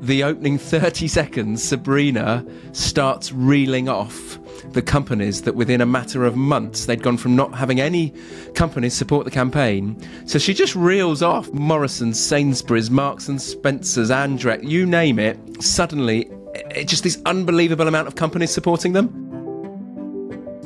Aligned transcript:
the 0.00 0.22
opening 0.22 0.58
30 0.58 1.08
seconds, 1.08 1.62
Sabrina 1.62 2.44
starts 2.72 3.32
reeling 3.32 3.88
off 3.88 4.38
the 4.72 4.82
companies 4.82 5.42
that 5.42 5.54
within 5.54 5.80
a 5.80 5.86
matter 5.86 6.24
of 6.24 6.36
months 6.36 6.86
they'd 6.86 7.02
gone 7.02 7.16
from 7.16 7.34
not 7.34 7.54
having 7.54 7.80
any 7.80 8.12
companies 8.54 8.94
support 8.94 9.24
the 9.24 9.30
campaign. 9.30 9.96
So 10.26 10.38
she 10.38 10.54
just 10.54 10.74
reels 10.76 11.22
off 11.22 11.50
Morrison's, 11.52 12.20
Sainsbury's, 12.20 12.90
Marks 12.90 13.28
and 13.28 13.40
Spencer's, 13.40 14.10
Andrex, 14.10 14.68
you 14.68 14.86
name 14.86 15.18
it. 15.18 15.38
Suddenly, 15.62 16.30
it, 16.54 16.84
just 16.86 17.02
this 17.02 17.20
unbelievable 17.26 17.88
amount 17.88 18.08
of 18.08 18.14
companies 18.14 18.50
supporting 18.50 18.92
them. 18.92 19.24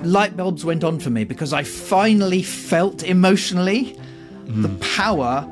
Light 0.02 0.36
bulbs 0.36 0.64
went 0.64 0.82
on 0.82 0.98
for 0.98 1.10
me 1.10 1.24
because 1.24 1.52
I 1.52 1.62
finally 1.62 2.42
felt 2.42 3.04
emotionally 3.04 3.96
mm. 4.46 4.62
the 4.62 4.68
power 4.84 5.48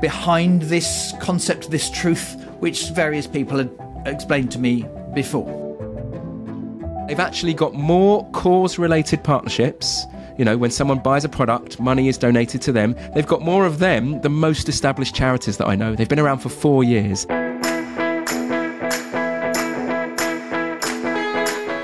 behind 0.00 0.62
this 0.62 1.12
concept, 1.20 1.70
this 1.70 1.90
truth, 1.90 2.36
which 2.60 2.90
various 2.90 3.26
people 3.26 3.58
had 3.58 3.70
explained 4.06 4.50
to 4.52 4.58
me 4.58 4.86
before. 5.14 5.62
They've 7.08 7.20
actually 7.20 7.54
got 7.54 7.74
more 7.74 8.28
cause 8.30 8.78
related 8.78 9.22
partnerships. 9.22 10.04
You 10.38 10.44
know, 10.44 10.56
when 10.56 10.70
someone 10.70 10.98
buys 10.98 11.24
a 11.24 11.28
product, 11.28 11.78
money 11.78 12.08
is 12.08 12.18
donated 12.18 12.62
to 12.62 12.72
them. 12.72 12.96
They've 13.14 13.26
got 13.26 13.42
more 13.42 13.66
of 13.66 13.78
them 13.78 14.20
than 14.22 14.32
most 14.32 14.68
established 14.68 15.14
charities 15.14 15.58
that 15.58 15.68
I 15.68 15.76
know. 15.76 15.94
They've 15.94 16.08
been 16.08 16.18
around 16.18 16.38
for 16.38 16.48
four 16.48 16.82
years. 16.82 17.26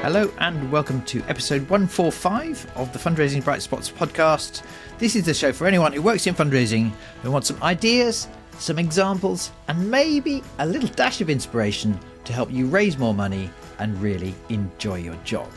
Hello 0.03 0.33
and 0.39 0.73
welcome 0.73 1.03
to 1.03 1.23
episode 1.29 1.61
145 1.69 2.73
of 2.75 2.93
the 2.93 2.99
Fundraising 2.99 3.45
Bright 3.45 3.63
Spots 3.63 3.89
podcast. 3.89 4.63
This 4.99 5.15
is 5.15 5.25
the 5.25 5.35
show 5.35 5.53
for 5.53 5.69
anyone 5.69 5.93
who 5.93 6.03
works 6.03 6.27
in 6.27 6.35
fundraising, 6.35 6.91
who 7.23 7.31
wants 7.31 7.47
some 7.47 7.63
ideas, 7.63 8.27
some 8.61 8.79
examples, 8.79 9.51
and 9.69 9.91
maybe 9.91 10.43
a 10.59 10.67
little 10.67 10.89
dash 10.91 11.21
of 11.21 11.31
inspiration 11.31 11.99
to 12.25 12.33
help 12.33 12.53
you 12.53 12.67
raise 12.67 12.99
more 12.99 13.15
money 13.15 13.51
and 13.79 14.01
really 14.01 14.35
enjoy 14.49 14.97
your 14.97 15.17
job. 15.25 15.49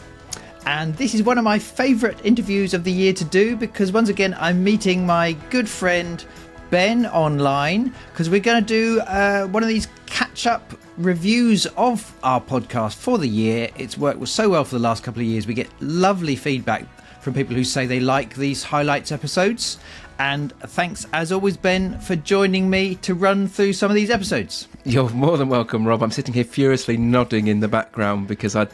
And 0.65 0.95
this 0.95 1.13
is 1.13 1.23
one 1.23 1.37
of 1.37 1.43
my 1.43 1.59
favourite 1.59 2.25
interviews 2.25 2.73
of 2.73 2.85
the 2.85 2.91
year 2.91 3.13
to 3.13 3.25
do 3.25 3.57
because 3.57 3.91
once 3.91 4.07
again 4.07 4.33
I'm 4.39 4.63
meeting 4.63 5.05
my 5.05 5.33
good 5.49 5.67
friend 5.67 6.23
Ben 6.69 7.05
online 7.07 7.93
because 8.11 8.29
we're 8.29 8.39
going 8.39 8.63
to 8.63 8.67
do 8.67 9.01
uh, 9.01 9.45
one 9.47 9.61
of 9.61 9.69
these 9.69 9.87
catch 10.05 10.47
up 10.47 10.73
reviews 10.97 11.65
of 11.77 12.17
our 12.23 12.39
podcast 12.39 12.95
for 12.95 13.17
the 13.17 13.27
year. 13.27 13.69
It's 13.77 13.97
worked 13.97 14.25
so 14.27 14.49
well 14.49 14.63
for 14.63 14.75
the 14.75 14.81
last 14.81 15.03
couple 15.03 15.21
of 15.21 15.27
years. 15.27 15.45
We 15.45 15.53
get 15.53 15.69
lovely 15.81 16.35
feedback 16.35 16.85
from 17.23 17.33
people 17.33 17.55
who 17.55 17.63
say 17.63 17.85
they 17.85 17.99
like 17.99 18.35
these 18.35 18.63
highlights 18.63 19.11
episodes. 19.11 19.79
And 20.19 20.53
thanks, 20.59 21.07
as 21.13 21.31
always, 21.31 21.57
Ben, 21.57 21.99
for 21.99 22.15
joining 22.15 22.69
me 22.69 22.95
to 22.95 23.15
run 23.15 23.47
through 23.47 23.73
some 23.73 23.89
of 23.89 23.95
these 23.95 24.09
episodes. 24.09 24.67
You're 24.83 25.09
more 25.09 25.37
than 25.37 25.49
welcome, 25.49 25.87
Rob. 25.87 26.03
I'm 26.03 26.11
sitting 26.11 26.33
here 26.33 26.43
furiously 26.43 26.97
nodding 26.97 27.47
in 27.47 27.61
the 27.61 27.67
background 27.67 28.27
because 28.27 28.55
I, 28.55 28.67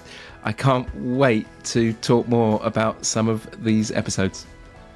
I 0.44 0.52
can't 0.52 0.88
wait 0.96 1.48
to 1.66 1.94
talk 1.94 2.28
more 2.28 2.60
about 2.64 3.06
some 3.06 3.30
of 3.30 3.64
these 3.64 3.92
episodes. 3.92 4.46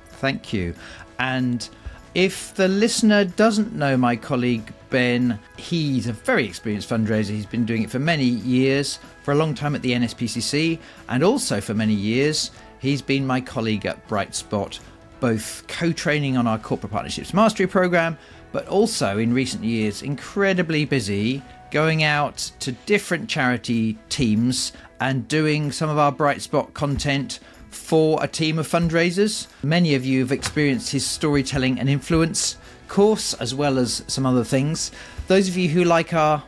Thank 0.09 0.51
you. 0.51 0.73
And 1.19 1.67
if 2.15 2.53
the 2.55 2.67
listener 2.67 3.25
doesn't 3.25 3.73
know 3.73 3.95
my 3.95 4.15
colleague 4.15 4.73
Ben, 4.89 5.39
he's 5.57 6.07
a 6.07 6.13
very 6.13 6.45
experienced 6.45 6.87
fundraiser. 6.89 7.29
He's 7.29 7.45
been 7.45 7.65
doing 7.65 7.83
it 7.83 7.89
for 7.89 7.99
many 7.99 8.25
years, 8.25 8.99
for 9.23 9.31
a 9.31 9.35
long 9.35 9.55
time 9.55 9.73
at 9.75 9.81
the 9.81 9.91
NSPCC, 9.91 10.77
and 11.09 11.23
also 11.23 11.59
for 11.59 11.73
many 11.73 11.95
years, 11.95 12.51
he's 12.83 13.01
been 13.01 13.25
my 13.25 13.41
colleague 13.41 13.87
at 13.87 14.07
Brightspot 14.07 14.79
both 15.19 15.65
co 15.67 15.93
training 15.93 16.35
on 16.35 16.45
our 16.47 16.59
Corporate 16.59 16.91
Partnerships 16.91 17.33
Mastery 17.33 17.65
program, 17.65 18.17
but 18.51 18.67
also 18.67 19.17
in 19.17 19.33
recent 19.33 19.63
years, 19.63 20.01
incredibly 20.01 20.83
busy 20.83 21.41
going 21.71 22.03
out 22.03 22.37
to 22.59 22.73
different 22.85 23.29
charity 23.29 23.97
teams 24.09 24.73
and 24.99 25.25
doing 25.29 25.71
some 25.71 25.89
of 25.89 25.97
our 25.97 26.11
Bright 26.11 26.41
Spot 26.41 26.73
content 26.73 27.39
for 27.69 28.21
a 28.21 28.27
team 28.27 28.59
of 28.59 28.67
fundraisers. 28.67 29.47
Many 29.63 29.95
of 29.95 30.05
you 30.05 30.19
have 30.19 30.33
experienced 30.33 30.91
his 30.91 31.05
storytelling 31.05 31.79
and 31.79 31.89
influence 31.89 32.57
course, 32.89 33.33
as 33.35 33.55
well 33.55 33.79
as 33.79 34.03
some 34.07 34.25
other 34.25 34.43
things. 34.43 34.91
Those 35.27 35.47
of 35.47 35.57
you 35.57 35.69
who 35.69 35.83
like 35.83 36.13
our 36.13 36.43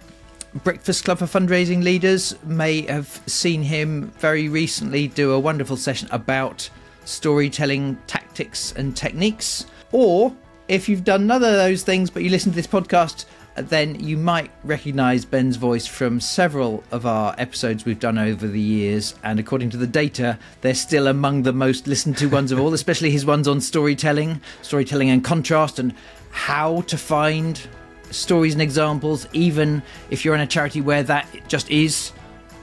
Breakfast 0.64 1.04
Club 1.04 1.18
for 1.18 1.26
Fundraising 1.26 1.84
Leaders 1.84 2.34
may 2.46 2.84
have 2.84 3.22
seen 3.28 3.62
him 3.62 4.08
very 4.20 4.48
recently 4.48 5.10
do 5.10 5.34
a 5.34 5.40
wonderful 5.40 5.76
session 5.76 6.08
about 6.12 6.70
storytelling 7.04 7.98
tactics 8.08 8.72
and 8.72 8.96
techniques. 8.96 9.66
Or 9.92 10.34
if 10.70 10.88
you've 10.88 11.04
done 11.04 11.28
none 11.28 11.44
of 11.44 11.52
those 11.52 11.84
things 11.84 12.10
but 12.10 12.24
you 12.24 12.30
listen 12.30 12.54
to 12.54 12.56
this 12.56 12.68
podcast, 12.68 13.26
then 13.56 14.00
you 14.00 14.16
might 14.16 14.50
recognize 14.64 15.26
Ben's 15.26 15.58
voice 15.58 15.86
from 15.86 16.22
several 16.22 16.86
of 16.90 17.06
our 17.06 17.36
episodes 17.38 17.84
we've 17.84 18.00
done 18.00 18.18
over 18.18 18.48
the 18.48 18.60
years. 18.60 19.14
And 19.24 19.42
according 19.42 19.72
to 19.72 19.78
the 19.78 19.88
data, 19.88 20.40
they're 20.62 20.74
still 20.74 21.08
among 21.08 21.44
the 21.44 21.54
most 21.54 21.86
listened 21.86 22.18
to 22.20 22.28
ones 22.28 22.54
of 22.54 22.62
all, 22.62 22.74
especially 22.74 23.12
his 23.12 23.26
ones 23.26 23.50
on 23.50 23.60
storytelling, 23.60 24.40
storytelling 24.62 25.10
and 25.10 25.22
contrast, 25.22 25.80
and 25.80 25.94
how 26.32 26.82
to 26.82 26.98
find 26.98 27.68
stories 28.16 28.54
and 28.54 28.62
examples, 28.62 29.28
even 29.34 29.84
if 30.10 30.24
you're 30.24 30.36
in 30.36 30.42
a 30.42 30.48
charity 30.48 30.82
where 30.82 31.04
that 31.04 31.28
just 31.48 31.70
is 31.70 32.12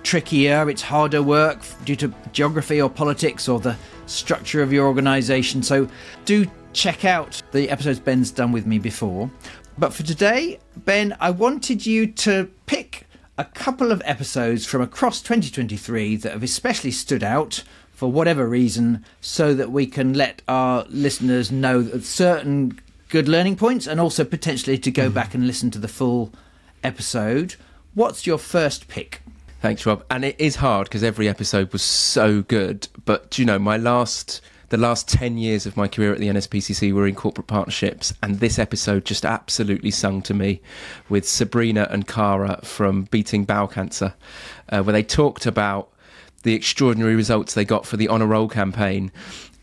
trickier, 0.03 0.69
it's 0.69 0.83
harder 0.83 1.23
work 1.23 1.61
due 1.85 1.97
to 1.97 2.13
geography 2.33 2.81
or 2.81 2.91
politics 2.91 3.49
or 3.49 3.61
the 3.61 3.77
structure 4.07 4.63
of 4.63 4.73
your 4.73 4.87
organization. 4.87 5.63
So 5.63 5.89
do 6.25 6.47
check 6.73 7.05
out 7.05 7.41
the 7.53 7.69
episodes 7.71 8.01
Ben's 8.01 8.31
done 8.31 8.53
with 8.53 8.67
me 8.67 8.79
before. 8.79 9.31
But 9.79 9.93
for 9.93 10.03
today, 10.03 10.59
Ben, 10.77 11.17
I 11.21 11.31
wanted 11.31 11.87
you 11.87 12.07
to 12.07 12.51
pick 12.67 13.07
a 13.39 13.45
couple 13.45 13.91
of 13.91 14.03
episodes 14.05 14.67
from 14.67 14.83
across 14.83 15.23
2023 15.23 16.17
that 16.17 16.33
have 16.33 16.43
especially 16.43 16.91
stood 16.91 17.23
out 17.23 17.63
for 17.93 18.11
whatever 18.11 18.49
reason 18.49 19.05
so 19.21 19.55
that 19.55 19.71
we 19.71 19.87
can 19.87 20.13
let 20.13 20.43
our 20.49 20.85
listeners 20.89 21.51
know 21.51 21.83
that 21.83 22.05
certain 22.05 22.79
good 23.13 23.29
learning 23.29 23.55
points 23.55 23.87
and 23.87 24.01
also 24.01 24.25
potentially 24.25 24.79
to 24.79 24.91
go 24.91 25.11
mm. 25.11 25.13
back 25.13 25.35
and 25.35 25.47
listen 25.47 25.71
to 25.71 25.79
the 25.79 25.87
full 25.87 26.33
episode. 26.83 27.57
What's 27.93 28.27
your 28.27 28.39
first 28.39 28.89
pick? 28.89 29.21
Thanks, 29.61 29.85
Rob. 29.85 30.03
And 30.11 30.25
it 30.25 30.35
is 30.39 30.57
hard 30.57 30.89
because 30.89 31.03
every 31.03 31.29
episode 31.29 31.75
was 31.75 31.83
so 31.83 32.41
good. 32.41 32.89
But 33.05 33.39
you 33.39 33.45
know, 33.45 33.59
my 33.59 33.77
last 33.77 34.41
the 34.71 34.79
last 34.79 35.11
10 35.11 35.37
years 35.37 35.67
of 35.67 35.77
my 35.77 35.89
career 35.89 36.15
at 36.15 36.21
the 36.21 36.29
NSPCC 36.29 36.95
were 36.95 37.07
in 37.07 37.15
corporate 37.15 37.49
partnerships, 37.49 38.15
and 38.23 38.41
this 38.41 38.59
episode 38.59 39.05
just 39.05 39.27
absolutely 39.27 39.91
sung 39.91 40.23
to 40.23 40.33
me 40.33 40.63
with 41.11 41.29
Sabrina 41.29 41.87
and 41.91 42.09
Cara 42.09 42.61
from 42.65 43.03
Beating 43.11 43.45
Bowel 43.45 43.69
Cancer, 43.69 44.15
uh, 44.71 44.83
where 44.83 44.95
they 44.95 45.03
talked 45.03 45.45
about 45.45 45.91
the 46.45 46.55
extraordinary 46.55 47.15
results 47.15 47.53
they 47.53 47.67
got 47.67 47.85
for 47.85 47.99
the 47.99 48.09
Honour 48.09 48.29
Roll 48.29 48.49
campaign. 48.49 49.13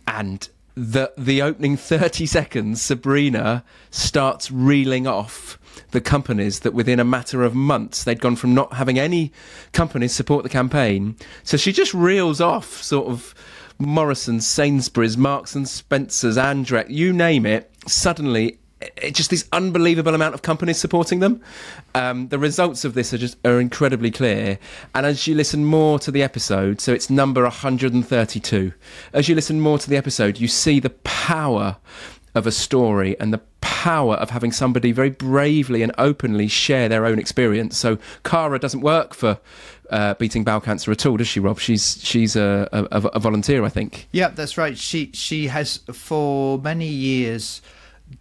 And 0.08 0.48
the, 0.76 1.12
the 1.18 1.42
opening 1.42 1.78
30 1.78 2.26
seconds, 2.26 2.82
Sabrina 2.82 3.64
starts 3.92 4.52
reeling 4.52 5.08
off 5.08 5.60
the 5.92 6.02
companies 6.02 6.60
that 6.60 6.74
within 6.74 7.00
a 7.00 7.06
matter 7.06 7.44
of 7.44 7.56
months 7.56 8.04
they'd 8.04 8.22
gone 8.22 8.36
from 8.36 8.54
not 8.54 8.74
having 8.74 9.00
any 9.00 9.32
companies 9.72 10.14
support 10.14 10.44
the 10.44 10.50
campaign. 10.50 11.16
So 11.44 11.58
she 11.58 11.72
just 11.72 11.94
reels 11.94 12.40
off 12.42 12.82
sort 12.82 13.08
of 13.08 13.34
Morrison's, 13.80 14.46
Sainsbury's, 14.46 15.18
Marks 15.18 15.56
and 15.56 15.68
Spencer's, 15.68 16.38
Andrex, 16.38 16.90
you 16.90 17.14
name 17.14 17.46
it. 17.46 17.72
Suddenly, 17.88 18.60
it's 18.82 19.18
just 19.18 19.30
this 19.30 19.48
unbelievable 19.52 20.16
amount 20.16 20.34
of 20.34 20.42
companies 20.42 20.78
supporting 20.78 21.20
them. 21.20 21.42
Um, 21.96 22.30
the 22.30 22.40
results 22.40 22.86
of 22.86 22.94
this 22.94 23.14
are 23.14 23.18
just 23.18 23.38
are 23.46 23.60
incredibly 23.60 24.12
clear. 24.12 24.58
And 24.96 25.06
as 25.06 25.28
you 25.28 25.36
listen 25.36 25.66
more 25.66 26.00
to 26.00 26.12
the 26.12 26.24
episode, 26.24 26.80
so 26.80 26.94
it's 26.94 27.10
number 27.10 27.44
132. 27.44 28.74
As 29.14 29.28
you 29.28 29.36
listen 29.36 29.60
more 29.60 29.78
to 29.80 29.90
the 29.90 29.98
episode, 29.98 30.40
you 30.40 30.48
see 30.48 30.80
the 30.80 30.92
power 30.92 31.78
of 32.36 32.48
a 32.48 32.52
story 32.52 33.20
and 33.20 33.34
the 33.34 33.42
power 33.62 34.16
of 34.16 34.30
having 34.30 34.52
somebody 34.52 34.92
very 34.92 35.10
bravely 35.10 35.82
and 35.82 35.92
openly 35.98 36.48
share 36.48 36.88
their 36.88 37.06
own 37.06 37.20
experience. 37.20 37.78
So 37.78 37.98
Cara 38.24 38.60
doesn't 38.60 38.82
work 38.82 39.14
for 39.14 39.40
uh, 39.90 40.14
beating 40.14 40.44
bowel 40.44 40.62
cancer 40.62 40.92
at 40.92 41.06
all, 41.06 41.18
does 41.18 41.28
she, 41.28 41.40
Rob? 41.40 41.60
She's 41.60 42.00
she's 42.04 42.36
a, 42.36 42.70
a, 42.72 43.02
a 43.08 43.20
volunteer, 43.20 43.64
I 43.64 43.70
think. 43.70 44.08
Yeah, 44.12 44.30
that's 44.30 44.58
right. 44.58 44.78
She 44.78 45.12
she 45.14 45.48
has 45.48 45.78
for 45.92 46.60
many 46.60 46.88
years 46.88 47.62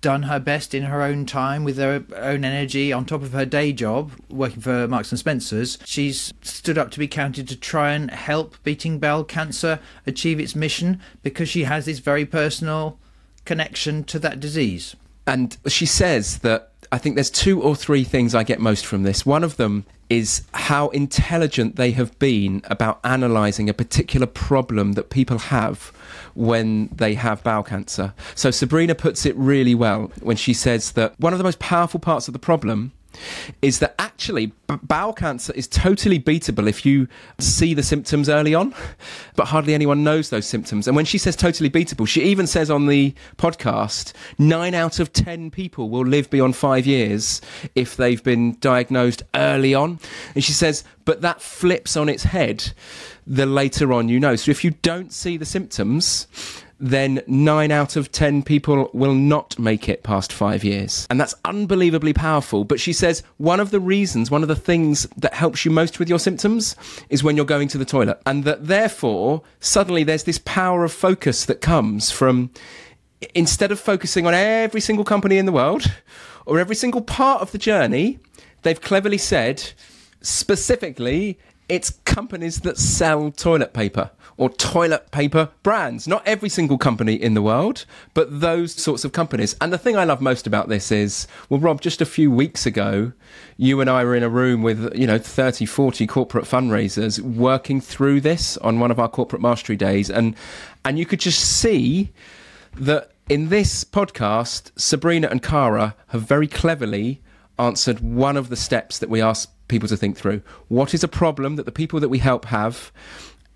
done 0.01 0.25
her 0.25 0.39
best 0.39 0.75
in 0.75 0.85
her 0.85 1.03
own 1.03 1.27
time 1.27 1.65
with 1.65 1.79
her 1.79 2.05
own 2.17 2.45
energy 2.45 2.93
on 2.93 3.05
top 3.05 3.23
of 3.23 3.33
her 3.33 3.47
day 3.47 3.73
job 3.73 4.13
working 4.29 4.61
for 4.61 4.87
Marks 4.87 5.11
and 5.11 5.19
Spencers 5.19 5.79
she's 5.85 6.33
stood 6.43 6.79
up 6.79 6.91
to 6.91 6.99
be 6.99 7.09
counted 7.09 7.49
to 7.49 7.57
try 7.57 7.93
and 7.93 8.11
help 8.11 8.63
beating 8.65 8.99
bowel 8.99 9.25
cancer 9.25 9.81
achieve 10.07 10.39
its 10.39 10.55
mission 10.55 11.01
because 11.23 11.49
she 11.49 11.65
has 11.65 11.87
this 11.87 11.99
very 11.99 12.25
personal 12.25 12.99
connection 13.49 14.05
to 14.05 14.19
that 14.19 14.39
disease. 14.39 14.95
And 15.27 15.57
she 15.67 15.87
says 15.87 16.39
that 16.41 16.73
I 16.91 16.99
think 16.99 17.15
there's 17.15 17.31
two 17.31 17.63
or 17.63 17.77
three 17.77 18.05
things 18.05 18.35
I 18.35 18.45
get 18.45 18.61
most 18.61 18.87
from 18.87 19.03
this. 19.03 19.27
One 19.27 19.45
of 19.45 19.57
them 19.57 19.85
is 20.09 20.43
how 20.55 20.89
intelligent 20.89 21.77
they 21.77 21.91
have 21.91 22.19
been 22.19 22.63
about 22.65 22.99
analysing 23.05 23.69
a 23.69 23.75
particular 23.75 24.27
problem 24.27 24.93
that 24.93 25.11
people 25.11 25.39
have 25.39 25.93
when 26.35 26.89
they 26.89 27.15
have 27.15 27.43
bowel 27.43 27.63
cancer. 27.63 28.15
So 28.35 28.51
Sabrina 28.51 28.95
puts 28.95 29.27
it 29.27 29.37
really 29.37 29.75
well 29.75 30.11
when 30.21 30.37
she 30.37 30.55
says 30.55 30.93
that 30.93 31.19
one 31.21 31.35
of 31.35 31.39
the 31.39 31.45
most 31.45 31.59
powerful 31.59 32.01
parts 32.01 32.27
of 32.27 32.33
the 32.33 32.39
problem 32.39 32.93
is 33.63 33.79
that 33.79 33.95
actually 33.99 34.53
bowel 34.83 35.13
cancer 35.13 35.53
is 35.55 35.67
totally 35.67 36.19
beatable 36.19 36.69
if 36.69 36.85
you 36.85 37.09
see 37.39 37.75
the 37.75 37.83
symptoms 37.83 38.29
early 38.29 38.55
on, 38.55 38.75
but 39.37 39.47
hardly 39.47 39.75
anyone 39.75 40.05
knows 40.05 40.31
those 40.31 40.47
symptoms. 40.47 40.87
And 40.87 40.97
when 40.97 41.05
she 41.05 41.19
says 41.19 41.37
totally 41.37 41.71
beatable, 41.71 42.07
she 42.07 42.23
even 42.23 42.47
says 42.47 42.71
on 42.71 42.87
the 42.87 43.15
podcast, 43.37 44.13
nine 44.39 44.75
out 44.75 45.01
of 45.01 45.13
10 45.13 45.51
people 45.51 45.89
will 45.89 46.05
live 46.05 46.29
beyond 46.31 46.57
five 46.57 46.87
years 46.87 47.41
if 47.75 47.97
they've 47.97 48.23
been 48.23 48.57
diagnosed 48.61 49.23
early 49.35 49.75
on. 49.75 49.99
And 50.35 50.45
she 50.45 50.53
says, 50.53 50.85
but 51.05 51.23
that 51.23 51.41
flips 51.41 51.97
on 51.97 52.09
its 52.09 52.25
head 52.25 52.73
the 53.27 53.47
later 53.47 53.93
on 53.93 54.09
you 54.09 54.19
know. 54.19 54.37
So 54.37 54.51
if 54.51 54.65
you 54.65 54.71
don't 54.83 55.13
see 55.13 55.37
the 55.37 55.45
symptoms, 55.45 56.27
then 56.79 57.23
nine 57.27 57.71
out 57.71 57.97
of 57.97 58.13
ten 58.13 58.43
people 58.43 58.91
will 58.93 59.15
not 59.15 59.59
make 59.59 59.89
it 59.89 60.03
past 60.03 60.33
five 60.33 60.65
years. 60.65 61.07
And 61.11 61.21
that's 61.21 61.35
unbelievably 61.45 62.13
powerful. 62.13 62.65
But 62.65 62.81
she 62.81 62.93
says 62.93 63.23
one 63.37 63.61
of 63.61 63.71
the 63.71 63.81
reasons, 63.81 64.31
one 64.31 64.43
of 64.43 64.49
the 64.49 64.57
things 64.57 65.07
that 65.17 65.35
helps 65.35 65.65
you 65.65 65.71
most 65.71 65.99
with 65.99 66.09
your 66.09 66.19
symptoms 66.19 66.77
is 67.09 67.25
when 67.25 67.37
you're 67.37 67.45
going 67.45 67.69
to 67.69 67.79
the 67.79 67.85
toilet. 67.85 68.21
And 68.27 68.45
that 68.45 68.67
therefore, 68.67 69.43
suddenly 69.61 70.05
there's 70.05 70.25
this 70.25 70.39
power 70.39 70.85
of 70.85 70.93
focus 70.93 71.45
that 71.47 71.61
comes 71.61 72.11
from 72.11 72.51
instead 73.35 73.73
of 73.73 73.81
focusing 73.81 74.27
on 74.27 74.35
every 74.35 74.81
single 74.81 75.05
company 75.05 75.39
in 75.39 75.47
the 75.47 75.53
world 75.53 75.85
or 76.47 76.59
every 76.59 76.77
single 76.77 77.01
part 77.01 77.43
of 77.43 77.53
the 77.53 77.59
journey, 77.59 78.19
they've 78.63 78.81
cleverly 78.81 79.19
said, 79.19 79.73
specifically, 80.21 81.39
it's 81.69 81.91
companies 82.05 82.61
that 82.61 82.79
sell 82.79 83.31
toilet 83.31 83.73
paper 83.73 84.11
or 84.39 84.49
toilet 84.49 85.11
paper 85.11 85.51
brands. 85.63 86.09
Not 86.09 86.27
every 86.27 86.49
single 86.49 86.79
company 86.79 87.15
in 87.15 87.35
the 87.35 87.43
world, 87.43 87.85
but 88.15 88.41
those 88.41 88.73
sorts 88.73 89.05
of 89.05 89.13
companies. 89.13 89.55
And 89.61 89.73
the 89.73 89.79
thing 89.79 89.97
I 89.97 90.05
love 90.05 90.21
most 90.21 90.47
about 90.47 90.69
this 90.69 90.91
is, 90.91 91.27
well, 91.49 91.61
Rob, 91.61 91.81
just 91.81 92.01
a 92.01 92.07
few 92.07 92.31
weeks 92.31 92.65
ago, 92.65 93.13
you 93.57 93.81
and 93.81 93.91
I 93.91 94.05
were 94.05 94.15
in 94.15 94.23
a 94.23 94.29
room 94.29 94.63
with, 94.63 94.97
you 94.97 95.07
know, 95.07 95.19
30, 95.19 95.67
40 95.67 96.07
corporate 96.07 96.45
fundraisers 96.45 97.21
working 97.21 97.81
through 97.81 98.21
this 98.21 98.57
on 98.59 98.79
one 98.79 98.91
of 98.91 98.99
our 98.99 99.09
corporate 99.09 99.43
mastery 99.43 99.77
days. 99.77 100.09
And, 100.09 100.37
and 100.85 100.99
you 100.99 101.05
could 101.05 101.21
just 101.21 101.41
see 101.41 102.13
that 102.77 103.11
in 103.29 103.49
this 103.49 103.85
podcast, 103.85 104.71
Sabrina 104.77 105.29
and 105.29 105.43
Cara 105.43 105.97
have 106.09 106.23
very 106.23 106.47
cleverly 106.47 107.21
answered 107.59 108.01
one 108.01 108.37
of 108.37 108.49
the 108.49 108.57
steps 108.57 108.99
that 108.99 109.11
we 109.11 109.21
asked 109.21 109.51
people 109.69 109.89
to 109.89 109.97
think 109.97 110.17
through. 110.17 110.43
What 110.69 110.95
is 110.95 111.05
a 111.05 111.09
problem 111.09 111.57
that 111.57 111.67
the 111.67 111.73
people 111.73 112.01
that 112.01 112.09
we 112.09 112.19
help 112.19 112.47
have? 112.47 112.91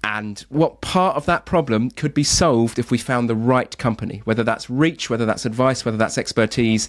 and 0.05 0.41
what 0.49 0.81
part 0.81 1.17
of 1.17 1.27
that 1.27 1.47
problem 1.47 1.91
could 1.91 2.13
be 2.13 2.25
solved 2.25 2.79
if 2.79 2.91
we 2.91 2.99
found 2.99 3.29
the 3.29 3.37
right 3.37 3.77
company, 3.79 4.21
whether 4.25 4.43
that's 4.43 4.69
reach, 4.69 5.09
whether 5.09 5.25
that's 5.25 5.47
advice, 5.47 5.85
whether 5.85 5.97
that's 5.97 6.19
expertise. 6.19 6.89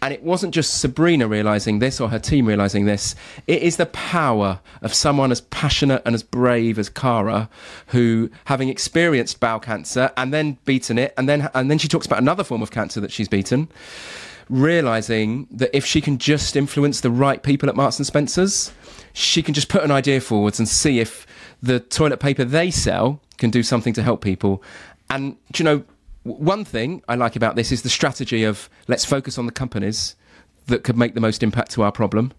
And 0.00 0.14
it 0.14 0.22
wasn't 0.22 0.54
just 0.54 0.80
Sabrina 0.80 1.28
realizing 1.28 1.78
this 1.78 2.00
or 2.00 2.08
her 2.08 2.18
team 2.18 2.46
realizing 2.46 2.86
this. 2.86 3.14
It 3.46 3.62
is 3.62 3.76
the 3.76 3.86
power 3.86 4.60
of 4.80 4.94
someone 4.94 5.30
as 5.30 5.42
passionate 5.42 6.00
and 6.06 6.14
as 6.14 6.22
brave 6.22 6.78
as 6.78 6.88
Cara, 6.88 7.50
who, 7.88 8.30
having 8.46 8.70
experienced 8.70 9.40
bowel 9.40 9.60
cancer 9.60 10.10
and 10.16 10.32
then 10.32 10.56
beaten 10.64 10.96
it, 10.96 11.12
and 11.18 11.28
then 11.28 11.50
and 11.52 11.70
then 11.70 11.76
she 11.76 11.88
talks 11.88 12.06
about 12.06 12.20
another 12.20 12.44
form 12.44 12.62
of 12.62 12.70
cancer 12.70 13.00
that 13.00 13.12
she's 13.12 13.28
beaten, 13.28 13.68
realizing 14.48 15.46
that 15.50 15.76
if 15.76 15.84
she 15.84 16.00
can 16.00 16.18
just 16.18 16.56
influence 16.56 17.00
the 17.00 17.10
right 17.10 17.42
people 17.42 17.68
at 17.68 17.76
Marks 17.76 17.98
and 17.98 18.06
Spencers, 18.06 18.72
she 19.12 19.42
can 19.42 19.54
just 19.54 19.68
put 19.68 19.82
an 19.82 19.90
idea 19.90 20.20
forwards 20.20 20.58
and 20.58 20.68
see 20.68 21.00
if 21.00 21.26
the 21.62 21.80
toilet 21.80 22.20
paper 22.20 22.44
they 22.44 22.70
sell 22.70 23.20
can 23.36 23.50
do 23.50 23.62
something 23.62 23.92
to 23.94 24.02
help 24.02 24.22
people. 24.22 24.62
And, 25.10 25.36
you 25.56 25.64
know, 25.64 25.84
one 26.22 26.64
thing 26.64 27.02
I 27.08 27.14
like 27.14 27.36
about 27.36 27.56
this 27.56 27.72
is 27.72 27.82
the 27.82 27.88
strategy 27.88 28.44
of 28.44 28.68
let's 28.86 29.04
focus 29.04 29.38
on 29.38 29.46
the 29.46 29.52
companies 29.52 30.14
that 30.66 30.84
could 30.84 30.96
make 30.96 31.14
the 31.14 31.20
most 31.20 31.42
impact 31.42 31.70
to 31.72 31.82
our 31.82 31.92
problem. 31.92 32.32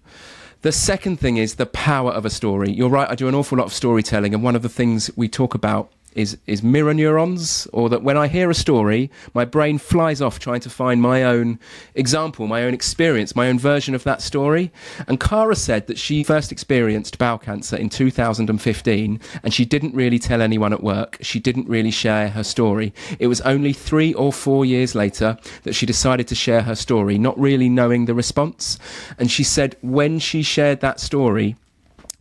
The 0.61 0.71
second 0.71 1.19
thing 1.19 1.37
is 1.37 1.55
the 1.55 1.65
power 1.65 2.11
of 2.11 2.25
a 2.25 2.29
story. 2.29 2.71
You're 2.71 2.89
right, 2.89 3.09
I 3.09 3.15
do 3.15 3.27
an 3.27 3.35
awful 3.35 3.57
lot 3.57 3.65
of 3.65 3.73
storytelling, 3.73 4.33
and 4.33 4.43
one 4.43 4.55
of 4.55 4.61
the 4.61 4.69
things 4.69 5.09
we 5.15 5.27
talk 5.29 5.55
about 5.55 5.91
is 6.15 6.37
is 6.45 6.63
mirror 6.63 6.93
neurons 6.93 7.67
or 7.73 7.89
that 7.89 8.03
when 8.03 8.17
I 8.17 8.27
hear 8.27 8.49
a 8.49 8.55
story 8.55 9.11
my 9.33 9.45
brain 9.45 9.77
flies 9.77 10.21
off 10.21 10.39
trying 10.39 10.59
to 10.61 10.69
find 10.69 11.01
my 11.01 11.23
own 11.23 11.59
example 11.95 12.47
my 12.47 12.63
own 12.63 12.73
experience 12.73 13.35
my 13.35 13.47
own 13.47 13.59
version 13.59 13.95
of 13.95 14.03
that 14.03 14.21
story. 14.21 14.71
And 15.07 15.19
Cara 15.19 15.55
said 15.55 15.87
that 15.87 15.97
she 15.97 16.23
first 16.23 16.51
experienced 16.51 17.17
bowel 17.17 17.37
cancer 17.37 17.75
in 17.75 17.89
2015 17.89 19.19
and 19.43 19.53
she 19.53 19.65
didn't 19.65 19.95
really 19.95 20.19
tell 20.19 20.41
anyone 20.41 20.73
at 20.73 20.83
work. 20.83 21.17
She 21.21 21.39
didn't 21.39 21.67
really 21.67 21.91
share 21.91 22.29
her 22.29 22.43
story. 22.43 22.93
It 23.19 23.27
was 23.27 23.41
only 23.41 23.73
3 23.73 24.13
or 24.13 24.33
4 24.33 24.65
years 24.65 24.95
later 24.95 25.37
that 25.63 25.75
she 25.75 25.85
decided 25.85 26.27
to 26.27 26.35
share 26.35 26.63
her 26.63 26.75
story 26.75 27.17
not 27.17 27.39
really 27.39 27.69
knowing 27.69 28.05
the 28.05 28.13
response. 28.13 28.79
And 29.17 29.29
she 29.31 29.43
said 29.43 29.75
when 29.81 30.19
she 30.19 30.41
shared 30.41 30.81
that 30.81 30.99
story 30.99 31.55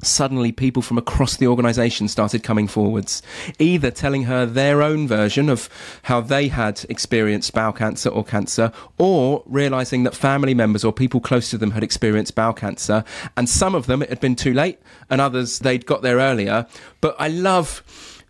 suddenly 0.02 0.52
people 0.52 0.82
from 0.82 0.98
across 0.98 1.36
the 1.36 1.46
organization 1.46 2.08
started 2.08 2.42
coming 2.42 2.68
forwards, 2.68 3.22
either 3.58 3.90
telling 3.90 4.24
her 4.24 4.46
their 4.46 4.82
own 4.82 5.08
version 5.08 5.48
of 5.48 5.68
how 6.04 6.20
they 6.20 6.48
had 6.48 6.84
experienced 6.88 7.52
bowel 7.52 7.72
cancer 7.72 8.08
or 8.08 8.24
cancer, 8.24 8.72
or 8.96 9.42
realizing 9.46 10.04
that 10.04 10.14
family 10.14 10.54
members 10.54 10.84
or 10.84 10.92
people 10.92 11.20
close 11.20 11.50
to 11.50 11.58
them 11.58 11.72
had 11.72 11.82
experienced 11.82 12.34
bowel 12.34 12.52
cancer. 12.52 13.04
And 13.36 13.48
some 13.48 13.74
of 13.74 13.86
them 13.86 14.02
it 14.02 14.08
had 14.08 14.20
been 14.20 14.36
too 14.36 14.54
late, 14.54 14.78
and 15.10 15.20
others 15.20 15.58
they'd 15.58 15.86
got 15.86 16.02
there 16.02 16.18
earlier. 16.18 16.66
But 17.00 17.16
I 17.18 17.28
love 17.28 17.82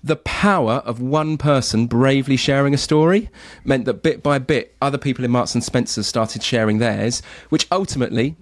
the 0.03 0.17
power 0.17 0.75
of 0.85 1.00
one 1.00 1.37
person 1.37 1.87
bravely 1.87 2.37
sharing 2.37 2.73
a 2.73 2.79
story 2.79 3.31
meant 3.64 3.85
that 3.85 4.03
bit 4.03 4.23
by 4.23 4.38
bit 4.38 4.76
other 4.81 4.99
people 4.99 5.25
in 5.25 5.31
Marks 5.31 5.55
and 5.55 5.64
Spencer 5.64 6.03
started 6.03 6.43
sharing 6.43 6.79
theirs, 6.79 7.21
which 7.49 7.67
ultimately 7.71 8.37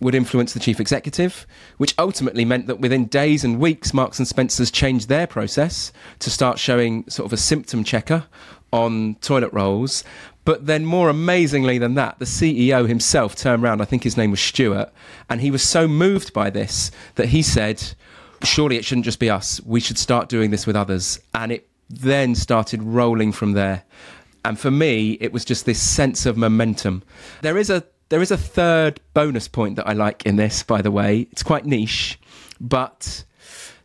would 0.00 0.14
influence 0.14 0.52
the 0.52 0.60
chief 0.60 0.80
executive, 0.80 1.46
which 1.76 1.94
ultimately 1.98 2.44
meant 2.44 2.66
that 2.66 2.80
within 2.80 3.06
days 3.06 3.44
and 3.44 3.58
weeks, 3.58 3.92
Marks 3.92 4.18
and 4.18 4.28
Spencers 4.28 4.70
changed 4.70 5.08
their 5.08 5.26
process 5.26 5.92
to 6.20 6.30
start 6.30 6.58
showing 6.58 7.08
sort 7.08 7.26
of 7.26 7.32
a 7.32 7.36
symptom 7.36 7.82
checker 7.82 8.26
on 8.72 9.16
toilet 9.16 9.52
rolls. 9.52 10.04
But 10.44 10.66
then, 10.66 10.84
more 10.84 11.10
amazingly 11.10 11.78
than 11.78 11.94
that, 11.94 12.18
the 12.18 12.24
CEO 12.24 12.88
himself 12.88 13.36
turned 13.36 13.62
around, 13.62 13.82
I 13.82 13.84
think 13.84 14.02
his 14.02 14.16
name 14.16 14.30
was 14.30 14.40
Stuart, 14.40 14.90
and 15.28 15.40
he 15.40 15.50
was 15.50 15.62
so 15.62 15.86
moved 15.86 16.32
by 16.32 16.48
this 16.48 16.90
that 17.16 17.28
he 17.28 17.42
said, 17.42 17.82
Surely 18.44 18.76
it 18.76 18.84
shouldn't 18.84 19.04
just 19.04 19.18
be 19.18 19.28
us. 19.28 19.60
We 19.66 19.80
should 19.80 19.98
start 19.98 20.28
doing 20.28 20.50
this 20.50 20.66
with 20.66 20.76
others. 20.76 21.18
And 21.34 21.50
it 21.50 21.68
then 21.90 22.34
started 22.34 22.82
rolling 22.82 23.32
from 23.32 23.52
there. 23.52 23.82
And 24.44 24.58
for 24.58 24.70
me, 24.70 25.18
it 25.20 25.32
was 25.32 25.44
just 25.44 25.66
this 25.66 25.82
sense 25.82 26.24
of 26.24 26.36
momentum. 26.36 27.02
There 27.42 27.58
is 27.58 27.68
a 27.68 27.84
there 28.08 28.22
is 28.22 28.30
a 28.30 28.36
third 28.36 29.00
bonus 29.14 29.48
point 29.48 29.76
that 29.76 29.88
I 29.88 29.92
like 29.92 30.24
in 30.24 30.36
this, 30.36 30.62
by 30.62 30.82
the 30.82 30.90
way. 30.90 31.28
It's 31.30 31.42
quite 31.42 31.66
niche, 31.66 32.18
but 32.60 33.24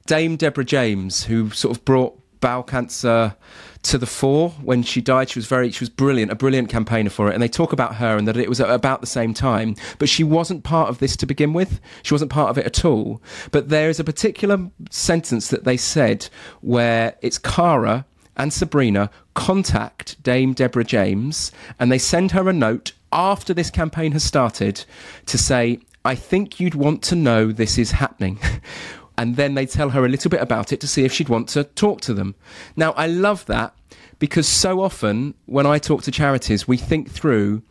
Dame 0.06 0.36
Deborah 0.36 0.65
James, 0.65 1.25
who 1.25 1.50
sort 1.51 1.75
of 1.75 1.86
brought 1.86 2.20
bowel 2.39 2.63
cancer 2.63 3.36
to 3.84 3.98
the 3.98 4.06
fore 4.06 4.50
when 4.62 4.84
she 4.84 5.01
died. 5.01 5.30
She 5.30 5.39
was 5.39 5.48
very, 5.48 5.72
she 5.72 5.82
was 5.82 5.89
brilliant, 5.89 6.32
a 6.32 6.36
brilliant 6.36 6.70
campaigner 6.70 7.10
for 7.10 7.30
it. 7.30 7.34
And 7.34 7.42
they 7.42 7.48
talk 7.48 7.74
about 7.74 7.96
her 7.96 8.18
and 8.18 8.27
that 8.27 8.38
it 8.38 8.50
was 8.50 8.60
about 8.60 9.01
the 9.01 9.08
same 9.08 9.34
time. 9.34 9.75
But 9.98 10.10
she 10.10 10.24
wasn't 10.24 10.63
part 10.63 10.89
of 10.89 11.00
this 11.00 11.15
to 11.18 11.25
begin 11.25 11.53
with. 11.53 11.80
She 12.01 12.13
wasn't 12.13 12.32
part 12.32 12.50
of 12.50 12.58
it 12.58 12.65
at 12.65 12.84
all. 12.84 13.22
But 13.51 13.70
there 13.70 13.89
is 13.89 14.00
a 14.00 14.03
particular 14.03 14.70
sentence 14.89 15.50
that 15.50 15.63
they 15.63 15.77
said 15.77 16.30
where 16.62 17.15
it's 17.22 17.38
Cara 17.38 18.06
and 18.36 18.51
Sabrina 18.51 19.10
contact 19.36 20.22
Dame 20.24 20.53
Deborah 20.53 20.84
James 20.84 21.51
and 21.80 21.92
they 21.92 21.98
send 21.98 22.32
her 22.32 22.50
a 22.50 22.53
note 22.53 22.94
after 23.13 23.53
this 23.53 23.70
campaign 23.70 24.12
has 24.12 24.24
started 24.24 24.84
to 25.27 25.38
say, 25.38 25.79
I 26.03 26.15
think 26.15 26.60
you'd 26.60 26.75
want 26.75 27.01
to 27.03 27.15
know 27.15 27.51
this 27.51 27.77
is 27.77 27.91
happening. 27.91 28.39
and 29.17 29.36
then 29.36 29.53
they 29.53 29.65
tell 29.65 29.91
her 29.91 30.05
a 30.05 30.10
little 30.10 30.29
bit 30.29 30.41
about 30.41 30.74
it 30.74 30.82
to 30.82 30.88
see 30.88 31.05
if 31.05 31.13
she'd 31.13 31.29
want 31.29 31.48
to 31.50 31.63
talk 31.63 32.01
to 32.01 32.13
them. 32.13 32.36
Now, 32.75 32.91
I 32.93 33.08
love 33.08 33.46
that 33.46 33.74
because 34.20 34.48
so 34.48 34.82
often 34.82 35.36
when 35.46 35.65
I 35.65 35.77
talk 35.77 36.03
to 36.03 36.12
charities, 36.12 36.67
we 36.67 36.77
think 36.77 37.10
through 37.10 37.62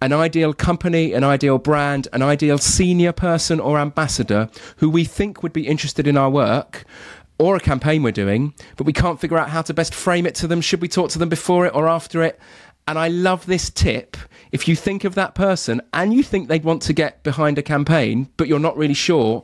an 0.00 0.12
ideal 0.12 0.52
company, 0.52 1.12
an 1.12 1.24
ideal 1.24 1.58
brand, 1.58 2.08
an 2.12 2.22
ideal 2.22 2.58
senior 2.58 3.12
person 3.12 3.58
or 3.58 3.78
ambassador 3.78 4.48
who 4.76 4.90
we 4.90 5.04
think 5.04 5.42
would 5.42 5.52
be 5.52 5.66
interested 5.66 6.06
in 6.06 6.16
our 6.16 6.30
work 6.30 6.84
or 7.38 7.56
a 7.56 7.60
campaign 7.60 8.02
we're 8.02 8.12
doing, 8.12 8.54
but 8.76 8.86
we 8.86 8.92
can't 8.92 9.20
figure 9.20 9.38
out 9.38 9.50
how 9.50 9.62
to 9.62 9.74
best 9.74 9.94
frame 9.94 10.26
it 10.26 10.34
to 10.36 10.46
them. 10.46 10.60
Should 10.60 10.80
we 10.80 10.88
talk 10.88 11.10
to 11.10 11.18
them 11.18 11.28
before 11.28 11.66
it 11.66 11.74
or 11.74 11.88
after 11.88 12.22
it? 12.22 12.38
And 12.86 12.98
I 12.98 13.08
love 13.08 13.46
this 13.46 13.70
tip. 13.70 14.16
If 14.52 14.68
you 14.68 14.76
think 14.76 15.04
of 15.04 15.14
that 15.14 15.34
person 15.34 15.80
and 15.92 16.12
you 16.12 16.22
think 16.22 16.48
they'd 16.48 16.64
want 16.64 16.82
to 16.82 16.92
get 16.92 17.22
behind 17.22 17.58
a 17.58 17.62
campaign, 17.62 18.28
but 18.36 18.46
you're 18.46 18.58
not 18.58 18.76
really 18.76 18.94
sure, 18.94 19.42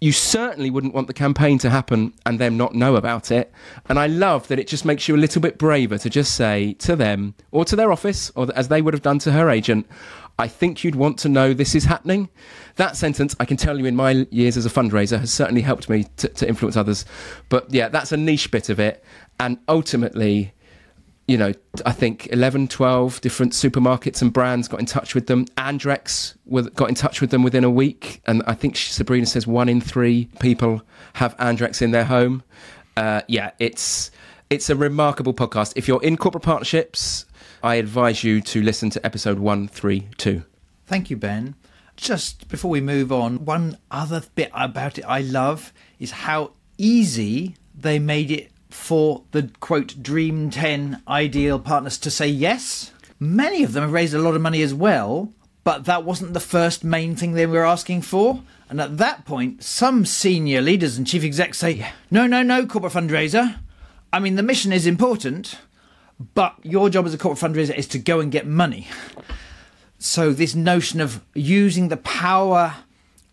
you 0.00 0.12
certainly 0.12 0.70
wouldn't 0.70 0.94
want 0.94 1.06
the 1.06 1.12
campaign 1.12 1.58
to 1.58 1.68
happen 1.68 2.14
and 2.24 2.38
them 2.38 2.56
not 2.56 2.74
know 2.74 2.96
about 2.96 3.30
it. 3.30 3.52
And 3.86 3.98
I 3.98 4.06
love 4.06 4.48
that 4.48 4.58
it 4.58 4.66
just 4.66 4.86
makes 4.86 5.06
you 5.06 5.14
a 5.14 5.18
little 5.18 5.42
bit 5.42 5.58
braver 5.58 5.98
to 5.98 6.08
just 6.08 6.34
say 6.34 6.72
to 6.74 6.96
them 6.96 7.34
or 7.50 7.66
to 7.66 7.76
their 7.76 7.92
office, 7.92 8.32
or 8.34 8.48
as 8.54 8.68
they 8.68 8.80
would 8.80 8.94
have 8.94 9.02
done 9.02 9.18
to 9.20 9.32
her 9.32 9.50
agent, 9.50 9.86
I 10.38 10.48
think 10.48 10.82
you'd 10.82 10.94
want 10.94 11.18
to 11.18 11.28
know 11.28 11.52
this 11.52 11.74
is 11.74 11.84
happening. 11.84 12.30
That 12.76 12.96
sentence, 12.96 13.36
I 13.38 13.44
can 13.44 13.58
tell 13.58 13.78
you 13.78 13.84
in 13.84 13.94
my 13.94 14.26
years 14.30 14.56
as 14.56 14.64
a 14.64 14.70
fundraiser, 14.70 15.20
has 15.20 15.30
certainly 15.30 15.60
helped 15.60 15.90
me 15.90 16.06
to, 16.16 16.28
to 16.28 16.48
influence 16.48 16.78
others. 16.78 17.04
But 17.50 17.70
yeah, 17.70 17.90
that's 17.90 18.10
a 18.10 18.16
niche 18.16 18.50
bit 18.50 18.70
of 18.70 18.80
it. 18.80 19.04
And 19.38 19.58
ultimately, 19.68 20.54
you 21.30 21.38
know, 21.38 21.52
I 21.86 21.92
think 21.92 22.26
11, 22.32 22.66
12 22.66 23.20
different 23.20 23.52
supermarkets 23.52 24.20
and 24.20 24.32
brands 24.32 24.66
got 24.66 24.80
in 24.80 24.86
touch 24.86 25.14
with 25.14 25.28
them. 25.28 25.44
Andrex 25.56 26.34
got 26.74 26.88
in 26.88 26.96
touch 26.96 27.20
with 27.20 27.30
them 27.30 27.44
within 27.44 27.62
a 27.62 27.70
week. 27.70 28.20
And 28.26 28.42
I 28.48 28.54
think 28.54 28.76
Sabrina 28.76 29.26
says 29.26 29.46
one 29.46 29.68
in 29.68 29.80
three 29.80 30.28
people 30.40 30.82
have 31.12 31.36
Andrex 31.36 31.82
in 31.82 31.92
their 31.92 32.04
home. 32.04 32.42
Uh, 32.96 33.20
yeah, 33.28 33.52
it's 33.60 34.10
it's 34.50 34.70
a 34.70 34.74
remarkable 34.74 35.32
podcast. 35.32 35.74
If 35.76 35.86
you're 35.86 36.02
in 36.02 36.16
corporate 36.16 36.42
partnerships, 36.42 37.26
I 37.62 37.76
advise 37.76 38.24
you 38.24 38.40
to 38.40 38.60
listen 38.60 38.90
to 38.90 39.06
episode 39.06 39.38
132. 39.38 40.42
Thank 40.86 41.10
you, 41.10 41.16
Ben. 41.16 41.54
Just 41.96 42.48
before 42.48 42.72
we 42.72 42.80
move 42.80 43.12
on, 43.12 43.44
one 43.44 43.78
other 43.88 44.24
bit 44.34 44.50
about 44.52 44.98
it 44.98 45.04
I 45.04 45.20
love 45.20 45.72
is 46.00 46.10
how 46.10 46.54
easy 46.76 47.54
they 47.72 48.00
made 48.00 48.32
it 48.32 48.50
for 48.74 49.22
the 49.32 49.50
quote 49.60 50.02
Dream 50.02 50.50
10 50.50 51.02
ideal 51.08 51.58
partners 51.58 51.98
to 51.98 52.10
say 52.10 52.28
yes. 52.28 52.92
Many 53.18 53.62
of 53.62 53.72
them 53.72 53.82
have 53.82 53.92
raised 53.92 54.14
a 54.14 54.18
lot 54.18 54.34
of 54.34 54.40
money 54.40 54.62
as 54.62 54.72
well, 54.72 55.32
but 55.64 55.84
that 55.84 56.04
wasn't 56.04 56.32
the 56.34 56.40
first 56.40 56.84
main 56.84 57.14
thing 57.16 57.32
they 57.32 57.46
were 57.46 57.64
asking 57.64 58.02
for. 58.02 58.42
And 58.68 58.80
at 58.80 58.98
that 58.98 59.24
point, 59.24 59.62
some 59.62 60.06
senior 60.06 60.60
leaders 60.60 60.96
and 60.96 61.06
chief 61.06 61.24
execs 61.24 61.58
say, 61.58 61.90
no, 62.10 62.26
no, 62.26 62.42
no, 62.42 62.66
corporate 62.66 62.92
fundraiser. 62.92 63.58
I 64.12 64.20
mean, 64.20 64.36
the 64.36 64.42
mission 64.42 64.72
is 64.72 64.86
important, 64.86 65.58
but 66.34 66.54
your 66.62 66.88
job 66.88 67.06
as 67.06 67.14
a 67.14 67.18
corporate 67.18 67.52
fundraiser 67.52 67.76
is 67.76 67.86
to 67.88 67.98
go 67.98 68.20
and 68.20 68.30
get 68.30 68.46
money. 68.46 68.88
So, 69.98 70.32
this 70.32 70.54
notion 70.54 71.00
of 71.00 71.20
using 71.34 71.88
the 71.88 71.96
power 71.98 72.76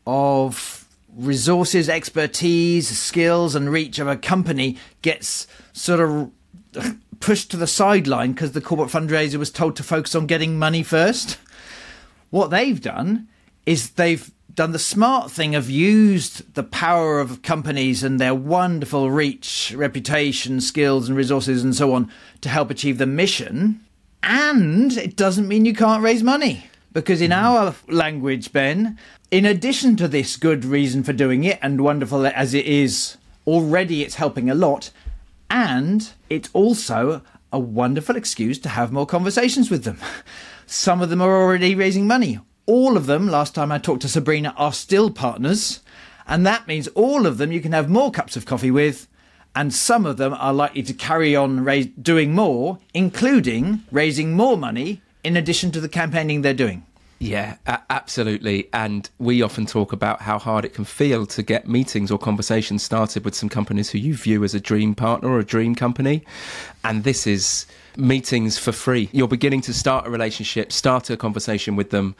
of 0.05 0.86
resources, 1.17 1.89
expertise, 1.89 2.87
skills, 2.87 3.55
and 3.55 3.71
reach 3.71 3.99
of 3.99 4.07
a 4.07 4.15
company 4.15 4.77
gets 5.01 5.47
sort 5.73 5.99
of 5.99 6.31
pushed 7.19 7.51
to 7.51 7.57
the 7.57 7.67
sideline 7.67 8.31
because 8.31 8.51
the 8.51 8.61
corporate 8.61 8.89
fundraiser 8.89 9.37
was 9.37 9.51
told 9.51 9.75
to 9.75 9.83
focus 9.83 10.15
on 10.15 10.27
getting 10.27 10.57
money 10.57 10.83
first. 10.83 11.37
What 12.29 12.51
they've 12.51 12.79
done 12.79 13.27
is 13.65 13.91
they've 13.91 14.31
done 14.53 14.71
the 14.71 14.79
smart 14.79 15.31
thing 15.31 15.55
of 15.55 15.69
used 15.69 16.53
the 16.55 16.63
power 16.63 17.19
of 17.19 17.41
companies 17.41 18.03
and 18.03 18.19
their 18.19 18.35
wonderful 18.35 19.11
reach, 19.11 19.73
reputation, 19.75 20.61
skills, 20.61 21.07
and 21.07 21.17
resources, 21.17 21.63
and 21.63 21.75
so 21.75 21.93
on 21.93 22.11
to 22.41 22.49
help 22.49 22.69
achieve 22.69 22.97
the 22.97 23.05
mission. 23.05 23.79
And 24.23 24.97
it 24.97 25.15
doesn't 25.15 25.47
mean 25.47 25.65
you 25.65 25.75
can't 25.75 26.03
raise 26.03 26.23
money. 26.23 26.65
Because 26.97 27.21
in 27.21 27.29
mm-hmm. 27.29 27.45
our 27.45 27.75
language, 27.89 28.51
Ben, 28.51 28.97
in 29.29 29.45
addition 29.45 29.97
to 29.97 30.07
this 30.07 30.35
good 30.35 30.65
reason 30.65 31.03
for 31.03 31.13
doing 31.13 31.43
it, 31.43 31.59
and 31.61 31.79
wonderful 31.79 32.25
as 32.25 32.55
it 32.55 32.65
is, 32.65 33.17
already 33.45 34.01
it's 34.01 34.15
helping 34.15 34.49
a 34.49 34.55
lot, 34.55 34.89
and 35.47 36.09
it's 36.27 36.49
also 36.53 37.21
a 37.53 37.59
wonderful 37.59 38.15
excuse 38.15 38.57
to 38.57 38.69
have 38.69 38.91
more 38.91 39.05
conversations 39.05 39.69
with 39.69 39.83
them. 39.83 39.99
Some 40.65 41.03
of 41.03 41.11
them 41.11 41.21
are 41.21 41.39
already 41.39 41.75
raising 41.75 42.07
money. 42.07 42.39
All 42.65 42.97
of 42.97 43.05
them, 43.05 43.27
last 43.27 43.53
time 43.53 43.71
I 43.71 43.77
talked 43.77 44.01
to 44.01 44.09
Sabrina, 44.09 44.55
are 44.57 44.73
still 44.73 45.11
partners, 45.11 45.81
and 46.25 46.47
that 46.47 46.67
means 46.67 46.87
all 46.89 47.27
of 47.27 47.37
them 47.37 47.51
you 47.51 47.61
can 47.61 47.73
have 47.73 47.91
more 47.91 48.09
cups 48.09 48.35
of 48.35 48.47
coffee 48.47 48.71
with, 48.71 49.07
and 49.55 49.71
some 49.71 50.07
of 50.07 50.17
them 50.17 50.33
are 50.33 50.51
likely 50.51 50.81
to 50.81 50.95
carry 50.95 51.35
on 51.35 51.63
raise, 51.63 51.85
doing 51.85 52.33
more, 52.33 52.79
including 52.95 53.83
raising 53.91 54.33
more 54.33 54.57
money 54.57 55.03
in 55.27 55.35
addition 55.35 55.71
to 55.71 55.81
the 55.81 55.89
campaigning 55.89 56.41
they're 56.41 56.53
doing. 56.53 56.85
Yeah, 57.19 57.57
absolutely. 57.89 58.69
And 58.71 59.09
we 59.19 59.41
often 59.41 59.65
talk 59.65 59.91
about 59.91 60.21
how 60.21 60.39
hard 60.39 60.63
it 60.63 60.73
can 60.73 60.85
feel 60.85 61.25
to 61.25 61.43
get 61.43 61.67
meetings 61.67 62.11
or 62.11 62.17
conversations 62.17 62.81
started 62.81 63.25
with 63.25 63.35
some 63.35 63.49
companies 63.49 63.89
who 63.89 63.97
you 63.97 64.15
view 64.15 64.43
as 64.45 64.53
a 64.53 64.59
dream 64.59 64.95
partner 64.95 65.27
or 65.29 65.39
a 65.39 65.43
dream 65.43 65.75
company. 65.75 66.23
And 66.85 67.03
this 67.03 67.27
is 67.27 67.65
meetings 67.97 68.57
for 68.57 68.71
free. 68.71 69.09
You're 69.11 69.27
beginning 69.27 69.61
to 69.61 69.73
start 69.73 70.07
a 70.07 70.09
relationship, 70.09 70.71
start 70.71 71.09
a 71.09 71.17
conversation 71.17 71.75
with 71.75 71.89
them 71.89 72.15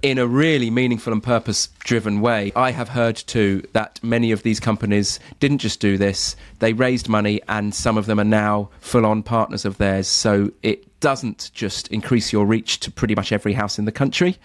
in 0.00 0.16
a 0.16 0.26
really 0.26 0.70
meaningful 0.70 1.12
and 1.12 1.22
purpose 1.22 1.68
driven 1.80 2.20
way. 2.20 2.52
I 2.54 2.70
have 2.70 2.90
heard 2.90 3.16
too 3.16 3.66
that 3.72 3.98
many 4.02 4.30
of 4.30 4.44
these 4.44 4.60
companies 4.60 5.18
didn't 5.40 5.58
just 5.58 5.80
do 5.80 5.98
this, 5.98 6.36
they 6.60 6.72
raised 6.72 7.08
money 7.08 7.40
and 7.48 7.74
some 7.74 7.98
of 7.98 8.06
them 8.06 8.20
are 8.20 8.24
now 8.24 8.70
full 8.80 9.04
on 9.04 9.22
partners 9.22 9.64
of 9.64 9.78
theirs. 9.78 10.06
So 10.06 10.52
it 10.62 10.85
doesn't 11.00 11.50
just 11.54 11.88
increase 11.88 12.32
your 12.32 12.46
reach 12.46 12.80
to 12.80 12.90
pretty 12.90 13.14
much 13.14 13.32
every 13.32 13.52
house 13.52 13.78
in 13.78 13.84
the 13.84 13.92
country, 13.92 14.36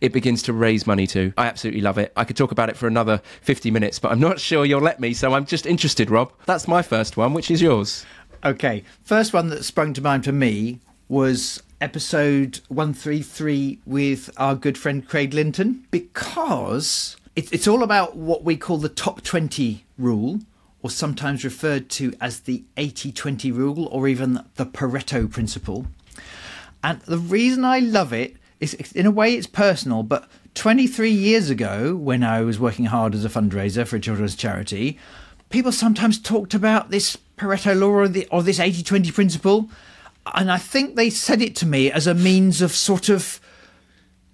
it 0.00 0.12
begins 0.12 0.42
to 0.42 0.52
raise 0.52 0.86
money 0.86 1.06
too. 1.06 1.32
I 1.36 1.46
absolutely 1.46 1.80
love 1.80 1.98
it. 1.98 2.12
I 2.16 2.24
could 2.24 2.36
talk 2.36 2.52
about 2.52 2.68
it 2.68 2.76
for 2.76 2.86
another 2.86 3.20
50 3.42 3.70
minutes, 3.70 3.98
but 3.98 4.12
I'm 4.12 4.20
not 4.20 4.40
sure 4.48 4.64
you'll 4.64 4.80
let 4.80 5.00
me. 5.00 5.14
So 5.14 5.34
I'm 5.34 5.46
just 5.46 5.66
interested, 5.66 6.10
Rob. 6.10 6.32
That's 6.46 6.68
my 6.68 6.82
first 6.82 7.16
one. 7.16 7.34
Which 7.34 7.50
is 7.50 7.62
yours? 7.62 8.04
Okay. 8.44 8.84
First 9.02 9.32
one 9.32 9.48
that 9.48 9.64
sprung 9.64 9.94
to 9.94 10.02
mind 10.02 10.24
for 10.24 10.32
me 10.32 10.80
was 11.08 11.62
episode 11.80 12.60
133 12.68 13.80
with 13.86 14.30
our 14.36 14.54
good 14.54 14.78
friend 14.78 15.06
Craig 15.06 15.34
Linton 15.34 15.86
because 15.90 17.16
it's 17.36 17.66
all 17.66 17.82
about 17.82 18.16
what 18.16 18.44
we 18.44 18.56
call 18.56 18.78
the 18.78 18.88
top 18.88 19.22
20 19.22 19.84
rule, 19.98 20.40
or 20.84 20.90
sometimes 20.90 21.44
referred 21.44 21.88
to 21.88 22.12
as 22.20 22.40
the 22.40 22.62
80 22.76 23.10
20 23.10 23.50
rule, 23.50 23.86
or 23.86 24.06
even 24.06 24.44
the 24.54 24.66
Pareto 24.66 25.28
principle. 25.28 25.86
And 26.84 27.00
the 27.00 27.18
reason 27.18 27.64
I 27.64 27.80
love 27.80 28.12
it 28.12 28.36
is, 28.60 28.74
in 28.92 29.06
a 29.06 29.10
way, 29.10 29.34
it's 29.34 29.46
personal, 29.48 30.04
but 30.04 30.28
23 30.54 31.10
years 31.10 31.50
ago, 31.50 31.96
when 31.96 32.22
I 32.22 32.42
was 32.42 32.60
working 32.60 32.84
hard 32.84 33.14
as 33.14 33.24
a 33.24 33.28
fundraiser 33.28 33.84
for 33.86 33.96
a 33.96 34.00
children's 34.00 34.36
charity, 34.36 34.98
people 35.48 35.72
sometimes 35.72 36.20
talked 36.20 36.54
about 36.54 36.90
this 36.90 37.16
Pareto 37.36 37.76
law 37.76 37.88
or, 37.88 38.06
the, 38.06 38.28
or 38.30 38.44
this 38.44 38.60
80 38.60 38.84
20 38.84 39.10
principle 39.10 39.68
and 40.32 40.50
I 40.50 40.58
think 40.58 40.96
they 40.96 41.10
said 41.10 41.42
it 41.42 41.54
to 41.56 41.66
me 41.66 41.90
as 41.90 42.06
a 42.06 42.14
means 42.14 42.62
of 42.62 42.72
sort 42.72 43.08
of 43.08 43.40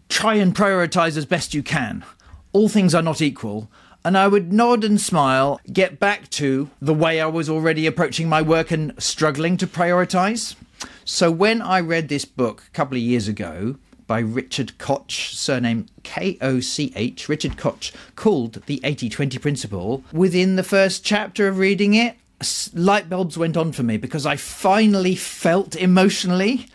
try 0.09 0.35
and 0.35 0.55
prioritize 0.55 1.17
as 1.17 1.27
best 1.27 1.55
you 1.55 1.63
can. 1.63 2.05
All 2.53 2.69
things 2.69 2.95
are 2.95 3.03
not 3.03 3.21
equal. 3.21 3.71
And 4.05 4.17
I 4.17 4.29
would 4.29 4.53
nod 4.53 4.83
and 4.83 5.01
smile, 5.01 5.61
get 5.71 6.01
back 6.01 6.31
to 6.31 6.71
the 6.81 6.95
way 6.95 7.21
I 7.21 7.27
was 7.27 7.51
already 7.51 7.87
approaching 7.87 8.29
my 8.29 8.41
work 8.41 8.71
and 8.71 8.95
struggling 9.03 9.57
to 9.59 9.67
prioritize. 9.67 10.55
So 11.05 11.31
when 11.31 11.61
I 11.61 11.81
read 11.81 12.09
this 12.09 12.25
book 12.25 12.65
a 12.67 12.71
couple 12.71 12.97
of 12.97 13.03
years 13.03 13.29
ago 13.29 13.77
by 14.07 14.21
Richard 14.21 14.79
Koch, 14.79 15.35
surname 15.35 15.87
K 16.03 16.39
O 16.41 16.61
C 16.61 16.93
H, 16.97 17.29
Richard 17.29 17.59
Koch, 17.59 17.93
called 18.17 18.63
The 18.67 18.81
80 18.83 19.11
20 19.11 19.39
Principle, 19.39 20.03
within 20.13 20.57
the 20.57 20.63
first 20.63 21.05
chapter 21.05 21.47
of 21.47 21.59
reading 21.59 21.93
it, 21.95 22.17
light 22.73 23.11
bulbs 23.11 23.37
went 23.37 23.57
on 23.57 23.73
for 23.73 23.83
me 23.83 23.99
because 23.99 24.25
I 24.25 24.37
finally 24.37 25.15
felt 25.15 25.77
emotionally 25.77 26.69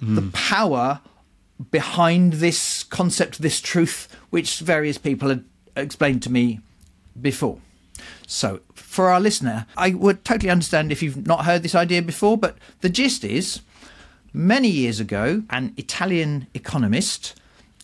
mm. 0.00 0.14
the 0.14 0.30
power 0.32 1.00
behind 1.70 2.34
this 2.34 2.84
concept, 2.84 3.42
this 3.42 3.60
truth, 3.60 4.08
which 4.30 4.60
various 4.60 4.96
people 4.96 5.28
had 5.28 5.44
explained 5.76 6.22
to 6.22 6.32
me 6.32 6.60
before. 7.20 7.58
So, 8.26 8.60
for 8.74 9.10
our 9.10 9.20
listener, 9.20 9.66
I 9.76 9.90
would 9.90 10.24
totally 10.24 10.50
understand 10.50 10.90
if 10.90 11.02
you've 11.02 11.26
not 11.26 11.44
heard 11.44 11.62
this 11.62 11.74
idea 11.74 12.02
before, 12.02 12.38
but 12.38 12.56
the 12.80 12.88
gist 12.88 13.24
is 13.24 13.60
many 14.32 14.68
years 14.68 15.00
ago, 15.00 15.42
an 15.50 15.74
Italian 15.76 16.46
economist 16.54 17.34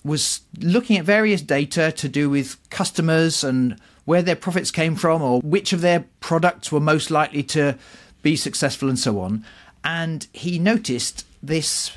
was 0.05 0.43
looking 0.59 0.97
at 0.97 1.05
various 1.05 1.43
data 1.43 1.91
to 1.93 2.09
do 2.09 2.31
with 2.31 2.57
customers 2.71 3.43
and 3.43 3.77
where 4.05 4.23
their 4.23 4.37
profits 4.37 4.71
came 4.71 4.95
from 4.95 5.21
or 5.21 5.41
which 5.41 5.73
of 5.73 5.81
their 5.81 6.05
products 6.21 6.71
were 6.71 6.81
most 6.81 7.11
likely 7.11 7.43
to 7.43 7.77
be 8.23 8.37
successful 8.37 8.89
and 8.89 8.99
so 8.99 9.21
on. 9.21 9.45
And 9.85 10.27
he 10.33 10.59
noticed 10.59 11.27
this 11.43 11.93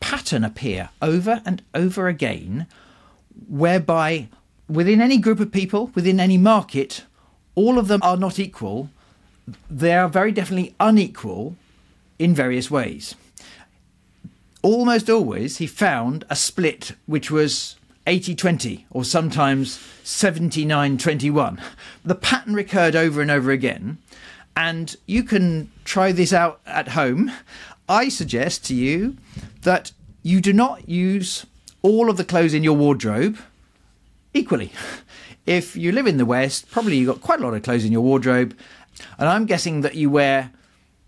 pattern 0.00 0.44
appear 0.44 0.90
over 1.00 1.40
and 1.46 1.62
over 1.72 2.08
again, 2.08 2.66
whereby 3.48 4.28
within 4.68 5.00
any 5.00 5.18
group 5.18 5.40
of 5.40 5.52
people, 5.52 5.90
within 5.94 6.20
any 6.20 6.38
market, 6.38 7.04
all 7.54 7.78
of 7.78 7.88
them 7.88 8.00
are 8.02 8.16
not 8.16 8.38
equal. 8.38 8.90
They 9.70 9.94
are 9.94 10.08
very 10.08 10.32
definitely 10.32 10.74
unequal 10.80 11.56
in 12.18 12.34
various 12.34 12.70
ways. 12.70 13.14
Almost 14.62 15.10
always, 15.10 15.58
he 15.58 15.66
found 15.66 16.24
a 16.30 16.36
split 16.36 16.92
which 17.06 17.30
was 17.30 17.76
80 18.06 18.34
20 18.34 18.86
or 18.90 19.04
sometimes 19.04 19.80
79 20.04 20.98
21. 20.98 21.60
The 22.04 22.14
pattern 22.14 22.54
recurred 22.54 22.96
over 22.96 23.20
and 23.20 23.30
over 23.30 23.50
again, 23.50 23.98
and 24.56 24.94
you 25.06 25.24
can 25.24 25.70
try 25.84 26.12
this 26.12 26.32
out 26.32 26.60
at 26.66 26.88
home. 26.88 27.32
I 27.88 28.08
suggest 28.08 28.64
to 28.66 28.74
you 28.74 29.16
that 29.62 29.92
you 30.22 30.40
do 30.40 30.52
not 30.52 30.88
use 30.88 31.44
all 31.82 32.08
of 32.08 32.16
the 32.16 32.24
clothes 32.24 32.54
in 32.54 32.62
your 32.62 32.76
wardrobe 32.76 33.38
equally. 34.34 34.72
If 35.46 35.76
you 35.76 35.92
live 35.92 36.06
in 36.06 36.16
the 36.16 36.26
West, 36.26 36.70
probably 36.70 36.96
you've 36.96 37.08
got 37.08 37.20
quite 37.20 37.40
a 37.40 37.42
lot 37.42 37.54
of 37.54 37.62
clothes 37.62 37.84
in 37.84 37.92
your 37.92 38.02
wardrobe, 38.02 38.56
and 39.18 39.28
I'm 39.28 39.46
guessing 39.46 39.80
that 39.80 39.94
you 39.94 40.10
wear 40.10 40.52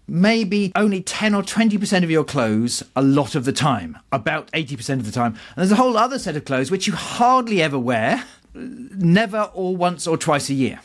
maybe 0.07 0.73
only 0.77 1.01
10 1.01 1.35
or 1.35 1.43
20% 1.43 2.03
of 2.03 2.11
your 2.11 2.25
clothes 2.25 2.83
a 2.95 3.03
lot 3.03 3.35
of 3.35 3.45
the 3.45 3.53
time, 3.53 3.99
about 4.13 4.51
80% 4.53 4.95
of 4.95 5.07
the 5.07 5.13
time. 5.13 5.33
And 5.33 5.57
there's 5.57 5.73
a 5.73 5.77
whole 5.77 5.97
other 5.97 6.19
set 6.19 6.37
of 6.37 6.45
clothes 6.45 6.71
which 6.71 6.87
you 6.87 6.95
hardly 6.95 7.63
ever 7.63 7.79
wear, 7.79 8.25
never 8.55 9.51
or 9.55 9.77
once 9.77 10.07
or 10.07 10.17
twice 10.17 10.51
a 10.51 10.55
year. 10.55 10.81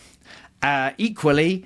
Uh, 0.61 0.91
equally, 0.97 1.65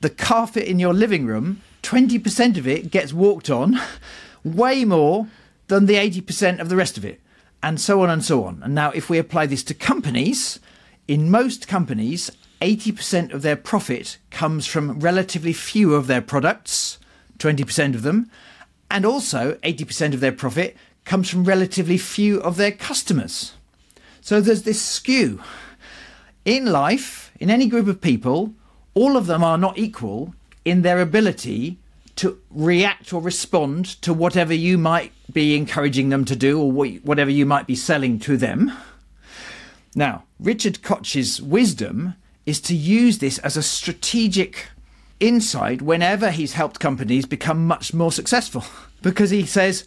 the 0.00 0.10
carpet 0.10 0.64
in 0.64 0.78
your 0.78 0.94
living 0.94 1.26
room 1.26 1.62
20% 1.82 2.58
of 2.58 2.66
it 2.66 2.90
gets 2.90 3.12
walked 3.12 3.50
on, 3.50 3.80
way 4.44 4.84
more 4.84 5.28
than 5.68 5.86
the 5.86 5.94
80% 5.94 6.58
of 6.58 6.68
the 6.68 6.76
rest 6.76 6.98
of 6.98 7.04
it, 7.04 7.19
and 7.62 7.80
so 7.80 8.02
on 8.02 8.10
and 8.10 8.24
so 8.24 8.44
on. 8.44 8.62
And 8.62 8.74
now, 8.74 8.90
if 8.90 9.10
we 9.10 9.18
apply 9.18 9.46
this 9.46 9.62
to 9.64 9.74
companies, 9.74 10.60
in 11.06 11.30
most 11.30 11.68
companies, 11.68 12.30
80% 12.60 13.32
of 13.32 13.42
their 13.42 13.56
profit 13.56 14.18
comes 14.30 14.66
from 14.66 15.00
relatively 15.00 15.52
few 15.52 15.94
of 15.94 16.06
their 16.06 16.20
products, 16.20 16.98
20% 17.38 17.94
of 17.94 18.02
them, 18.02 18.30
and 18.90 19.06
also 19.06 19.54
80% 19.62 20.14
of 20.14 20.20
their 20.20 20.32
profit 20.32 20.76
comes 21.04 21.30
from 21.30 21.44
relatively 21.44 21.96
few 21.96 22.40
of 22.40 22.56
their 22.56 22.72
customers. 22.72 23.54
So 24.20 24.40
there's 24.40 24.62
this 24.62 24.82
skew. 24.82 25.42
In 26.44 26.66
life, 26.66 27.32
in 27.40 27.50
any 27.50 27.66
group 27.66 27.86
of 27.86 28.00
people, 28.00 28.52
all 28.94 29.16
of 29.16 29.26
them 29.26 29.42
are 29.42 29.58
not 29.58 29.78
equal 29.78 30.34
in 30.64 30.82
their 30.82 31.00
ability 31.00 31.78
to 32.20 32.38
react 32.50 33.14
or 33.14 33.22
respond 33.22 33.86
to 34.02 34.12
whatever 34.12 34.52
you 34.52 34.76
might 34.76 35.10
be 35.32 35.56
encouraging 35.56 36.10
them 36.10 36.22
to 36.26 36.36
do 36.36 36.60
or 36.60 36.70
whatever 36.70 37.30
you 37.30 37.46
might 37.46 37.66
be 37.66 37.74
selling 37.74 38.18
to 38.18 38.36
them. 38.36 38.70
Now, 39.94 40.24
Richard 40.38 40.82
Koch's 40.82 41.40
wisdom 41.40 42.12
is 42.44 42.60
to 42.60 42.76
use 42.76 43.20
this 43.20 43.38
as 43.38 43.56
a 43.56 43.62
strategic 43.62 44.68
insight 45.18 45.80
whenever 45.80 46.30
he's 46.30 46.52
helped 46.52 46.78
companies 46.78 47.24
become 47.24 47.66
much 47.66 47.94
more 47.94 48.12
successful. 48.12 48.64
Because 49.02 49.30
he 49.30 49.46
says, 49.46 49.86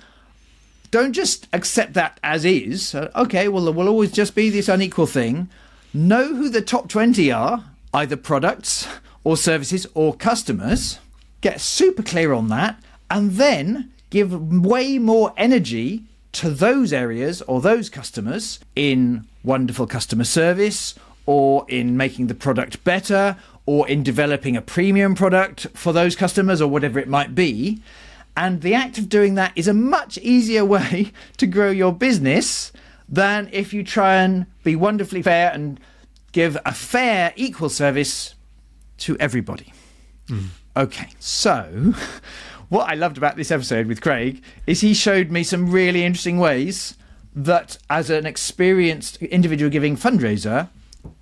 don't 0.89 1.13
just 1.13 1.47
accept 1.53 1.93
that 1.93 2.19
as 2.23 2.45
is. 2.45 2.95
Uh, 2.95 3.11
okay, 3.15 3.47
well, 3.47 3.65
there 3.65 3.73
will 3.75 3.87
always 3.87 4.11
just 4.11 4.33
be 4.33 4.49
this 4.49 4.67
unequal 4.67 5.05
thing. 5.05 5.49
Know 5.93 6.33
who 6.33 6.49
the 6.49 6.63
top 6.63 6.89
20 6.89 7.31
are, 7.31 7.63
either 7.93 8.17
products 8.17 8.87
or 9.23 9.37
services 9.37 9.85
or 9.93 10.15
customers. 10.15 10.97
Get 11.43 11.59
super 11.59 12.01
clear 12.01 12.31
on 12.31 12.47
that. 12.47 12.81
And 13.11 13.31
then 13.31 13.91
give 14.09 14.31
way 14.63 14.97
more 14.97 15.33
energy 15.35 16.05
to 16.31 16.49
those 16.49 16.93
areas 16.93 17.41
or 17.41 17.59
those 17.59 17.89
customers 17.89 18.61
in 18.77 19.27
wonderful 19.43 19.85
customer 19.85 20.23
service 20.23 20.95
or 21.25 21.65
in 21.67 21.97
making 21.97 22.27
the 22.27 22.33
product 22.33 22.81
better 22.85 23.35
or 23.65 23.85
in 23.89 24.03
developing 24.03 24.55
a 24.55 24.61
premium 24.61 25.15
product 25.15 25.67
for 25.73 25.91
those 25.91 26.15
customers 26.15 26.61
or 26.61 26.69
whatever 26.69 26.97
it 26.97 27.09
might 27.09 27.35
be. 27.35 27.81
And 28.37 28.61
the 28.61 28.73
act 28.73 28.97
of 28.97 29.09
doing 29.09 29.35
that 29.35 29.51
is 29.53 29.67
a 29.67 29.73
much 29.73 30.17
easier 30.19 30.63
way 30.77 31.11
to 31.35 31.45
grow 31.45 31.71
your 31.71 31.91
business 31.91 32.71
than 33.09 33.49
if 33.51 33.73
you 33.73 33.83
try 33.83 34.15
and 34.15 34.45
be 34.63 34.77
wonderfully 34.77 35.21
fair 35.21 35.51
and 35.51 35.77
give 36.31 36.57
a 36.65 36.73
fair, 36.73 37.33
equal 37.35 37.67
service 37.67 38.33
to 38.99 39.17
everybody. 39.17 39.73
Mm. 40.29 40.47
Okay, 40.75 41.09
so 41.19 41.93
what 42.69 42.89
I 42.89 42.95
loved 42.95 43.17
about 43.17 43.35
this 43.35 43.51
episode 43.51 43.85
with 43.85 44.01
Craig 44.01 44.41
is 44.65 44.81
he 44.81 44.95
showed 44.95 45.29
me 45.29 45.43
some 45.43 45.69
really 45.69 46.03
interesting 46.03 46.39
ways 46.39 46.97
that, 47.35 47.77
as 47.89 48.09
an 48.09 48.25
experienced 48.25 49.21
individual 49.21 49.69
giving 49.69 49.95
fundraiser, 49.95 50.69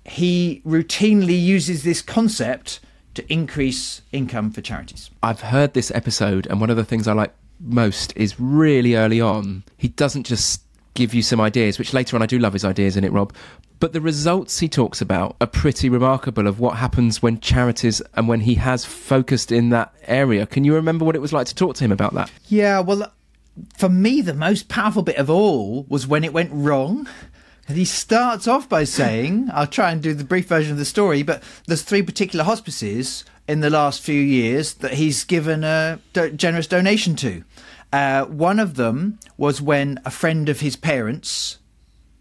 he 0.04 0.62
routinely 0.64 1.40
uses 1.40 1.84
this 1.84 2.00
concept 2.00 2.80
to 3.14 3.30
increase 3.30 4.00
income 4.10 4.50
for 4.50 4.62
charities. 4.62 5.10
I've 5.22 5.42
heard 5.42 5.74
this 5.74 5.90
episode, 5.94 6.46
and 6.46 6.58
one 6.58 6.70
of 6.70 6.76
the 6.76 6.84
things 6.84 7.06
I 7.06 7.12
like 7.12 7.34
most 7.60 8.16
is 8.16 8.40
really 8.40 8.94
early 8.96 9.20
on, 9.20 9.64
he 9.76 9.88
doesn't 9.88 10.24
just 10.24 10.62
give 10.94 11.14
you 11.14 11.22
some 11.22 11.40
ideas, 11.40 11.78
which 11.78 11.92
later 11.92 12.16
on 12.16 12.22
I 12.22 12.26
do 12.26 12.38
love 12.38 12.52
his 12.52 12.64
ideas 12.64 12.96
in 12.96 13.04
it, 13.04 13.12
Rob. 13.12 13.34
But 13.80 13.92
the 13.92 14.00
results 14.00 14.60
he 14.60 14.68
talks 14.68 15.00
about 15.00 15.36
are 15.40 15.46
pretty 15.46 15.88
remarkable 15.88 16.46
of 16.46 16.60
what 16.60 16.76
happens 16.76 17.20
when 17.20 17.40
charities 17.40 18.00
and 18.14 18.28
when 18.28 18.40
he 18.40 18.54
has 18.54 18.84
focused 18.84 19.50
in 19.50 19.70
that 19.70 19.92
area. 20.06 20.46
Can 20.46 20.64
you 20.64 20.74
remember 20.74 21.04
what 21.04 21.16
it 21.16 21.20
was 21.20 21.32
like 21.32 21.48
to 21.48 21.54
talk 21.54 21.76
to 21.76 21.84
him 21.84 21.92
about 21.92 22.14
that? 22.14 22.30
Yeah, 22.46 22.80
well, 22.80 23.02
uh, 23.02 23.10
for 23.76 23.88
me, 23.88 24.20
the 24.20 24.34
most 24.34 24.68
powerful 24.68 25.02
bit 25.02 25.16
of 25.16 25.28
all 25.28 25.84
was 25.88 26.06
when 26.06 26.24
it 26.24 26.32
went 26.32 26.50
wrong. 26.52 27.08
And 27.68 27.76
he 27.76 27.84
starts 27.84 28.46
off 28.46 28.68
by 28.68 28.84
saying, 28.84 29.48
I'll 29.54 29.66
try 29.66 29.90
and 29.90 30.02
do 30.02 30.14
the 30.14 30.24
brief 30.24 30.46
version 30.46 30.72
of 30.72 30.78
the 30.78 30.84
story, 30.84 31.22
but 31.22 31.42
there's 31.66 31.82
three 31.82 32.02
particular 32.02 32.44
hospices 32.44 33.24
in 33.48 33.60
the 33.60 33.70
last 33.70 34.00
few 34.00 34.20
years 34.20 34.74
that 34.74 34.94
he's 34.94 35.24
given 35.24 35.64
a 35.64 35.98
do- 36.12 36.30
generous 36.30 36.66
donation 36.66 37.16
to. 37.16 37.42
Uh, 37.92 38.24
one 38.24 38.58
of 38.58 38.76
them 38.76 39.18
was 39.36 39.60
when 39.60 40.00
a 40.04 40.10
friend 40.10 40.48
of 40.48 40.60
his 40.60 40.76
parents 40.76 41.58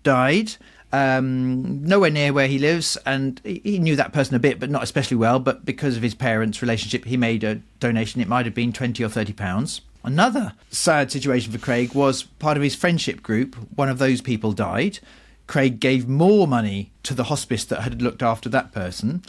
died, 0.04 0.56
um, 0.92 1.82
nowhere 1.86 2.10
near 2.10 2.34
where 2.34 2.48
he 2.48 2.60
lives, 2.60 2.98
and 3.06 3.40
he 3.46 3.80
knew 3.80 3.96
that 3.96 4.12
person 4.12 4.36
a 4.36 4.40
bit, 4.40 4.60
but 4.60 4.70
not 4.70 4.84
especially 4.84 5.16
well. 5.16 5.40
But 5.40 5.64
because 5.64 5.96
of 5.96 6.04
his 6.04 6.16
parents' 6.16 6.62
relationship, 6.62 7.06
he 7.06 7.16
made 7.16 7.44
a 7.46 7.62
donation. 7.80 8.20
It 8.20 8.28
might 8.28 8.46
have 8.46 8.56
been 8.56 8.74
twenty 8.74 9.04
or 9.04 9.10
thirty 9.10 9.34
pounds. 9.34 9.82
Another 10.04 10.54
sad 10.72 11.12
situation 11.12 11.52
for 11.52 11.60
Craig 11.60 11.94
was 11.94 12.24
part 12.24 12.58
of 12.58 12.64
his 12.64 12.76
friendship 12.76 13.22
group. 13.22 13.56
One 13.76 13.88
of 13.88 14.00
those 14.00 14.20
people 14.20 14.52
died, 14.52 15.00
Craig 15.48 15.80
gave 15.80 16.08
more 16.08 16.48
money 16.48 16.92
to 17.04 17.14
the 17.14 17.26
hospice 17.26 17.64
that 17.66 17.82
had 17.82 18.02
looked 18.02 18.24
after 18.24 18.50
that 18.50 18.72
person. 18.72 19.22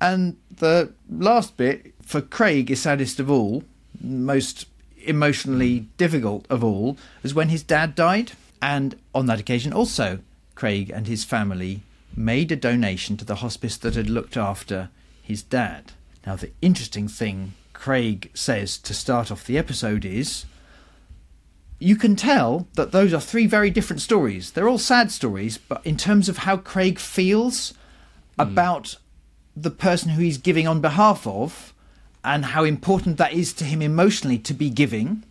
And 0.00 0.36
the 0.50 0.92
last 1.10 1.56
bit 1.56 1.94
for 2.00 2.20
Craig 2.20 2.70
is 2.70 2.82
saddest 2.82 3.18
of 3.18 3.30
all, 3.30 3.64
most 4.00 4.66
emotionally 5.06 5.88
difficult 5.96 6.46
of 6.50 6.62
all, 6.64 6.96
was 7.22 7.34
when 7.34 7.48
his 7.48 7.62
dad 7.62 7.94
died. 7.94 8.32
And 8.60 8.96
on 9.14 9.26
that 9.26 9.40
occasion, 9.40 9.72
also, 9.72 10.20
Craig 10.54 10.90
and 10.90 11.06
his 11.06 11.24
family 11.24 11.82
made 12.16 12.52
a 12.52 12.56
donation 12.56 13.16
to 13.16 13.24
the 13.24 13.36
hospice 13.36 13.76
that 13.78 13.94
had 13.94 14.08
looked 14.08 14.36
after 14.36 14.88
his 15.22 15.42
dad. 15.42 15.92
Now, 16.26 16.36
the 16.36 16.52
interesting 16.62 17.08
thing 17.08 17.54
Craig 17.72 18.30
says 18.34 18.78
to 18.78 18.94
start 18.94 19.30
off 19.30 19.44
the 19.44 19.58
episode 19.58 20.04
is 20.04 20.46
you 21.78 21.96
can 21.96 22.16
tell 22.16 22.66
that 22.74 22.92
those 22.92 23.12
are 23.12 23.20
three 23.20 23.46
very 23.46 23.68
different 23.68 24.00
stories. 24.00 24.52
They're 24.52 24.68
all 24.68 24.78
sad 24.78 25.10
stories, 25.10 25.58
but 25.58 25.84
in 25.84 25.96
terms 25.96 26.28
of 26.28 26.38
how 26.38 26.56
Craig 26.56 26.98
feels 26.98 27.72
mm. 28.38 28.48
about 28.50 28.96
the 29.54 29.70
person 29.70 30.10
who 30.10 30.22
he's 30.22 30.38
giving 30.38 30.66
on 30.66 30.80
behalf 30.80 31.26
of 31.26 31.73
and 32.24 32.46
how 32.46 32.64
important 32.64 33.18
that 33.18 33.32
is 33.32 33.52
to 33.54 33.64
him 33.64 33.82
emotionally 33.82 34.38
to 34.38 34.54
be 34.54 34.70
giving, 34.70 35.22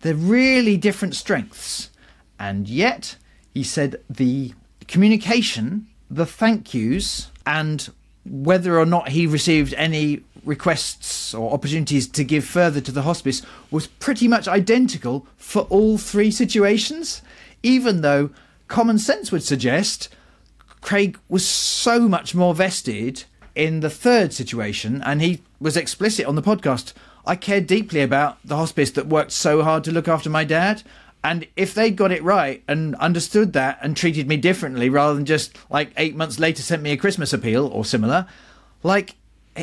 they're 0.00 0.14
really 0.14 0.76
different 0.76 1.14
strengths. 1.14 1.90
And 2.38 2.68
yet, 2.68 3.16
he 3.54 3.64
said 3.64 4.00
the 4.08 4.52
communication, 4.86 5.86
the 6.10 6.26
thank 6.26 6.74
yous, 6.74 7.30
and 7.46 7.90
whether 8.24 8.78
or 8.78 8.86
not 8.86 9.08
he 9.08 9.26
received 9.26 9.74
any 9.74 10.20
requests 10.44 11.34
or 11.34 11.52
opportunities 11.52 12.06
to 12.06 12.24
give 12.24 12.44
further 12.44 12.80
to 12.80 12.92
the 12.92 13.02
hospice 13.02 13.42
was 13.70 13.86
pretty 13.86 14.28
much 14.28 14.46
identical 14.46 15.26
for 15.36 15.62
all 15.62 15.98
three 15.98 16.30
situations, 16.30 17.22
even 17.62 18.02
though 18.02 18.30
common 18.68 18.98
sense 18.98 19.32
would 19.32 19.42
suggest 19.42 20.08
Craig 20.80 21.18
was 21.28 21.46
so 21.46 22.08
much 22.08 22.34
more 22.34 22.54
vested 22.54 23.24
in 23.58 23.80
the 23.80 23.90
third 23.90 24.32
situation, 24.32 25.02
and 25.02 25.20
he 25.20 25.42
was 25.60 25.76
explicit 25.76 26.24
on 26.26 26.36
the 26.36 26.42
podcast. 26.42 26.94
I 27.26 27.34
cared 27.34 27.66
deeply 27.66 28.00
about 28.00 28.38
the 28.44 28.56
hospice 28.56 28.92
that 28.92 29.08
worked 29.08 29.32
so 29.32 29.62
hard 29.62 29.82
to 29.84 29.92
look 29.92 30.06
after 30.06 30.30
my 30.30 30.44
dad. 30.44 30.82
And 31.24 31.46
if 31.56 31.74
they'd 31.74 31.96
got 31.96 32.12
it 32.12 32.22
right 32.22 32.62
and 32.68 32.94
understood 32.94 33.52
that 33.54 33.80
and 33.82 33.96
treated 33.96 34.28
me 34.28 34.36
differently 34.36 34.88
rather 34.88 35.14
than 35.14 35.26
just 35.26 35.58
like 35.68 35.90
eight 35.96 36.14
months 36.14 36.38
later 36.38 36.62
sent 36.62 36.80
me 36.80 36.92
a 36.92 36.96
Christmas 36.96 37.32
appeal 37.32 37.66
or 37.66 37.84
similar, 37.84 38.26
like 38.84 39.16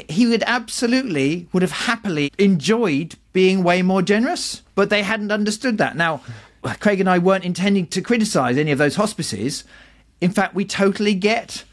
he 0.09 0.27
would 0.27 0.43
absolutely 0.45 1.47
would 1.53 1.63
have 1.63 1.71
happily 1.71 2.29
enjoyed 2.37 3.15
being 3.31 3.63
way 3.63 3.81
more 3.81 4.01
generous, 4.01 4.61
but 4.75 4.89
they 4.89 5.03
hadn't 5.03 5.31
understood 5.31 5.77
that. 5.77 5.95
Now, 5.95 6.21
Craig 6.81 6.99
and 6.99 7.09
I 7.09 7.19
weren't 7.19 7.45
intending 7.45 7.87
to 7.87 8.01
criticize 8.01 8.57
any 8.57 8.71
of 8.71 8.77
those 8.77 8.97
hospices. 8.97 9.63
In 10.19 10.31
fact, 10.31 10.53
we 10.53 10.65
totally 10.65 11.13
get 11.13 11.63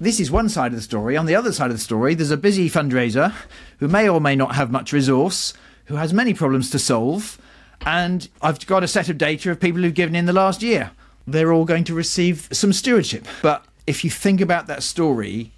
this 0.00 0.18
is 0.18 0.30
one 0.30 0.48
side 0.48 0.72
of 0.72 0.76
the 0.76 0.82
story. 0.82 1.16
On 1.16 1.26
the 1.26 1.34
other 1.34 1.52
side 1.52 1.70
of 1.70 1.76
the 1.76 1.82
story, 1.82 2.14
there's 2.14 2.30
a 2.30 2.36
busy 2.36 2.70
fundraiser 2.70 3.34
who 3.78 3.88
may 3.88 4.08
or 4.08 4.20
may 4.20 4.34
not 4.34 4.54
have 4.54 4.70
much 4.70 4.92
resource, 4.92 5.52
who 5.86 5.96
has 5.96 6.12
many 6.12 6.34
problems 6.34 6.70
to 6.70 6.78
solve, 6.78 7.38
and 7.82 8.28
I've 8.42 8.64
got 8.66 8.82
a 8.82 8.88
set 8.88 9.08
of 9.08 9.18
data 9.18 9.50
of 9.50 9.60
people 9.60 9.82
who've 9.82 9.94
given 9.94 10.16
in 10.16 10.26
the 10.26 10.32
last 10.32 10.62
year. 10.62 10.90
They're 11.26 11.52
all 11.52 11.64
going 11.64 11.84
to 11.84 11.94
receive 11.94 12.48
some 12.50 12.72
stewardship. 12.72 13.26
But 13.42 13.64
if 13.86 14.04
you 14.04 14.10
think 14.10 14.40
about 14.40 14.66
that 14.66 14.82
story 14.82 15.52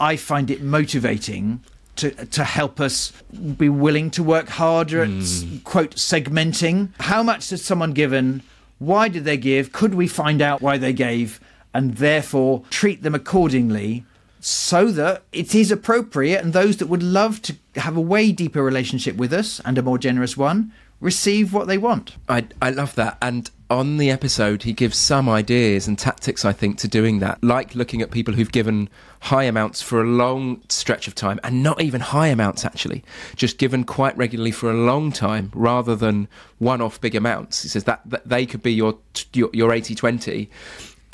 I 0.00 0.16
find 0.16 0.50
it 0.50 0.62
motivating 0.62 1.60
to 1.96 2.10
to 2.10 2.44
help 2.44 2.80
us 2.80 3.12
be 3.56 3.68
willing 3.68 4.10
to 4.12 4.22
work 4.22 4.48
harder 4.48 5.02
at 5.02 5.08
mm. 5.10 5.62
quote 5.64 5.96
segmenting. 5.96 6.90
How 7.00 7.22
much 7.22 7.50
has 7.50 7.62
someone 7.62 7.92
given? 7.92 8.42
Why 8.78 9.08
did 9.08 9.24
they 9.24 9.36
give? 9.36 9.72
Could 9.72 9.94
we 9.94 10.08
find 10.08 10.42
out 10.42 10.60
why 10.60 10.78
they 10.78 10.92
gave 10.92 11.40
and 11.74 11.96
therefore 11.96 12.62
treat 12.70 13.02
them 13.02 13.14
accordingly 13.14 14.06
so 14.40 14.90
that 14.90 15.22
it 15.32 15.54
is 15.54 15.70
appropriate 15.70 16.42
and 16.42 16.52
those 16.52 16.76
that 16.76 16.86
would 16.86 17.02
love 17.02 17.42
to 17.42 17.56
have 17.76 17.96
a 17.96 18.00
way 18.00 18.30
deeper 18.30 18.62
relationship 18.62 19.16
with 19.16 19.32
us 19.32 19.60
and 19.64 19.76
a 19.76 19.82
more 19.82 19.98
generous 19.98 20.36
one 20.36 20.72
receive 21.00 21.52
what 21.52 21.66
they 21.66 21.76
want. 21.76 22.16
I 22.28 22.46
I 22.62 22.70
love 22.70 22.94
that 22.94 23.18
and 23.20 23.50
on 23.70 23.96
the 23.96 24.10
episode, 24.10 24.62
he 24.62 24.72
gives 24.72 24.96
some 24.96 25.28
ideas 25.28 25.88
and 25.88 25.98
tactics, 25.98 26.44
I 26.44 26.52
think, 26.52 26.78
to 26.78 26.88
doing 26.88 27.18
that, 27.20 27.42
like 27.42 27.74
looking 27.74 28.02
at 28.02 28.10
people 28.10 28.34
who've 28.34 28.52
given 28.52 28.88
high 29.20 29.44
amounts 29.44 29.80
for 29.80 30.00
a 30.00 30.06
long 30.06 30.62
stretch 30.68 31.08
of 31.08 31.14
time, 31.14 31.40
and 31.42 31.62
not 31.62 31.80
even 31.80 32.00
high 32.00 32.28
amounts 32.28 32.64
actually, 32.64 33.02
just 33.36 33.58
given 33.58 33.84
quite 33.84 34.16
regularly 34.16 34.50
for 34.50 34.70
a 34.70 34.74
long 34.74 35.10
time, 35.10 35.50
rather 35.54 35.96
than 35.96 36.28
one-off 36.58 37.00
big 37.00 37.14
amounts. 37.14 37.62
He 37.62 37.68
says 37.68 37.84
that, 37.84 38.02
that 38.04 38.28
they 38.28 38.46
could 38.46 38.62
be 38.62 38.72
your 38.72 38.98
your, 39.32 39.50
your 39.52 39.70
80-20 39.70 40.48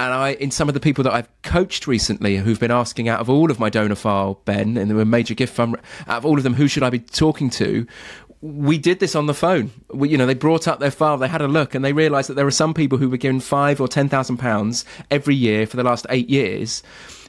and 0.01 0.15
I, 0.15 0.31
in 0.33 0.51
some 0.51 0.69
of 0.69 0.75
the 0.75 0.81
people 0.81 1.05
that 1.05 1.13
I've 1.13 1.29
coached 1.43 1.87
recently 1.87 2.39
who've 2.39 2.59
been 2.59 2.71
asking 2.71 3.09
out 3.09 3.21
of 3.21 3.29
all 3.29 3.51
of 3.51 3.61
my 3.61 3.69
donor 3.69 3.95
file, 3.95 4.41
Ben, 4.47 4.79
and 4.79 4.91
there 4.91 4.97
were 4.97 5.05
major 5.05 5.35
gift 5.35 5.55
fund, 5.55 5.77
out 6.07 6.19
of 6.19 6.25
all 6.25 6.39
of 6.39 6.43
them, 6.43 6.55
who 6.55 6.69
should 6.69 6.83
I 6.83 6.89
be 6.89 7.01
talking 7.01 7.51
to? 7.51 7.87
We 8.41 8.79
did 8.79 8.99
this 9.01 9.15
on 9.15 9.27
the 9.27 9.35
phone. 9.35 9.71
We, 9.93 10.09
you 10.09 10.17
know, 10.17 10.25
they 10.25 10.33
brought 10.33 10.67
up 10.67 10.81
their 10.81 10.91
file, 10.91 11.19
they 11.19 11.29
had 11.29 11.43
a 11.43 11.49
look, 11.49 11.75
and 11.75 11.85
they 11.85 11.93
realised 11.93 12.31
that 12.31 12.35
there 12.35 12.47
are 12.47 12.51
some 12.51 12.73
people 12.73 12.97
who 12.97 13.11
were 13.11 13.19
given 13.19 13.41
five 13.41 13.79
or 13.79 13.89
ten 13.89 14.09
thousand 14.09 14.39
pounds 14.39 14.87
every 15.11 15.35
year 15.35 15.67
for 15.67 15.77
the 15.77 15.83
last 15.83 16.07
eight 16.09 16.31
years 16.31 16.83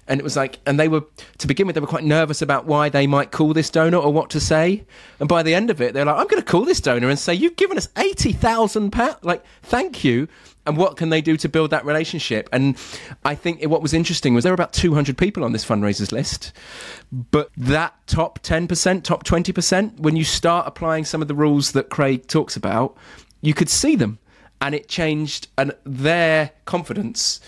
and 0.07 0.19
it 0.19 0.23
was 0.23 0.35
like 0.35 0.59
and 0.65 0.79
they 0.79 0.87
were 0.87 1.03
to 1.37 1.47
begin 1.47 1.67
with 1.67 1.75
they 1.75 1.79
were 1.79 1.87
quite 1.87 2.03
nervous 2.03 2.41
about 2.41 2.65
why 2.65 2.89
they 2.89 3.07
might 3.07 3.31
call 3.31 3.53
this 3.53 3.69
donor 3.69 3.97
or 3.97 4.11
what 4.11 4.29
to 4.29 4.39
say 4.39 4.83
and 5.19 5.29
by 5.29 5.43
the 5.43 5.53
end 5.53 5.69
of 5.69 5.79
it 5.79 5.93
they're 5.93 6.05
like 6.05 6.17
i'm 6.17 6.27
going 6.27 6.41
to 6.41 6.45
call 6.45 6.65
this 6.65 6.81
donor 6.81 7.07
and 7.07 7.19
say 7.19 7.33
you've 7.33 7.55
given 7.55 7.77
us 7.77 7.87
80,000 7.97 8.91
pounds 8.91 9.17
like 9.21 9.43
thank 9.61 10.03
you 10.03 10.27
and 10.65 10.77
what 10.77 10.97
can 10.97 11.09
they 11.09 11.21
do 11.21 11.37
to 11.37 11.49
build 11.49 11.69
that 11.71 11.85
relationship 11.85 12.49
and 12.51 12.77
i 13.25 13.35
think 13.35 13.63
what 13.63 13.81
was 13.81 13.93
interesting 13.93 14.33
was 14.33 14.43
there 14.43 14.51
were 14.51 14.55
about 14.55 14.73
200 14.73 15.17
people 15.17 15.43
on 15.43 15.51
this 15.51 15.65
fundraisers 15.65 16.11
list 16.11 16.51
but 17.11 17.49
that 17.57 17.95
top 18.07 18.39
10% 18.43 19.03
top 19.03 19.23
20% 19.23 19.99
when 19.99 20.15
you 20.15 20.23
start 20.23 20.67
applying 20.67 21.05
some 21.05 21.21
of 21.21 21.27
the 21.27 21.35
rules 21.35 21.71
that 21.71 21.89
craig 21.89 22.27
talks 22.27 22.55
about 22.55 22.95
you 23.41 23.53
could 23.53 23.69
see 23.69 23.95
them 23.95 24.19
and 24.61 24.75
it 24.75 24.87
changed 24.87 25.47
and 25.57 25.73
their 25.83 26.51
confidence 26.65 27.39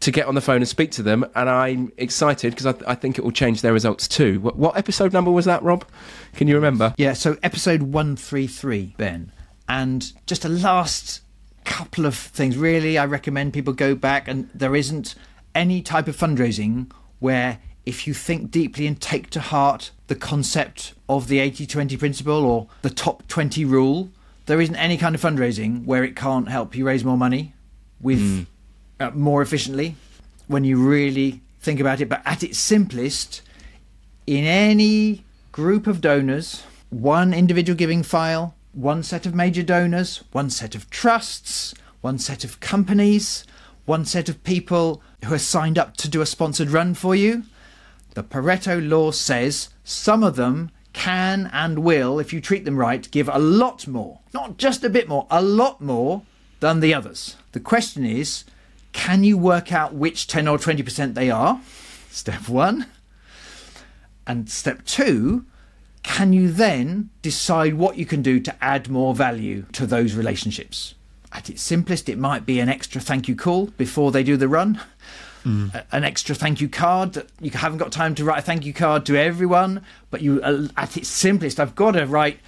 to 0.00 0.10
get 0.10 0.26
on 0.26 0.34
the 0.34 0.40
phone 0.40 0.56
and 0.56 0.68
speak 0.68 0.90
to 0.92 1.02
them, 1.02 1.24
and 1.34 1.48
I'm 1.48 1.92
excited 1.98 2.50
because 2.52 2.66
I, 2.66 2.72
th- 2.72 2.84
I, 2.86 2.94
think 2.94 3.18
it 3.18 3.24
will 3.24 3.32
change 3.32 3.60
their 3.60 3.72
results 3.72 4.08
too. 4.08 4.40
What, 4.40 4.56
what, 4.56 4.76
episode 4.76 5.12
number 5.12 5.30
was 5.30 5.44
that, 5.44 5.62
Rob? 5.62 5.84
Can 6.34 6.48
you 6.48 6.54
remember? 6.54 6.94
Yeah, 6.96 7.12
so 7.12 7.36
episode 7.42 7.82
133, 7.82 8.94
Ben. 8.96 9.30
And 9.68 10.12
just 10.26 10.44
a 10.44 10.48
last 10.48 11.20
couple 11.70 12.04
of 12.06 12.14
things. 12.14 12.56
Really, 12.56 12.98
I 12.98 13.04
recommend 13.04 13.52
people 13.52 13.72
go 13.72 13.94
back, 13.94 14.28
and 14.28 14.50
there 14.54 14.76
isn't 14.76 15.14
any 15.54 15.82
type 15.82 16.08
of 16.08 16.16
fundraising 16.16 16.90
where 17.18 17.58
if 17.86 18.06
you 18.06 18.14
think 18.14 18.50
deeply 18.50 18.86
and 18.86 19.00
take 19.00 19.30
to 19.30 19.40
heart 19.40 19.90
the 20.08 20.14
concept 20.14 20.94
of 21.08 21.28
the 21.28 21.38
80 21.38 21.66
20 21.66 21.96
principle 21.96 22.44
or 22.44 22.66
the 22.82 22.90
top 22.90 23.26
20 23.28 23.64
rule, 23.64 24.10
there 24.46 24.60
isn't 24.60 24.76
any 24.76 24.96
kind 24.96 25.14
of 25.14 25.20
fundraising 25.20 25.84
where 25.86 26.04
it 26.04 26.14
can't 26.14 26.48
help 26.48 26.74
you 26.74 26.86
raise 26.86 27.04
more 27.04 27.16
money 27.16 27.54
with. 28.00 28.20
Mm 28.20 28.46
uh, 29.00 29.10
more 29.14 29.42
efficiently 29.42 29.96
when 30.46 30.62
you 30.62 30.76
really 30.76 31.40
think 31.60 31.80
about 31.80 32.00
it. 32.00 32.08
But 32.08 32.22
at 32.24 32.42
its 32.42 32.58
simplest, 32.58 33.42
in 34.26 34.44
any 34.44 35.24
group 35.50 35.86
of 35.86 36.00
donors, 36.00 36.62
one 36.90 37.32
individual 37.32 37.76
giving 37.76 38.02
file, 38.02 38.54
one 38.72 39.02
set 39.02 39.26
of 39.26 39.34
major 39.34 39.62
donors, 39.62 40.22
one 40.32 40.50
set 40.50 40.74
of 40.74 40.90
trusts, 40.90 41.74
one 42.00 42.18
set 42.18 42.44
of 42.44 42.60
companies, 42.60 43.44
one 43.84 44.04
set 44.04 44.28
of 44.28 44.44
people 44.44 45.02
who 45.24 45.34
are 45.34 45.38
signed 45.38 45.78
up 45.78 45.96
to 45.96 46.08
do 46.08 46.20
a 46.20 46.26
sponsored 46.26 46.70
run 46.70 46.94
for 46.94 47.14
you. 47.14 47.42
The 48.14 48.22
Pareto 48.22 48.80
law 48.86 49.10
says 49.10 49.70
some 49.84 50.22
of 50.22 50.36
them 50.36 50.70
can 50.92 51.50
and 51.52 51.80
will, 51.80 52.18
if 52.18 52.32
you 52.32 52.40
treat 52.40 52.64
them 52.64 52.76
right, 52.76 53.10
give 53.10 53.28
a 53.28 53.38
lot 53.38 53.86
more, 53.86 54.20
not 54.32 54.56
just 54.56 54.84
a 54.84 54.90
bit 54.90 55.08
more, 55.08 55.26
a 55.30 55.42
lot 55.42 55.80
more 55.80 56.22
than 56.60 56.80
the 56.80 56.94
others. 56.94 57.36
The 57.52 57.60
question 57.60 58.04
is, 58.04 58.44
can 58.92 59.24
you 59.24 59.38
work 59.38 59.72
out 59.72 59.94
which 59.94 60.26
10 60.26 60.48
or 60.48 60.58
20% 60.58 61.14
they 61.14 61.30
are? 61.30 61.60
Step 62.10 62.48
one. 62.48 62.86
And 64.26 64.50
step 64.50 64.84
two, 64.84 65.44
can 66.02 66.32
you 66.32 66.50
then 66.50 67.10
decide 67.22 67.74
what 67.74 67.96
you 67.96 68.06
can 68.06 68.22
do 68.22 68.40
to 68.40 68.54
add 68.64 68.88
more 68.88 69.14
value 69.14 69.64
to 69.72 69.86
those 69.86 70.14
relationships? 70.14 70.94
At 71.32 71.48
its 71.48 71.62
simplest, 71.62 72.08
it 72.08 72.18
might 72.18 72.44
be 72.44 72.58
an 72.60 72.68
extra 72.68 73.00
thank 73.00 73.28
you 73.28 73.36
call 73.36 73.66
before 73.66 74.10
they 74.10 74.22
do 74.22 74.36
the 74.36 74.48
run, 74.48 74.80
mm. 75.44 75.84
an 75.92 76.04
extra 76.04 76.34
thank 76.34 76.60
you 76.60 76.68
card 76.68 77.12
that 77.12 77.28
you 77.40 77.50
haven't 77.50 77.78
got 77.78 77.92
time 77.92 78.14
to 78.16 78.24
write 78.24 78.40
a 78.40 78.42
thank 78.42 78.64
you 78.64 78.72
card 78.72 79.06
to 79.06 79.16
everyone, 79.16 79.84
but 80.10 80.22
you, 80.22 80.40
uh, 80.42 80.66
at 80.76 80.96
its 80.96 81.08
simplest, 81.08 81.60
I've 81.60 81.76
got 81.76 81.92
to 81.92 82.06
write 82.06 82.40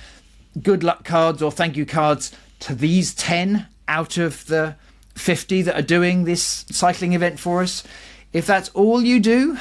good 0.61 0.83
luck 0.83 1.05
cards 1.05 1.43
or 1.43 1.53
thank 1.53 1.77
you 1.77 1.87
cards 1.87 2.33
to 2.61 2.75
these 2.75 3.15
10 3.15 3.67
out 3.89 4.19
of 4.19 4.47
the 4.47 4.77
50 5.15 5.63
that 5.63 5.79
are 5.79 5.83
doing 5.83 6.25
this 6.25 6.65
cycling 6.71 7.13
event 7.13 7.39
for 7.39 7.63
us, 7.63 7.85
if 8.33 8.47
that's 8.47 8.71
all 8.71 9.03
you 9.03 9.21
do, 9.21 9.59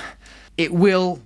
it 0.58 0.74
will, 0.74 1.22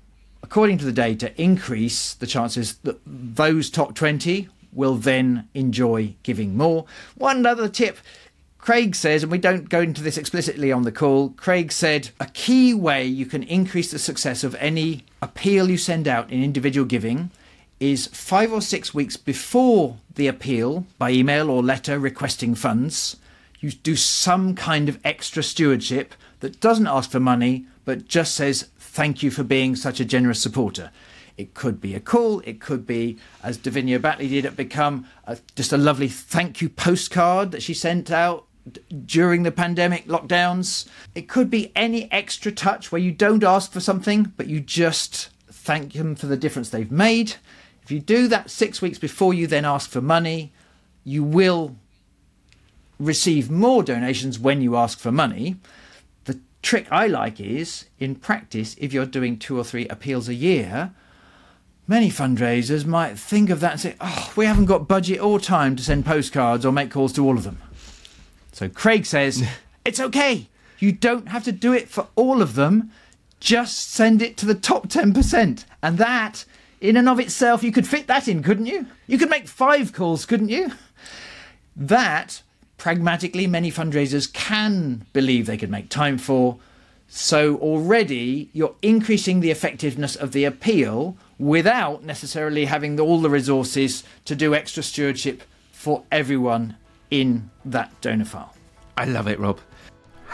according 0.45 0.77
to 0.77 0.85
the 0.85 0.91
data, 0.91 1.33
increase 1.41 2.13
the 2.13 2.27
chances 2.27 2.75
that 2.83 2.99
those 3.03 3.67
top 3.71 3.95
20 3.95 4.47
will 4.71 4.93
then 4.93 5.49
enjoy 5.55 6.13
giving 6.21 6.55
more. 6.55 6.85
One 7.15 7.43
other 7.47 7.67
tip. 7.67 7.97
Craig 8.59 8.95
says, 8.95 9.23
and 9.23 9.31
we 9.31 9.39
don't 9.39 9.69
go 9.69 9.81
into 9.81 10.03
this 10.03 10.19
explicitly 10.19 10.71
on 10.71 10.83
the 10.83 10.91
call, 10.91 11.29
Craig 11.29 11.71
said 11.71 12.09
a 12.19 12.27
key 12.27 12.75
way 12.75 13.05
you 13.05 13.25
can 13.25 13.41
increase 13.41 13.89
the 13.89 13.97
success 13.97 14.43
of 14.43 14.53
any 14.55 15.03
appeal 15.19 15.67
you 15.67 15.77
send 15.77 16.07
out 16.07 16.31
in 16.31 16.43
individual 16.43 16.85
giving 16.85 17.31
is 17.79 18.05
five 18.07 18.53
or 18.53 18.61
six 18.61 18.93
weeks 18.93 19.17
before 19.17 19.97
the 20.13 20.27
appeal 20.27 20.85
by 20.99 21.09
email 21.09 21.49
or 21.49 21.63
letter 21.63 21.97
requesting 21.97 22.53
funds 22.53 23.17
you 23.59 23.71
do 23.71 23.95
some 23.95 24.55
kind 24.55 24.87
of 24.89 24.99
extra 25.03 25.41
stewardship 25.41 26.13
that 26.39 26.59
doesn't 26.59 26.87
ask 26.87 27.09
for 27.09 27.19
money 27.19 27.65
but 27.83 28.07
just 28.07 28.35
says 28.35 28.69
thank 28.95 29.21
you 29.21 29.29
for 29.29 29.43
being 29.43 29.75
such 29.75 29.99
a 29.99 30.05
generous 30.05 30.41
supporter. 30.41 30.89
It 31.35 31.53
could 31.53 31.81
be 31.81 31.95
a 31.95 31.99
call, 31.99 32.39
it 32.45 32.61
could 32.61 32.87
be, 32.87 33.17
as 33.43 33.57
Davinia 33.57 33.99
Batley 33.99 34.29
did 34.29 34.45
it, 34.45 34.55
become 34.55 35.05
a, 35.25 35.37
just 35.53 35.73
a 35.73 35.77
lovely 35.77 36.07
thank 36.07 36.61
you 36.61 36.69
postcard 36.69 37.51
that 37.51 37.61
she 37.61 37.73
sent 37.73 38.09
out 38.09 38.45
during 39.05 39.43
the 39.43 39.51
pandemic 39.51 40.07
lockdowns. 40.07 40.87
It 41.13 41.27
could 41.27 41.49
be 41.49 41.73
any 41.75 42.09
extra 42.09 42.53
touch 42.53 42.89
where 42.89 43.01
you 43.01 43.11
don't 43.11 43.43
ask 43.43 43.73
for 43.73 43.81
something, 43.81 44.31
but 44.37 44.47
you 44.47 44.61
just 44.61 45.27
thank 45.49 45.91
them 45.91 46.15
for 46.15 46.27
the 46.27 46.37
difference 46.37 46.69
they've 46.69 46.89
made. 46.89 47.35
If 47.83 47.91
you 47.91 47.99
do 47.99 48.29
that 48.29 48.49
six 48.49 48.81
weeks 48.81 48.97
before 48.97 49.33
you 49.33 49.45
then 49.45 49.65
ask 49.65 49.89
for 49.89 49.99
money, 49.99 50.53
you 51.03 51.21
will 51.21 51.75
receive 52.97 53.51
more 53.51 53.83
donations 53.83 54.39
when 54.39 54.61
you 54.61 54.77
ask 54.77 54.99
for 54.99 55.11
money. 55.11 55.57
The 56.65 56.69
trick 56.69 56.87
I 56.91 57.05
like 57.05 57.39
is, 57.39 57.85
in 57.99 58.15
practice, 58.15 58.75
if 58.79 58.91
you're 58.91 59.05
doing 59.05 59.37
two 59.37 59.55
or 59.55 59.63
three 59.63 59.87
appeals 59.87 60.27
a 60.27 60.33
year, 60.33 60.95
many 61.87 62.09
fundraisers 62.09 62.87
might 62.87 63.19
think 63.19 63.51
of 63.51 63.59
that 63.59 63.73
and 63.73 63.79
say, 63.79 63.95
oh, 64.01 64.33
we 64.35 64.47
haven't 64.47 64.65
got 64.65 64.87
budget 64.87 65.21
or 65.21 65.39
time 65.39 65.75
to 65.75 65.83
send 65.83 66.07
postcards 66.07 66.65
or 66.65 66.71
make 66.71 66.89
calls 66.89 67.13
to 67.13 67.23
all 67.23 67.37
of 67.37 67.43
them. 67.43 67.61
So 68.51 68.67
Craig 68.67 69.05
says, 69.05 69.47
it's 69.85 69.99
okay. 69.99 70.47
You 70.79 70.91
don't 70.91 71.27
have 71.27 71.43
to 71.43 71.51
do 71.51 71.71
it 71.71 71.87
for 71.87 72.07
all 72.15 72.41
of 72.41 72.55
them. 72.55 72.89
Just 73.39 73.91
send 73.91 74.23
it 74.23 74.35
to 74.37 74.47
the 74.47 74.55
top 74.55 74.87
10%. 74.87 75.65
And 75.83 75.97
that, 75.99 76.45
in 76.81 76.97
and 76.97 77.07
of 77.07 77.19
itself, 77.19 77.61
you 77.61 77.71
could 77.71 77.87
fit 77.87 78.07
that 78.07 78.27
in, 78.27 78.41
couldn't 78.41 78.65
you? 78.65 78.87
You 79.05 79.19
could 79.19 79.29
make 79.29 79.47
five 79.47 79.93
calls, 79.93 80.25
couldn't 80.25 80.49
you? 80.49 80.71
That 81.75 82.41
pragmatically, 82.77 83.47
many 83.47 83.71
fundraisers 83.71 84.31
can 84.31 85.05
believe 85.13 85.45
they 85.45 85.57
could 85.57 85.71
make 85.71 85.89
time 85.89 86.17
for. 86.17 86.57
So 87.07 87.57
already 87.57 88.49
you're 88.53 88.75
increasing 88.81 89.39
the 89.39 89.51
effectiveness 89.51 90.15
of 90.15 90.31
the 90.31 90.45
appeal 90.45 91.17
without 91.37 92.03
necessarily 92.03 92.65
having 92.65 92.99
all 92.99 93.19
the 93.19 93.29
resources 93.29 94.03
to 94.25 94.35
do 94.35 94.55
extra 94.55 94.83
stewardship 94.83 95.43
for 95.71 96.03
everyone 96.11 96.77
in 97.11 97.49
that 97.63 97.91
donor 98.01 98.25
file. 98.25 98.55
I 98.97 99.05
love 99.05 99.27
it, 99.27 99.39
Rob. 99.39 99.59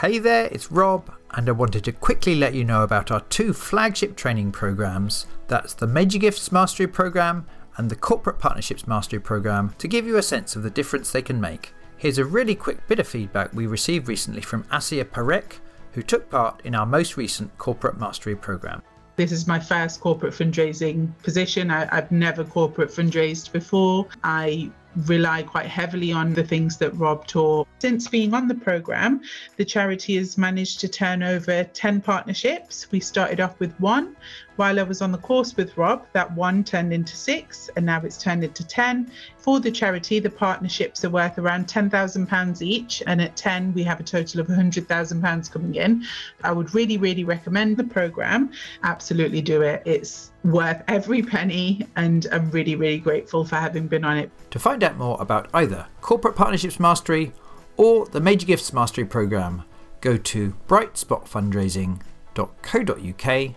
Hey 0.00 0.18
there, 0.18 0.46
it's 0.46 0.72
Rob, 0.72 1.12
and 1.32 1.48
I 1.48 1.52
wanted 1.52 1.84
to 1.84 1.92
quickly 1.92 2.34
let 2.34 2.54
you 2.54 2.64
know 2.64 2.82
about 2.82 3.10
our 3.10 3.20
two 3.20 3.52
flagship 3.52 4.16
training 4.16 4.50
programs. 4.52 5.26
That's 5.48 5.74
the 5.74 5.86
Major 5.86 6.18
Gifts 6.18 6.50
Mastery 6.50 6.86
Program 6.86 7.46
and 7.76 7.90
the 7.90 7.96
Corporate 7.96 8.38
Partnerships 8.38 8.86
Mastery 8.86 9.20
Program 9.20 9.74
to 9.78 9.88
give 9.88 10.06
you 10.06 10.16
a 10.16 10.22
sense 10.22 10.56
of 10.56 10.62
the 10.62 10.70
difference 10.70 11.10
they 11.10 11.22
can 11.22 11.40
make. 11.40 11.72
Here's 12.02 12.18
a 12.18 12.24
really 12.24 12.56
quick 12.56 12.88
bit 12.88 12.98
of 12.98 13.06
feedback 13.06 13.52
we 13.52 13.68
received 13.68 14.08
recently 14.08 14.40
from 14.40 14.66
Asia 14.72 15.04
Parekh, 15.04 15.60
who 15.92 16.02
took 16.02 16.28
part 16.28 16.60
in 16.64 16.74
our 16.74 16.84
most 16.84 17.16
recent 17.16 17.56
Corporate 17.58 17.96
Mastery 17.96 18.34
program. 18.34 18.82
This 19.14 19.30
is 19.30 19.46
my 19.46 19.60
first 19.60 20.00
corporate 20.00 20.34
fundraising 20.34 21.12
position. 21.22 21.70
I, 21.70 21.86
have 21.94 22.10
never 22.10 22.42
corporate 22.42 22.88
fundraised 22.88 23.52
before. 23.52 24.08
I 24.24 24.72
rely 25.06 25.44
quite 25.44 25.66
heavily 25.66 26.10
on 26.10 26.34
the 26.34 26.42
things 26.42 26.76
that 26.78 26.90
Rob 26.96 27.26
taught. 27.28 27.68
Since 27.78 28.08
being 28.08 28.34
on 28.34 28.48
the 28.48 28.56
program, 28.56 29.20
the 29.56 29.64
charity 29.64 30.16
has 30.16 30.36
managed 30.36 30.80
to 30.80 30.88
turn 30.88 31.22
over 31.22 31.62
10 31.62 32.00
partnerships. 32.00 32.90
We 32.90 32.98
started 32.98 33.40
off 33.40 33.60
with 33.60 33.78
one. 33.78 34.16
While 34.56 34.78
I 34.78 34.82
was 34.82 35.00
on 35.00 35.12
the 35.12 35.18
course 35.18 35.56
with 35.56 35.78
Rob, 35.78 36.04
that 36.12 36.30
one 36.34 36.62
turned 36.62 36.92
into 36.92 37.16
six, 37.16 37.70
and 37.74 37.86
now 37.86 38.02
it's 38.02 38.18
turned 38.18 38.44
into 38.44 38.66
10. 38.66 39.10
For 39.38 39.60
the 39.60 39.70
charity, 39.70 40.18
the 40.18 40.28
partnerships 40.28 41.02
are 41.04 41.10
worth 41.10 41.38
around 41.38 41.68
£10,000 41.68 42.62
each, 42.62 43.02
and 43.06 43.22
at 43.22 43.34
10, 43.34 43.72
we 43.72 43.82
have 43.82 43.98
a 43.98 44.02
total 44.02 44.40
of 44.40 44.48
£100,000 44.48 45.50
coming 45.50 45.74
in. 45.74 46.04
I 46.44 46.52
would 46.52 46.74
really, 46.74 46.98
really 46.98 47.24
recommend 47.24 47.78
the 47.78 47.84
program. 47.84 48.50
Absolutely 48.82 49.40
do 49.40 49.62
it. 49.62 49.82
It's 49.86 50.32
worth 50.44 50.82
every 50.86 51.22
penny, 51.22 51.86
and 51.96 52.26
I'm 52.30 52.50
really, 52.50 52.76
really 52.76 52.98
grateful 52.98 53.46
for 53.46 53.56
having 53.56 53.86
been 53.86 54.04
on 54.04 54.18
it. 54.18 54.30
To 54.50 54.58
find 54.58 54.84
out 54.84 54.98
more 54.98 55.16
about 55.20 55.48
either 55.54 55.86
Corporate 56.02 56.36
Partnerships 56.36 56.78
Mastery 56.78 57.32
or 57.78 58.04
the 58.06 58.20
Major 58.20 58.46
Gifts 58.46 58.70
Mastery 58.72 59.06
Programme, 59.06 59.64
go 60.02 60.18
to 60.18 60.54
brightspotfundraising.co.uk 60.68 63.54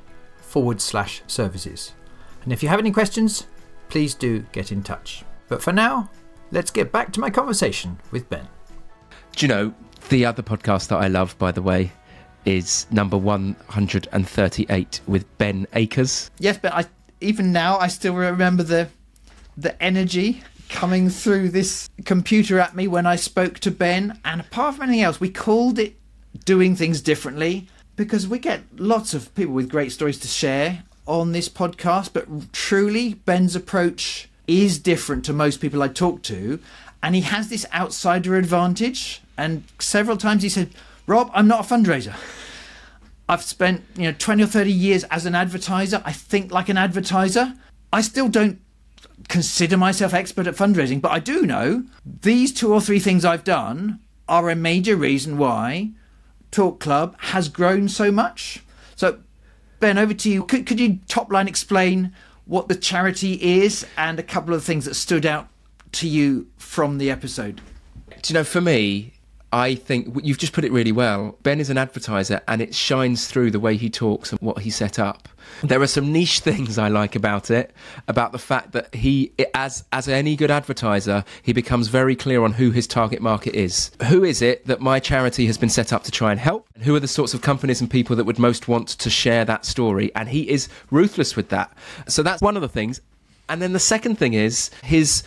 forward 0.55 0.79
slash 0.79 1.21
services. 1.27 1.91
And 2.43 2.53
if 2.53 2.63
you 2.63 2.69
have 2.69 2.79
any 2.79 2.89
questions, 2.89 3.45
please 3.89 4.13
do 4.13 4.45
get 4.53 4.71
in 4.71 4.83
touch. 4.83 5.25
But 5.49 5.61
for 5.61 5.73
now, 5.73 6.09
let's 6.49 6.71
get 6.71 6.93
back 6.93 7.11
to 7.11 7.19
my 7.19 7.29
conversation 7.29 7.99
with 8.09 8.29
Ben. 8.29 8.47
Do 9.35 9.45
you 9.45 9.49
know, 9.49 9.73
the 10.07 10.25
other 10.25 10.41
podcast 10.41 10.87
that 10.87 10.95
I 10.95 11.09
love, 11.09 11.37
by 11.37 11.51
the 11.51 11.61
way, 11.61 11.91
is 12.45 12.87
number 12.89 13.17
138 13.17 15.01
with 15.07 15.37
Ben 15.37 15.67
Akers. 15.73 16.31
Yes, 16.39 16.57
but 16.57 16.73
I 16.73 16.85
even 17.19 17.51
now 17.51 17.77
I 17.77 17.87
still 17.87 18.15
remember 18.15 18.63
the 18.63 18.87
the 19.57 19.83
energy 19.83 20.41
coming 20.69 21.09
through 21.09 21.49
this 21.49 21.89
computer 22.05 22.61
at 22.61 22.77
me 22.77 22.87
when 22.87 23.05
I 23.05 23.17
spoke 23.17 23.59
to 23.59 23.71
Ben. 23.71 24.21
And 24.23 24.39
apart 24.39 24.75
from 24.75 24.83
anything 24.83 25.03
else, 25.03 25.19
we 25.19 25.31
called 25.31 25.79
it 25.79 25.97
doing 26.45 26.77
things 26.77 27.01
differently 27.01 27.67
because 27.95 28.27
we 28.27 28.39
get 28.39 28.63
lots 28.77 29.13
of 29.13 29.33
people 29.35 29.53
with 29.53 29.69
great 29.69 29.91
stories 29.91 30.19
to 30.19 30.27
share 30.27 30.83
on 31.05 31.31
this 31.31 31.49
podcast. 31.49 32.13
But 32.13 32.51
truly, 32.51 33.13
Ben's 33.13 33.55
approach 33.55 34.29
is 34.47 34.79
different 34.79 35.25
to 35.25 35.33
most 35.33 35.61
people 35.61 35.81
I 35.81 35.87
talk 35.87 36.21
to, 36.23 36.59
and 37.01 37.15
he 37.15 37.21
has 37.21 37.49
this 37.49 37.65
outsider 37.73 38.35
advantage. 38.35 39.21
And 39.37 39.63
several 39.79 40.17
times 40.17 40.43
he 40.43 40.49
said, 40.49 40.69
Rob, 41.07 41.29
I'm 41.33 41.47
not 41.47 41.69
a 41.69 41.73
fundraiser. 41.73 42.15
I've 43.27 43.43
spent, 43.43 43.83
you 43.95 44.03
know, 44.03 44.15
20 44.17 44.43
or 44.43 44.47
30 44.47 44.71
years 44.71 45.03
as 45.05 45.25
an 45.25 45.35
advertiser. 45.35 46.01
I 46.05 46.11
think 46.11 46.51
like 46.51 46.69
an 46.69 46.77
advertiser. 46.77 47.53
I 47.91 48.01
still 48.01 48.27
don't 48.27 48.59
consider 49.29 49.77
myself 49.77 50.13
expert 50.13 50.47
at 50.47 50.55
fundraising, 50.55 51.01
but 51.01 51.11
I 51.11 51.19
do 51.19 51.45
know 51.45 51.85
these 52.05 52.53
two 52.53 52.71
or 52.71 52.81
three 52.81 52.99
things 52.99 53.25
I've 53.25 53.43
done 53.43 53.99
are 54.27 54.49
a 54.49 54.55
major 54.55 54.95
reason 54.95 55.37
why 55.37 55.91
Talk 56.55 56.79
Club 56.79 57.17
has 57.19 57.49
grown 57.49 57.89
so 57.89 58.13
much. 58.13 58.63
So, 58.95 59.19
Ben, 59.81 59.97
over 59.97 60.13
to 60.13 60.29
you. 60.29 60.45
Could, 60.45 60.65
could 60.65 60.79
you 60.79 60.99
top 61.09 61.29
line 61.29 61.49
explain 61.49 62.13
what 62.45 62.69
the 62.69 62.75
charity 62.75 63.33
is 63.61 63.85
and 63.97 64.17
a 64.17 64.23
couple 64.23 64.53
of 64.53 64.63
things 64.63 64.85
that 64.85 64.93
stood 64.93 65.25
out 65.25 65.49
to 65.91 66.07
you 66.07 66.47
from 66.55 66.97
the 66.97 67.11
episode? 67.11 67.59
Do 68.21 68.31
you 68.31 68.35
know, 68.35 68.45
for 68.45 68.61
me, 68.61 69.11
I 69.55 69.75
think 69.75 70.19
you've 70.21 70.37
just 70.37 70.51
put 70.51 70.65
it 70.65 70.71
really 70.73 70.91
well. 70.91 71.37
Ben 71.43 71.61
is 71.61 71.69
an 71.69 71.77
advertiser 71.77 72.41
and 72.45 72.61
it 72.61 72.75
shines 72.75 73.27
through 73.27 73.51
the 73.51 73.59
way 73.59 73.77
he 73.77 73.89
talks 73.89 74.31
and 74.33 74.41
what 74.41 74.59
he 74.59 74.69
set 74.69 74.99
up. 74.99 75.29
There 75.63 75.81
are 75.81 75.87
some 75.87 76.11
niche 76.11 76.39
things 76.41 76.77
I 76.77 76.89
like 76.89 77.15
about 77.15 77.49
it, 77.49 77.71
about 78.09 78.33
the 78.33 78.37
fact 78.37 78.73
that 78.73 78.93
he, 78.93 79.31
as 79.53 79.85
as 79.93 80.09
any 80.09 80.35
good 80.35 80.51
advertiser, 80.51 81.23
he 81.41 81.53
becomes 81.53 81.87
very 81.87 82.17
clear 82.17 82.43
on 82.43 82.51
who 82.51 82.71
his 82.71 82.85
target 82.85 83.21
market 83.21 83.55
is. 83.55 83.91
Who 84.09 84.25
is 84.25 84.41
it 84.41 84.65
that 84.65 84.81
my 84.81 84.99
charity 84.99 85.45
has 85.45 85.57
been 85.57 85.69
set 85.69 85.93
up 85.93 86.03
to 86.03 86.11
try 86.11 86.31
and 86.31 86.39
help? 86.39 86.67
And 86.75 86.83
Who 86.83 86.93
are 86.93 86.99
the 86.99 87.07
sorts 87.07 87.33
of 87.33 87.41
companies 87.41 87.79
and 87.79 87.89
people 87.89 88.17
that 88.17 88.25
would 88.25 88.37
most 88.37 88.67
want 88.67 88.89
to 88.89 89.09
share 89.09 89.45
that 89.45 89.63
story? 89.63 90.13
And 90.15 90.27
he 90.27 90.49
is 90.49 90.67
ruthless 90.91 91.37
with 91.37 91.47
that. 91.47 91.71
So 92.09 92.23
that's 92.23 92.41
one 92.41 92.57
of 92.57 92.61
the 92.61 92.67
things. 92.67 92.99
And 93.47 93.61
then 93.61 93.71
the 93.71 93.79
second 93.79 94.17
thing 94.17 94.33
is 94.33 94.69
his 94.83 95.23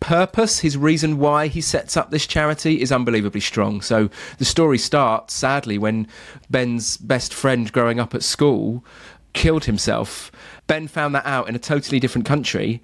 purpose, 0.00 0.60
his 0.60 0.76
reason 0.76 1.18
why 1.18 1.48
he 1.48 1.60
sets 1.60 1.96
up 1.96 2.10
this 2.10 2.26
charity 2.26 2.80
is 2.80 2.92
unbelievably 2.92 3.40
strong. 3.40 3.80
So 3.80 4.10
the 4.38 4.44
story 4.44 4.78
starts, 4.78 5.34
sadly, 5.34 5.78
when 5.78 6.06
Ben's 6.50 6.96
best 6.96 7.34
friend 7.34 7.70
growing 7.72 8.00
up 8.00 8.14
at 8.14 8.22
school 8.22 8.84
killed 9.32 9.64
himself. 9.64 10.32
Ben 10.66 10.88
found 10.88 11.14
that 11.14 11.26
out 11.26 11.48
in 11.48 11.54
a 11.54 11.58
totally 11.58 12.00
different 12.00 12.26
country. 12.26 12.82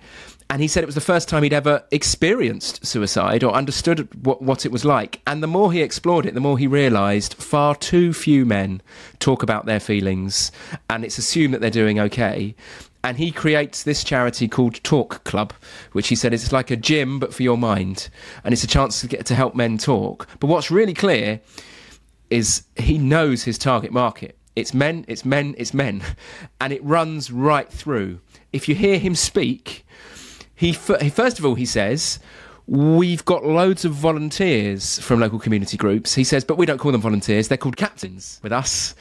And 0.50 0.60
he 0.60 0.68
said 0.68 0.82
it 0.82 0.86
was 0.86 0.94
the 0.94 1.00
first 1.00 1.28
time 1.28 1.42
he'd 1.42 1.52
ever 1.52 1.84
experienced 1.90 2.84
suicide 2.84 3.42
or 3.42 3.54
understood 3.54 4.08
what, 4.24 4.42
what 4.42 4.66
it 4.66 4.72
was 4.72 4.84
like. 4.84 5.20
And 5.26 5.42
the 5.42 5.48
more 5.48 5.72
he 5.72 5.80
explored 5.80 6.26
it, 6.26 6.34
the 6.34 6.40
more 6.40 6.58
he 6.58 6.66
realised 6.66 7.34
far 7.34 7.74
too 7.74 8.12
few 8.12 8.44
men 8.44 8.82
talk 9.18 9.42
about 9.42 9.64
their 9.64 9.80
feelings 9.80 10.52
and 10.90 11.04
it's 11.04 11.18
assumed 11.18 11.54
that 11.54 11.60
they're 11.60 11.70
doing 11.70 11.98
okay 11.98 12.54
and 13.04 13.18
he 13.18 13.30
creates 13.30 13.82
this 13.82 14.02
charity 14.02 14.48
called 14.48 14.82
Talk 14.82 15.22
Club, 15.24 15.52
which 15.92 16.08
he 16.08 16.16
said 16.16 16.32
is 16.32 16.52
like 16.52 16.70
a 16.70 16.76
gym 16.76 17.18
but 17.18 17.34
for 17.34 17.42
your 17.42 17.58
mind, 17.58 18.08
and 18.42 18.54
it's 18.54 18.64
a 18.64 18.66
chance 18.66 19.02
to 19.02 19.06
get 19.06 19.26
to 19.26 19.34
help 19.34 19.54
men 19.54 19.76
talk. 19.76 20.26
But 20.40 20.46
what's 20.46 20.70
really 20.70 20.94
clear 20.94 21.40
is 22.30 22.64
he 22.76 22.96
knows 22.96 23.44
his 23.44 23.58
target 23.58 23.92
market. 23.92 24.38
It's 24.56 24.72
men, 24.72 25.04
it's 25.06 25.22
men, 25.22 25.54
it's 25.58 25.74
men, 25.74 26.02
and 26.60 26.72
it 26.72 26.82
runs 26.82 27.30
right 27.30 27.70
through. 27.70 28.20
If 28.54 28.70
you 28.70 28.74
hear 28.74 28.98
him 28.98 29.14
speak, 29.14 29.84
he 30.54 30.72
first 30.72 31.38
of 31.38 31.44
all 31.44 31.54
he 31.54 31.66
says. 31.66 32.18
We've 32.66 33.26
got 33.26 33.44
loads 33.44 33.84
of 33.84 33.92
volunteers 33.92 34.98
from 34.98 35.20
local 35.20 35.38
community 35.38 35.76
groups. 35.76 36.14
He 36.14 36.24
says, 36.24 36.46
but 36.46 36.56
we 36.56 36.64
don't 36.64 36.78
call 36.78 36.92
them 36.92 37.02
volunteers, 37.02 37.48
they're 37.48 37.58
called 37.58 37.76
captains 37.76 38.40
with 38.42 38.52
us 38.52 38.94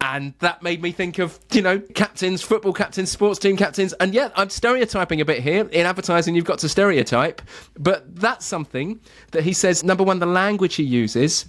and 0.00 0.34
that 0.40 0.62
made 0.62 0.82
me 0.82 0.92
think 0.92 1.18
of 1.18 1.38
you 1.52 1.62
know 1.62 1.78
captains 1.94 2.42
football 2.42 2.72
captains 2.72 3.10
sports 3.10 3.38
team 3.38 3.56
captains 3.56 3.92
and 3.94 4.12
yeah 4.14 4.28
i'm 4.36 4.50
stereotyping 4.50 5.20
a 5.20 5.24
bit 5.24 5.42
here 5.42 5.66
in 5.68 5.86
advertising 5.86 6.34
you've 6.34 6.44
got 6.44 6.58
to 6.58 6.68
stereotype 6.68 7.40
but 7.78 8.14
that's 8.16 8.44
something 8.44 9.00
that 9.32 9.42
he 9.42 9.52
says 9.52 9.82
number 9.82 10.04
one 10.04 10.18
the 10.18 10.26
language 10.26 10.74
he 10.74 10.82
uses 10.82 11.46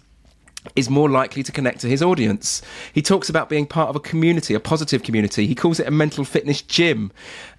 is 0.75 0.89
more 0.89 1.09
likely 1.09 1.43
to 1.43 1.51
connect 1.51 1.79
to 1.79 1.87
his 1.87 2.01
audience. 2.01 2.61
He 2.91 3.01
talks 3.01 3.29
about 3.29 3.47
being 3.47 3.65
part 3.65 3.89
of 3.89 3.95
a 3.95 4.01
community, 4.01 4.53
a 4.53 4.59
positive 4.59 5.01
community. 5.01 5.47
He 5.47 5.55
calls 5.55 5.79
it 5.79 5.87
a 5.87 5.91
mental 5.91 6.25
fitness 6.25 6.61
gym. 6.61 7.11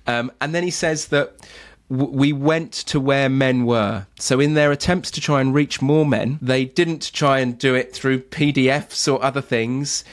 Um, 0.07 0.31
and 0.43 0.55
then 0.55 0.63
he 0.63 0.71
says 0.71 1.09
that 1.09 1.35
we 1.89 2.35
went 2.35 2.73
to 2.73 3.01
where 3.01 3.31
men 3.31 3.65
were. 3.65 4.07
So, 4.19 4.41
in 4.41 4.53
their 4.55 4.71
attempts 4.73 5.11
to 5.13 5.23
try 5.23 5.41
and 5.41 5.55
reach 5.55 5.81
more 5.81 6.05
men, 6.05 6.39
they 6.43 6.67
didn't 6.67 7.13
try 7.15 7.39
and 7.39 7.59
do 7.59 7.75
it 7.75 7.95
through 7.95 8.21
PDFs 8.25 9.11
or 9.11 9.23
other 9.25 9.41
things 9.41 10.05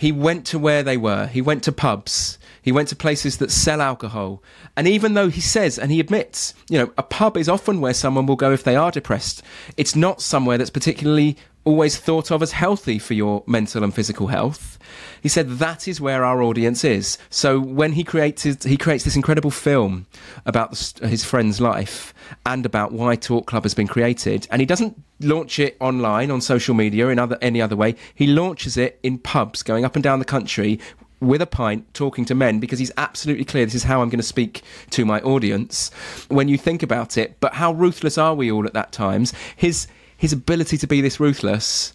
he 0.00 0.12
went 0.12 0.46
to 0.46 0.58
where 0.58 0.82
they 0.82 0.96
were. 0.96 1.26
He 1.26 1.42
went 1.42 1.62
to 1.64 1.72
pubs. 1.72 2.38
He 2.62 2.72
went 2.72 2.88
to 2.88 2.96
places 2.96 3.36
that 3.36 3.50
sell 3.50 3.82
alcohol. 3.82 4.42
And 4.74 4.88
even 4.88 5.12
though 5.12 5.28
he 5.28 5.42
says 5.42 5.78
and 5.78 5.92
he 5.92 6.00
admits, 6.00 6.54
you 6.70 6.78
know, 6.78 6.90
a 6.96 7.02
pub 7.02 7.36
is 7.36 7.50
often 7.50 7.82
where 7.82 7.92
someone 7.92 8.24
will 8.24 8.34
go 8.34 8.50
if 8.50 8.64
they 8.64 8.76
are 8.76 8.90
depressed, 8.90 9.42
it's 9.76 9.94
not 9.94 10.22
somewhere 10.22 10.56
that's 10.56 10.70
particularly 10.70 11.36
always 11.64 11.98
thought 11.98 12.30
of 12.30 12.42
as 12.42 12.52
healthy 12.52 12.98
for 12.98 13.14
your 13.14 13.42
mental 13.46 13.84
and 13.84 13.94
physical 13.94 14.28
health. 14.28 14.78
He 15.22 15.28
said 15.28 15.48
that 15.58 15.86
is 15.86 16.00
where 16.00 16.24
our 16.24 16.42
audience 16.42 16.84
is. 16.84 17.18
So 17.28 17.60
when 17.60 17.92
he 17.92 18.04
creates 18.04 18.42
he 18.42 18.76
creates 18.76 19.04
this 19.04 19.16
incredible 19.16 19.50
film 19.50 20.06
about 20.46 20.70
his 21.02 21.24
friend's 21.24 21.60
life 21.60 22.14
and 22.46 22.64
about 22.64 22.92
why 22.92 23.16
Talk 23.16 23.46
Club 23.46 23.64
has 23.64 23.74
been 23.74 23.86
created, 23.86 24.46
and 24.50 24.60
he 24.60 24.66
doesn't 24.66 25.00
launch 25.20 25.58
it 25.58 25.76
online 25.80 26.30
on 26.30 26.40
social 26.40 26.74
media 26.74 27.08
in 27.08 27.18
other 27.18 27.38
any 27.42 27.60
other 27.60 27.76
way. 27.76 27.94
He 28.14 28.26
launches 28.26 28.76
it 28.76 28.98
in 29.02 29.18
pubs, 29.18 29.62
going 29.62 29.84
up 29.84 29.96
and 29.96 30.02
down 30.02 30.18
the 30.18 30.24
country 30.24 30.80
with 31.20 31.42
a 31.42 31.46
pint 31.46 31.92
talking 31.92 32.24
to 32.24 32.34
men 32.34 32.58
because 32.58 32.78
he's 32.78 32.92
absolutely 32.96 33.44
clear 33.44 33.66
this 33.66 33.74
is 33.74 33.82
how 33.82 34.00
I'm 34.00 34.08
going 34.08 34.20
to 34.20 34.26
speak 34.26 34.62
to 34.90 35.04
my 35.04 35.20
audience 35.20 35.90
when 36.28 36.48
you 36.48 36.56
think 36.56 36.82
about 36.82 37.18
it 37.18 37.36
but 37.40 37.52
how 37.52 37.72
ruthless 37.72 38.16
are 38.16 38.34
we 38.34 38.50
all 38.50 38.64
at 38.66 38.72
that 38.72 38.90
times 38.90 39.34
his 39.54 39.86
his 40.20 40.34
ability 40.34 40.76
to 40.76 40.86
be 40.86 41.00
this 41.00 41.18
ruthless 41.18 41.94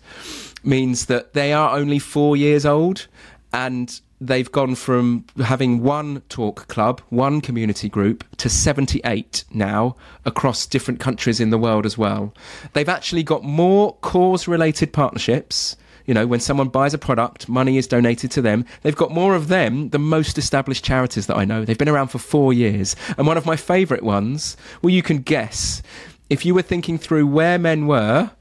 means 0.64 1.06
that 1.06 1.34
they 1.34 1.54
are 1.54 1.78
only 1.78 2.00
four 2.00 2.36
years 2.36 2.66
old 2.66 3.06
and 3.54 4.02
they've 4.20 4.52
gone 4.52 4.74
from 4.74 5.24
having 5.44 5.84
one 5.84 6.22
talk 6.28 6.68
club, 6.68 7.02
one 7.10 7.40
community 7.40 7.88
group, 7.88 8.24
to 8.38 8.50
78 8.50 9.44
now 9.54 9.96
across 10.26 10.66
different 10.66 11.00
countries 11.00 11.40
in 11.40 11.52
the 11.52 11.60
world 11.60 11.86
as 11.86 12.00
well. 12.00 12.34
They've 12.74 12.90
actually 12.90 13.22
got 13.22 13.44
more 13.44 13.96
cause 13.98 14.48
related 14.48 14.92
partnerships. 14.92 15.78
You 16.08 16.16
know, 16.16 16.26
when 16.26 16.40
someone 16.40 16.70
buys 16.70 16.96
a 16.96 16.98
product, 16.98 17.48
money 17.48 17.78
is 17.78 17.86
donated 17.86 18.32
to 18.32 18.42
them. 18.42 18.66
They've 18.82 18.96
got 18.96 19.12
more 19.12 19.36
of 19.36 19.50
them 19.50 19.90
than 19.90 20.02
most 20.02 20.40
established 20.40 20.84
charities 20.84 21.28
that 21.28 21.38
I 21.38 21.46
know. 21.46 21.64
They've 21.64 21.78
been 21.78 21.90
around 21.90 22.08
for 22.08 22.20
four 22.20 22.54
years. 22.54 22.96
And 23.20 23.28
one 23.28 23.38
of 23.38 23.46
my 23.46 23.56
favourite 23.56 24.04
ones, 24.04 24.58
well, 24.82 24.92
you 24.92 25.04
can 25.04 25.20
guess, 25.20 25.84
if 26.30 26.46
you 26.46 26.54
were 26.56 26.62
thinking 26.62 26.98
through 26.98 27.28
where 27.28 27.58
men 27.60 27.88
were, 27.88 28.32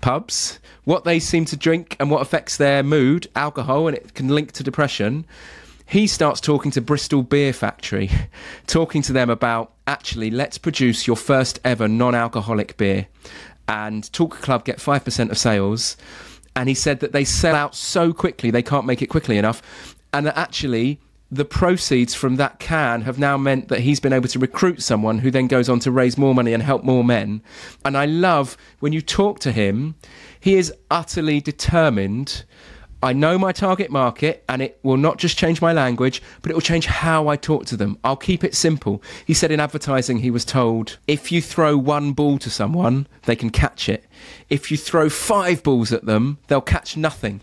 pubs, 0.00 0.58
what 0.84 1.04
they 1.04 1.20
seem 1.20 1.44
to 1.46 1.56
drink 1.56 1.96
and 2.00 2.10
what 2.10 2.22
affects 2.22 2.56
their 2.56 2.82
mood, 2.82 3.28
alcohol, 3.36 3.88
and 3.88 3.96
it 3.96 4.14
can 4.14 4.28
link 4.28 4.52
to 4.52 4.62
depression. 4.62 5.26
He 5.86 6.06
starts 6.06 6.40
talking 6.40 6.70
to 6.72 6.80
Bristol 6.80 7.22
Beer 7.22 7.52
Factory, 7.52 8.10
talking 8.66 9.02
to 9.02 9.12
them 9.12 9.30
about 9.30 9.72
actually, 9.86 10.30
let's 10.30 10.58
produce 10.58 11.06
your 11.06 11.16
first 11.16 11.60
ever 11.64 11.88
non 11.88 12.14
alcoholic 12.14 12.76
beer. 12.76 13.06
And 13.68 14.10
Talk 14.12 14.40
Club 14.40 14.64
get 14.64 14.78
5% 14.78 15.30
of 15.30 15.38
sales. 15.38 15.96
And 16.56 16.68
he 16.68 16.74
said 16.74 17.00
that 17.00 17.12
they 17.12 17.24
sell 17.24 17.54
out 17.54 17.74
so 17.74 18.12
quickly, 18.12 18.50
they 18.50 18.62
can't 18.62 18.86
make 18.86 19.02
it 19.02 19.06
quickly 19.06 19.38
enough. 19.38 19.96
And 20.12 20.26
that 20.26 20.36
actually, 20.36 21.00
the 21.30 21.44
proceeds 21.44 22.14
from 22.14 22.36
that 22.36 22.58
can 22.58 23.02
have 23.02 23.18
now 23.18 23.36
meant 23.36 23.68
that 23.68 23.80
he's 23.80 24.00
been 24.00 24.12
able 24.12 24.28
to 24.28 24.38
recruit 24.38 24.82
someone 24.82 25.18
who 25.18 25.30
then 25.30 25.46
goes 25.46 25.68
on 25.68 25.78
to 25.80 25.90
raise 25.90 26.16
more 26.16 26.34
money 26.34 26.54
and 26.54 26.62
help 26.62 26.84
more 26.84 27.04
men. 27.04 27.42
And 27.84 27.96
I 27.96 28.06
love 28.06 28.56
when 28.80 28.92
you 28.92 29.02
talk 29.02 29.38
to 29.40 29.52
him, 29.52 29.94
he 30.40 30.54
is 30.54 30.72
utterly 30.90 31.40
determined. 31.40 32.44
I 33.02 33.12
know 33.12 33.38
my 33.38 33.52
target 33.52 33.90
market 33.90 34.42
and 34.48 34.60
it 34.62 34.80
will 34.82 34.96
not 34.96 35.18
just 35.18 35.38
change 35.38 35.60
my 35.60 35.72
language, 35.72 36.20
but 36.42 36.50
it 36.50 36.54
will 36.54 36.60
change 36.62 36.86
how 36.86 37.28
I 37.28 37.36
talk 37.36 37.66
to 37.66 37.76
them. 37.76 37.98
I'll 38.02 38.16
keep 38.16 38.42
it 38.42 38.54
simple. 38.54 39.02
He 39.24 39.34
said 39.34 39.52
in 39.52 39.60
advertising, 39.60 40.18
he 40.18 40.30
was 40.30 40.44
told 40.44 40.98
if 41.06 41.30
you 41.30 41.42
throw 41.42 41.76
one 41.76 42.12
ball 42.12 42.38
to 42.38 42.50
someone, 42.50 43.06
they 43.24 43.36
can 43.36 43.50
catch 43.50 43.88
it. 43.88 44.04
If 44.48 44.70
you 44.70 44.76
throw 44.76 45.10
five 45.10 45.62
balls 45.62 45.92
at 45.92 46.06
them, 46.06 46.38
they'll 46.48 46.60
catch 46.60 46.96
nothing. 46.96 47.42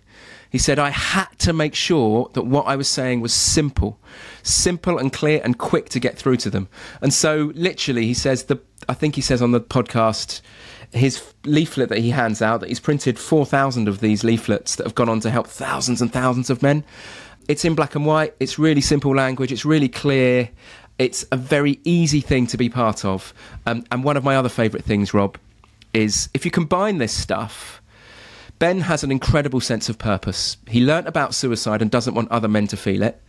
He 0.56 0.60
said, 0.60 0.80
I 0.80 0.92
had 0.92 1.38
to 1.40 1.52
make 1.52 1.76
sure 1.76 2.30
that 2.32 2.44
what 2.44 2.66
I 2.66 2.78
was 2.78 2.88
saying 2.88 3.20
was 3.20 3.34
simple, 3.34 4.00
simple 4.42 4.98
and 4.98 5.12
clear 5.12 5.42
and 5.44 5.58
quick 5.58 5.90
to 5.90 6.00
get 6.00 6.18
through 6.18 6.38
to 6.38 6.50
them. 6.50 6.70
And 7.02 7.14
so, 7.14 7.52
literally, 7.56 8.06
he 8.06 8.14
says, 8.14 8.44
the, 8.44 8.62
I 8.88 8.94
think 8.94 9.16
he 9.16 9.22
says 9.22 9.42
on 9.42 9.52
the 9.52 9.60
podcast, 9.60 10.40
his 10.94 11.22
leaflet 11.44 11.90
that 11.90 11.98
he 11.98 12.12
hands 12.12 12.42
out, 12.42 12.62
that 12.62 12.70
he's 12.70 12.80
printed 12.80 13.20
4,000 13.20 13.90
of 13.90 14.00
these 14.00 14.24
leaflets 14.24 14.78
that 14.78 14.86
have 14.86 14.96
gone 14.96 15.10
on 15.10 15.20
to 15.20 15.30
help 15.30 15.48
thousands 15.48 16.02
and 16.02 16.14
thousands 16.14 16.50
of 16.50 16.64
men. 16.64 16.86
It's 17.50 17.66
in 17.66 17.76
black 17.76 17.94
and 17.94 18.06
white, 18.06 18.34
it's 18.40 18.58
really 18.58 18.80
simple 18.80 19.14
language, 19.14 19.52
it's 19.52 19.66
really 19.66 19.90
clear. 19.90 20.48
It's 20.98 21.26
a 21.34 21.36
very 21.36 21.82
easy 21.84 22.22
thing 22.22 22.48
to 22.48 22.56
be 22.56 22.70
part 22.70 23.04
of. 23.04 23.34
Um, 23.66 23.84
and 23.92 24.06
one 24.06 24.16
of 24.16 24.24
my 24.24 24.38
other 24.38 24.48
favourite 24.48 24.86
things, 24.86 25.14
Rob, 25.14 25.38
is 25.94 26.30
if 26.34 26.46
you 26.46 26.52
combine 26.52 27.00
this 27.00 27.12
stuff 27.12 27.82
Ben 28.60 28.82
has 28.82 29.04
an 29.04 29.12
incredible 29.12 29.60
sense 29.60 29.90
of 29.90 29.98
purpose. 29.98 30.58
He 30.68 30.84
learnt 30.84 31.08
about 31.08 31.34
suicide 31.34 31.82
and 31.82 31.92
doesn't 31.92 32.16
want 32.16 32.32
other 32.32 32.48
men 32.48 32.68
to 32.68 32.78
feel 32.78 33.04
it. 33.04 33.22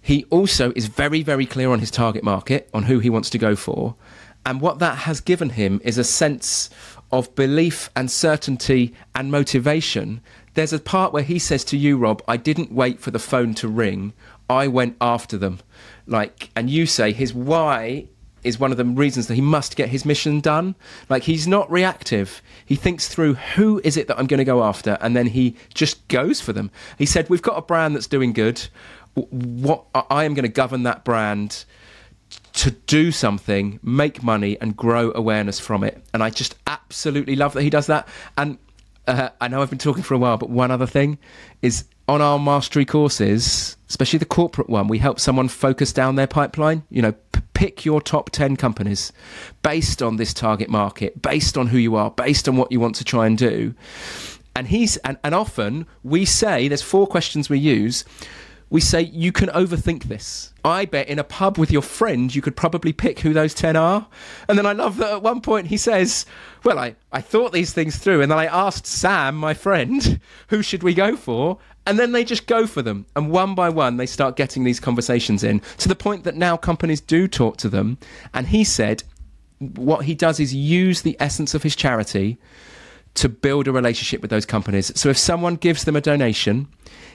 He 0.00 0.24
also 0.30 0.72
is 0.74 0.86
very, 0.86 1.22
very 1.22 1.46
clear 1.46 1.70
on 1.70 1.80
his 1.80 1.90
target 1.90 2.24
market, 2.24 2.68
on 2.72 2.84
who 2.84 2.98
he 2.98 3.10
wants 3.10 3.30
to 3.30 3.38
go 3.38 3.54
for. 3.54 3.94
And 4.44 4.60
what 4.60 4.78
that 4.78 4.98
has 4.98 5.20
given 5.20 5.50
him 5.50 5.80
is 5.84 5.98
a 5.98 6.04
sense 6.04 6.70
of 7.12 7.34
belief 7.34 7.90
and 7.94 8.10
certainty 8.10 8.94
and 9.14 9.30
motivation. 9.30 10.20
There's 10.54 10.72
a 10.72 10.78
part 10.78 11.12
where 11.12 11.22
he 11.22 11.38
says 11.38 11.64
to 11.64 11.76
you, 11.76 11.96
Rob, 11.96 12.22
I 12.26 12.36
didn't 12.36 12.72
wait 12.72 13.00
for 13.00 13.10
the 13.10 13.18
phone 13.18 13.54
to 13.54 13.68
ring. 13.68 14.12
I 14.48 14.66
went 14.68 14.96
after 15.00 15.36
them. 15.36 15.60
Like, 16.06 16.50
and 16.56 16.70
you 16.70 16.86
say 16.86 17.12
his 17.12 17.34
why 17.34 18.08
is 18.44 18.58
one 18.58 18.70
of 18.70 18.76
the 18.76 18.84
reasons 18.84 19.26
that 19.26 19.34
he 19.34 19.40
must 19.40 19.76
get 19.76 19.88
his 19.88 20.04
mission 20.04 20.40
done. 20.40 20.74
Like 21.08 21.24
he's 21.24 21.46
not 21.46 21.70
reactive. 21.70 22.42
He 22.64 22.76
thinks 22.76 23.08
through 23.08 23.34
who 23.34 23.80
is 23.84 23.96
it 23.96 24.08
that 24.08 24.18
I'm 24.18 24.26
going 24.26 24.38
to 24.38 24.44
go 24.44 24.62
after, 24.62 24.98
and 25.00 25.16
then 25.16 25.26
he 25.26 25.56
just 25.74 26.06
goes 26.08 26.40
for 26.40 26.52
them. 26.52 26.70
He 26.98 27.06
said, 27.06 27.28
"We've 27.28 27.42
got 27.42 27.58
a 27.58 27.62
brand 27.62 27.94
that's 27.94 28.06
doing 28.06 28.32
good. 28.32 28.66
What 29.14 29.84
I 29.94 30.24
am 30.24 30.34
going 30.34 30.44
to 30.44 30.48
govern 30.48 30.84
that 30.84 31.04
brand." 31.04 31.64
to 32.52 32.70
do 32.72 33.12
something, 33.12 33.78
make 33.82 34.22
money, 34.22 34.58
and 34.60 34.76
grow 34.76 35.12
awareness 35.14 35.60
from 35.60 35.84
it. 35.84 36.02
And 36.12 36.22
I 36.22 36.30
just 36.30 36.56
absolutely 36.66 37.36
love 37.36 37.54
that 37.54 37.62
he 37.62 37.70
does 37.70 37.86
that. 37.86 38.08
And 38.36 38.58
uh, 39.06 39.30
I 39.40 39.48
know 39.48 39.62
I've 39.62 39.70
been 39.70 39.78
talking 39.78 40.02
for 40.02 40.14
a 40.14 40.18
while, 40.18 40.36
but 40.36 40.50
one 40.50 40.70
other 40.70 40.86
thing 40.86 41.18
is 41.62 41.84
on 42.08 42.20
our 42.20 42.38
mastery 42.38 42.84
courses, 42.84 43.76
especially 43.88 44.18
the 44.18 44.24
corporate 44.24 44.68
one, 44.68 44.88
we 44.88 44.98
help 44.98 45.20
someone 45.20 45.48
focus 45.48 45.92
down 45.92 46.16
their 46.16 46.26
pipeline. 46.26 46.82
You 46.90 47.02
know, 47.02 47.14
pick 47.58 47.84
your 47.84 48.00
top 48.00 48.30
10 48.30 48.56
companies 48.56 49.12
based 49.64 50.00
on 50.00 50.14
this 50.14 50.32
target 50.32 50.70
market, 50.70 51.20
based 51.20 51.58
on 51.58 51.66
who 51.66 51.76
you 51.76 51.96
are, 51.96 52.08
based 52.08 52.48
on 52.48 52.56
what 52.56 52.70
you 52.70 52.78
want 52.78 52.94
to 52.94 53.02
try 53.02 53.26
and 53.26 53.36
do. 53.36 53.74
And 54.54 54.68
he's 54.68 54.96
and, 54.98 55.18
and 55.24 55.34
often 55.34 55.84
we 56.04 56.24
say 56.24 56.68
there's 56.68 56.82
four 56.82 57.08
questions 57.08 57.50
we 57.50 57.58
use 57.58 58.04
we 58.70 58.80
say 58.80 59.02
you 59.02 59.32
can 59.32 59.48
overthink 59.50 60.04
this. 60.04 60.52
I 60.64 60.84
bet 60.84 61.08
in 61.08 61.18
a 61.18 61.24
pub 61.24 61.58
with 61.58 61.70
your 61.70 61.82
friend, 61.82 62.34
you 62.34 62.42
could 62.42 62.56
probably 62.56 62.92
pick 62.92 63.20
who 63.20 63.32
those 63.32 63.54
10 63.54 63.76
are. 63.76 64.06
And 64.48 64.58
then 64.58 64.66
I 64.66 64.72
love 64.72 64.98
that 64.98 65.12
at 65.12 65.22
one 65.22 65.40
point 65.40 65.68
he 65.68 65.76
says, 65.76 66.26
Well, 66.64 66.78
I, 66.78 66.96
I 67.10 67.20
thought 67.20 67.52
these 67.52 67.72
things 67.72 67.96
through. 67.96 68.20
And 68.20 68.30
then 68.30 68.38
I 68.38 68.46
asked 68.46 68.86
Sam, 68.86 69.36
my 69.36 69.54
friend, 69.54 70.20
who 70.48 70.62
should 70.62 70.82
we 70.82 70.92
go 70.92 71.16
for? 71.16 71.58
And 71.86 71.98
then 71.98 72.12
they 72.12 72.24
just 72.24 72.46
go 72.46 72.66
for 72.66 72.82
them. 72.82 73.06
And 73.16 73.30
one 73.30 73.54
by 73.54 73.70
one, 73.70 73.96
they 73.96 74.06
start 74.06 74.36
getting 74.36 74.64
these 74.64 74.80
conversations 74.80 75.42
in 75.42 75.60
to 75.78 75.88
the 75.88 75.96
point 75.96 76.24
that 76.24 76.36
now 76.36 76.58
companies 76.58 77.00
do 77.00 77.26
talk 77.26 77.56
to 77.58 77.70
them. 77.70 77.96
And 78.34 78.48
he 78.48 78.64
said, 78.64 79.02
what 79.58 80.04
he 80.04 80.14
does 80.14 80.38
is 80.38 80.54
use 80.54 81.02
the 81.02 81.16
essence 81.18 81.54
of 81.54 81.62
his 81.62 81.74
charity 81.74 82.38
to 83.14 83.28
build 83.28 83.66
a 83.66 83.72
relationship 83.72 84.22
with 84.22 84.30
those 84.30 84.46
companies. 84.46 84.92
So 84.98 85.08
if 85.08 85.18
someone 85.18 85.56
gives 85.56 85.84
them 85.84 85.96
a 85.96 86.00
donation, 86.00 86.68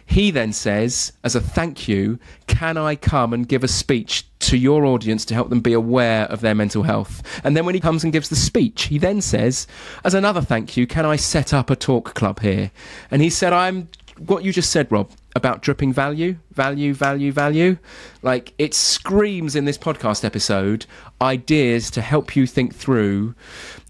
he 0.05 0.31
then 0.31 0.53
says, 0.53 1.13
as 1.23 1.35
a 1.35 1.41
thank 1.41 1.87
you, 1.87 2.19
can 2.47 2.77
I 2.77 2.95
come 2.95 3.33
and 3.33 3.47
give 3.47 3.63
a 3.63 3.67
speech 3.67 4.25
to 4.39 4.57
your 4.57 4.85
audience 4.85 5.25
to 5.25 5.33
help 5.33 5.49
them 5.49 5.61
be 5.61 5.73
aware 5.73 6.25
of 6.25 6.41
their 6.41 6.55
mental 6.55 6.83
health? 6.83 7.21
And 7.43 7.55
then 7.55 7.65
when 7.65 7.75
he 7.75 7.81
comes 7.81 8.03
and 8.03 8.13
gives 8.13 8.29
the 8.29 8.35
speech, 8.35 8.83
he 8.83 8.97
then 8.97 9.21
says, 9.21 9.67
as 10.03 10.13
another 10.13 10.41
thank 10.41 10.77
you, 10.77 10.85
can 10.85 11.05
I 11.05 11.15
set 11.15 11.53
up 11.53 11.69
a 11.69 11.75
talk 11.75 12.13
club 12.13 12.41
here? 12.41 12.71
And 13.09 13.21
he 13.21 13.29
said, 13.29 13.53
I'm 13.53 13.89
what 14.19 14.43
you 14.43 14.53
just 14.53 14.69
said, 14.69 14.91
Rob, 14.91 15.09
about 15.35 15.61
dripping 15.61 15.91
value, 15.93 16.37
value, 16.51 16.93
value, 16.93 17.31
value. 17.31 17.77
Like 18.21 18.53
it 18.57 18.73
screams 18.73 19.55
in 19.55 19.65
this 19.65 19.77
podcast 19.77 20.23
episode 20.23 20.85
ideas 21.21 21.89
to 21.91 22.01
help 22.01 22.35
you 22.35 22.45
think 22.45 22.75
through 22.75 23.33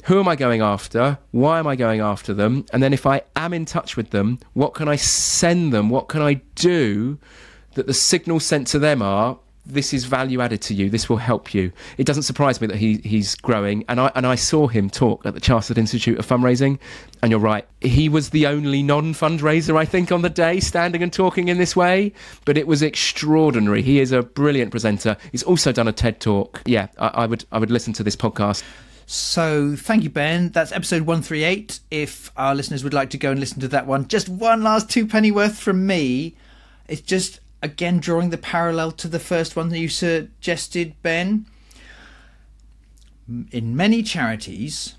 who 0.03 0.19
am 0.19 0.27
I 0.27 0.35
going 0.35 0.61
after? 0.61 1.17
Why 1.31 1.59
am 1.59 1.67
I 1.67 1.75
going 1.75 2.01
after 2.01 2.33
them? 2.33 2.65
And 2.73 2.83
then 2.83 2.93
if 2.93 3.05
I 3.05 3.21
am 3.35 3.53
in 3.53 3.65
touch 3.65 3.95
with 3.95 4.09
them, 4.11 4.39
what 4.53 4.73
can 4.73 4.87
I 4.87 4.95
send 4.95 5.73
them? 5.73 5.89
What 5.89 6.07
can 6.07 6.21
I 6.21 6.35
do 6.55 7.17
that 7.75 7.87
the 7.87 7.93
signals 7.93 8.45
sent 8.45 8.67
to 8.67 8.79
them 8.79 9.01
are 9.01 9.37
this 9.65 9.93
is 9.93 10.05
value 10.05 10.41
added 10.41 10.61
to 10.61 10.73
you. 10.73 10.89
This 10.89 11.07
will 11.07 11.17
help 11.17 11.53
you. 11.53 11.71
It 11.97 12.05
doesn't 12.05 12.23
surprise 12.23 12.59
me 12.59 12.67
that 12.67 12.75
he 12.75 12.97
he's 12.97 13.35
growing, 13.35 13.85
and 13.87 13.99
I 13.99 14.11
and 14.15 14.27
I 14.27 14.35
saw 14.35 14.67
him 14.67 14.89
talk 14.89 15.25
at 15.25 15.33
the 15.33 15.39
Chartered 15.39 15.77
Institute 15.77 16.19
of 16.19 16.27
Fundraising, 16.27 16.79
and 17.21 17.31
you're 17.31 17.39
right. 17.39 17.65
He 17.81 18.09
was 18.09 18.31
the 18.31 18.47
only 18.47 18.83
non-fundraiser 18.83 19.77
I 19.77 19.85
think 19.85 20.11
on 20.11 20.21
the 20.21 20.29
day 20.29 20.59
standing 20.59 21.01
and 21.01 21.13
talking 21.13 21.47
in 21.47 21.57
this 21.57 21.75
way, 21.75 22.11
but 22.45 22.57
it 22.57 22.67
was 22.67 22.81
extraordinary. 22.81 23.81
He 23.81 23.99
is 23.99 24.11
a 24.11 24.21
brilliant 24.21 24.71
presenter. 24.71 25.15
He's 25.31 25.43
also 25.43 25.71
done 25.71 25.87
a 25.87 25.93
TED 25.93 26.19
talk. 26.19 26.61
Yeah, 26.65 26.87
I, 26.97 27.07
I 27.07 27.25
would 27.25 27.45
I 27.51 27.59
would 27.59 27.71
listen 27.71 27.93
to 27.93 28.03
this 28.03 28.15
podcast. 28.15 28.63
So 29.05 29.75
thank 29.75 30.03
you, 30.03 30.09
Ben. 30.09 30.49
That's 30.49 30.71
episode 30.71 31.01
138. 31.01 31.79
If 31.91 32.31
our 32.37 32.55
listeners 32.55 32.83
would 32.83 32.93
like 32.93 33.09
to 33.11 33.17
go 33.17 33.31
and 33.31 33.39
listen 33.39 33.59
to 33.61 33.67
that 33.69 33.87
one, 33.87 34.07
just 34.07 34.29
one 34.29 34.63
last 34.63 34.89
two 34.89 35.05
penny 35.05 35.31
worth 35.31 35.59
from 35.59 35.85
me. 35.85 36.35
It's 36.87 37.01
just 37.01 37.39
again 37.61 37.99
drawing 37.99 38.29
the 38.29 38.37
parallel 38.37 38.91
to 38.93 39.07
the 39.07 39.19
first 39.19 39.55
one 39.55 39.69
that 39.69 39.79
you 39.79 39.89
suggested, 39.89 40.95
Ben. 41.01 41.45
In 43.51 43.75
many 43.75 44.03
charities, 44.03 44.95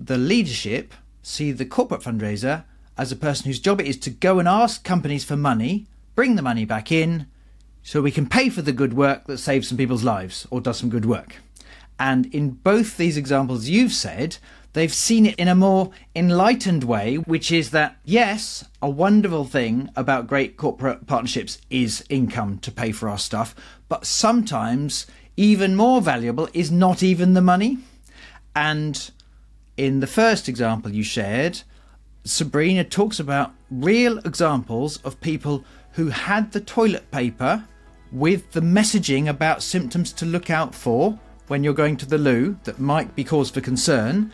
the 0.00 0.18
leadership 0.18 0.94
see 1.22 1.52
the 1.52 1.66
corporate 1.66 2.02
fundraiser 2.02 2.64
as 2.96 3.10
a 3.10 3.16
person 3.16 3.46
whose 3.46 3.60
job 3.60 3.80
it 3.80 3.86
is 3.86 3.98
to 3.98 4.10
go 4.10 4.38
and 4.38 4.48
ask 4.48 4.84
companies 4.84 5.24
for 5.24 5.36
money, 5.36 5.86
bring 6.14 6.36
the 6.36 6.42
money 6.42 6.64
back 6.64 6.90
in, 6.90 7.26
so 7.82 8.00
we 8.00 8.10
can 8.10 8.28
pay 8.28 8.48
for 8.48 8.62
the 8.62 8.72
good 8.72 8.94
work 8.94 9.26
that 9.26 9.38
saves 9.38 9.68
some 9.68 9.76
people's 9.76 10.04
lives 10.04 10.46
or 10.50 10.60
does 10.60 10.78
some 10.78 10.88
good 10.88 11.04
work. 11.04 11.36
And 11.98 12.26
in 12.34 12.50
both 12.50 12.96
these 12.96 13.16
examples 13.16 13.68
you've 13.68 13.92
said, 13.92 14.38
they've 14.74 14.92
seen 14.92 15.26
it 15.26 15.34
in 15.36 15.48
a 15.48 15.54
more 15.54 15.90
enlightened 16.14 16.84
way, 16.84 17.16
which 17.16 17.50
is 17.50 17.70
that, 17.70 17.96
yes, 18.04 18.64
a 18.82 18.90
wonderful 18.90 19.44
thing 19.44 19.90
about 19.96 20.26
great 20.26 20.56
corporate 20.56 21.06
partnerships 21.06 21.58
is 21.70 22.04
income 22.08 22.58
to 22.58 22.70
pay 22.70 22.92
for 22.92 23.08
our 23.08 23.18
stuff, 23.18 23.54
but 23.88 24.04
sometimes 24.04 25.06
even 25.36 25.74
more 25.74 26.00
valuable 26.00 26.48
is 26.52 26.70
not 26.70 27.02
even 27.02 27.34
the 27.34 27.40
money. 27.40 27.78
And 28.54 29.10
in 29.76 30.00
the 30.00 30.06
first 30.06 30.48
example 30.48 30.92
you 30.92 31.02
shared, 31.02 31.62
Sabrina 32.24 32.84
talks 32.84 33.20
about 33.20 33.54
real 33.70 34.18
examples 34.18 34.98
of 34.98 35.20
people 35.20 35.64
who 35.92 36.08
had 36.08 36.52
the 36.52 36.60
toilet 36.60 37.10
paper 37.10 37.64
with 38.12 38.52
the 38.52 38.60
messaging 38.60 39.28
about 39.28 39.62
symptoms 39.62 40.12
to 40.14 40.26
look 40.26 40.50
out 40.50 40.74
for 40.74 41.18
when 41.48 41.62
you're 41.62 41.74
going 41.74 41.96
to 41.98 42.06
the 42.06 42.18
loo 42.18 42.58
that 42.64 42.78
might 42.78 43.14
be 43.14 43.24
cause 43.24 43.50
for 43.50 43.60
concern 43.60 44.32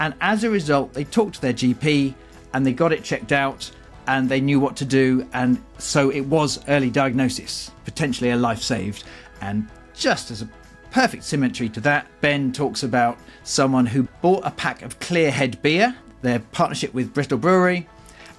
and 0.00 0.14
as 0.20 0.44
a 0.44 0.50
result, 0.50 0.92
they 0.92 1.04
talked 1.04 1.36
to 1.36 1.40
their 1.40 1.52
GP 1.52 2.14
and 2.54 2.64
they 2.64 2.72
got 2.72 2.92
it 2.92 3.02
checked 3.02 3.32
out 3.32 3.70
and 4.06 4.28
they 4.28 4.40
knew 4.40 4.60
what 4.60 4.76
to 4.76 4.84
do. 4.84 5.26
And 5.32 5.62
so 5.78 6.10
it 6.10 6.22
was 6.22 6.60
early 6.68 6.90
diagnosis, 6.90 7.70
potentially 7.84 8.30
a 8.30 8.36
life 8.36 8.62
saved. 8.62 9.04
And 9.40 9.68
just 9.94 10.30
as 10.30 10.42
a 10.42 10.48
perfect 10.90 11.24
symmetry 11.24 11.68
to 11.70 11.80
that, 11.80 12.06
Ben 12.20 12.52
talks 12.52 12.82
about 12.82 13.18
someone 13.42 13.86
who 13.86 14.04
bought 14.22 14.46
a 14.46 14.50
pack 14.50 14.82
of 14.82 14.98
Clearhead 15.00 15.60
beer, 15.62 15.94
their 16.22 16.38
partnership 16.38 16.94
with 16.94 17.12
Bristol 17.12 17.38
Brewery, 17.38 17.86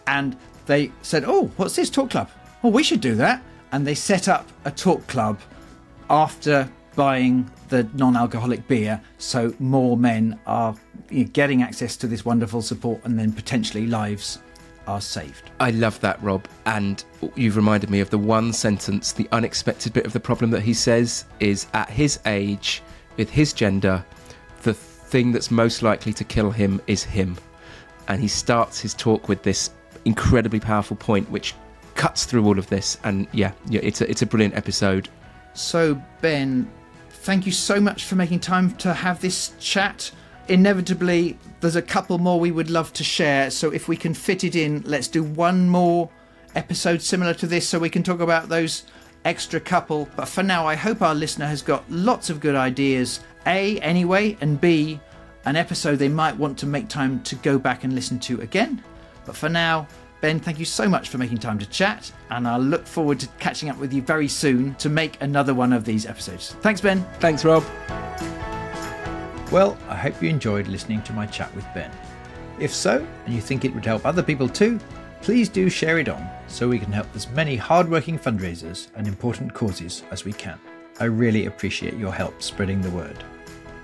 and 0.08 0.36
they 0.66 0.91
said, 1.02 1.24
Oh, 1.26 1.52
what's 1.58 1.76
this 1.76 1.89
talk 1.89 2.10
club? 2.10 2.30
Oh, 2.64 2.70
we 2.70 2.84
should 2.84 3.02
do 3.02 3.16
that. 3.16 3.43
And 3.72 3.86
they 3.86 3.96
set 3.96 4.28
up 4.28 4.48
a 4.66 4.72
talk 4.72 5.06
club 5.08 5.39
after 6.10 6.70
buying 7.00 7.50
the 7.70 7.88
non 7.93 8.18
alcoholic 8.18 8.68
beer 8.68 9.02
so 9.20 9.54
more 9.60 9.95
men 9.95 10.38
are 10.45 10.76
you 11.10 11.24
know, 11.24 11.30
getting 11.32 11.64
access 11.64 11.95
to 11.95 12.08
this 12.08 12.26
wonderful 12.26 12.62
support 12.62 13.00
and 13.06 13.18
then 13.18 13.32
potentially 13.32 13.88
lives 13.88 14.39
are 14.86 15.00
saved. 15.00 15.50
I 15.62 15.72
love 15.72 15.97
that, 16.02 16.22
Rob. 16.22 16.45
And 16.66 17.02
you've 17.36 17.56
reminded 17.56 17.89
me 17.89 18.02
of 18.02 18.10
the 18.10 18.18
one 18.18 18.52
sentence, 18.52 19.14
the 19.14 19.30
unexpected 19.32 19.93
bit 19.93 20.06
of 20.06 20.12
the 20.12 20.20
problem 20.20 20.52
that 20.52 20.60
he 20.60 20.74
says 20.74 21.24
is 21.39 21.68
at 21.74 21.89
his 21.89 22.20
age, 22.26 22.82
with 23.16 23.30
his 23.30 23.54
gender, 23.54 24.04
the 24.64 24.74
thing 24.74 25.32
that's 25.32 25.52
most 25.52 25.82
likely 25.82 26.12
to 26.12 26.26
kill 26.26 26.52
him 26.52 26.82
is 26.88 27.02
him. 27.02 27.38
And 28.10 28.22
he 28.22 28.28
starts 28.28 28.82
his 28.82 28.93
talk 28.93 29.30
with 29.30 29.41
this 29.43 29.70
incredibly 30.04 30.60
powerful 30.60 30.97
point, 30.97 31.32
which 31.32 31.56
cuts 31.95 32.26
through 32.26 32.45
all 32.45 32.60
of 32.60 32.68
this. 32.68 32.97
And 33.06 33.26
yeah, 33.32 33.54
yeah 33.70 33.80
it's 33.84 34.02
a, 34.02 34.10
it's 34.10 34.22
a 34.22 34.26
brilliant 34.26 34.56
episode. 34.56 35.08
So, 35.54 36.02
Ben, 36.22 36.70
thank 37.22 37.45
you 37.45 37.51
so 37.51 37.80
much 37.80 38.05
for 38.05 38.15
making 38.15 38.39
time 38.39 38.76
to 38.78 38.93
have 38.93 39.22
this 39.22 39.53
chat. 39.59 40.11
Inevitably, 40.47 41.38
there's 41.61 41.76
a 41.76 41.82
couple 41.82 42.17
more 42.17 42.39
we 42.39 42.51
would 42.51 42.70
love 42.70 42.91
to 42.93 43.03
share. 43.03 43.51
So, 43.51 43.72
if 43.72 43.88
we 43.88 43.97
can 43.97 44.13
fit 44.13 44.43
it 44.43 44.55
in, 44.55 44.82
let's 44.86 45.07
do 45.07 45.24
one 45.24 45.70
more 45.70 46.09
episode 46.55 47.01
similar 47.01 47.34
to 47.36 47.47
this 47.47 47.67
so 47.67 47.78
we 47.78 47.89
can 47.89 48.03
talk 48.03 48.20
about 48.20 48.49
those 48.49 48.84
extra 49.26 49.59
couple. 49.59 50.07
But 50.15 50.28
for 50.28 50.43
now, 50.43 50.65
I 50.65 50.76
hope 50.76 51.01
our 51.01 51.13
listener 51.13 51.45
has 51.45 51.61
got 51.61 51.89
lots 51.91 52.30
of 52.30 52.39
good 52.39 52.55
ideas. 52.55 53.20
A, 53.45 53.80
anyway, 53.80 54.38
and 54.41 54.59
B, 54.59 54.99
an 55.45 55.55
episode 55.55 55.97
they 55.97 56.09
might 56.09 56.38
want 56.38 56.57
to 56.59 56.65
make 56.65 56.88
time 56.88 57.22
to 57.24 57.36
go 57.36 57.59
back 57.59 57.84
and 57.84 57.93
listen 57.93 58.20
to 58.20 58.41
again. 58.41 58.84
But 59.26 59.36
for 59.36 59.49
now, 59.49 59.88
Ben, 60.22 60.38
thank 60.38 60.59
you 60.59 60.65
so 60.65 60.89
much 60.89 61.07
for 61.07 61.17
making 61.17 61.38
time 61.38 61.57
to 61.59 61.65
chat, 61.70 62.11
and 62.30 62.45
I 62.45 62.57
look 62.57 62.86
forward 62.86 63.22
to 63.22 63.28
catching 63.39 63.70
up 63.70 63.78
with 63.78 63.93
you 63.93 64.01
very 64.01 64.28
soon 64.28 64.76
to 64.76 64.89
make 64.89 65.22
another 65.22 65.53
one 65.53 65.72
of 65.72 65.86
these 65.86 66.05
episodes. 66.05 66.55
Thanks, 66.59 66.82
Ben. 66.82 67.05
Thanks, 67.20 67.45
Rob. 67.45 67.63
Well, 69.49 69.78
I 69.88 69.95
hope 69.95 70.22
you 70.22 70.30
enjoyed 70.30 70.67
listening 70.67 71.01
to 71.03 71.13
my 71.13 71.26
chat 71.26 71.55
with 71.55 71.65
Ben. 71.74 71.89
If 72.59 72.74
so, 72.74 73.07
and 73.26 73.34
you 73.34 73.39
think 73.39 73.63
it 73.63 73.74
would 73.74 73.86
help 73.86 74.05
other 74.05 74.22
people 74.22 74.49
too, 74.49 74.78
please 75.22 75.47
do 75.47 75.70
share 75.70 75.99
it 75.99 76.09
on 76.09 76.30
so 76.47 76.67
we 76.67 76.80
can 76.80 76.91
help 76.91 77.07
as 77.15 77.30
many 77.30 77.55
hardworking 77.55 78.20
fundraisers 78.20 78.89
and 78.95 79.07
important 79.07 79.53
causes 79.53 80.03
as 80.11 80.26
we 80.26 80.34
can. 80.34 80.59
I 80.99 81.05
really 81.05 81.45
appreciate 81.45 81.95
your 81.95 82.13
help 82.13 82.43
spreading 82.43 82.82
the 82.82 82.91
word. 82.91 83.24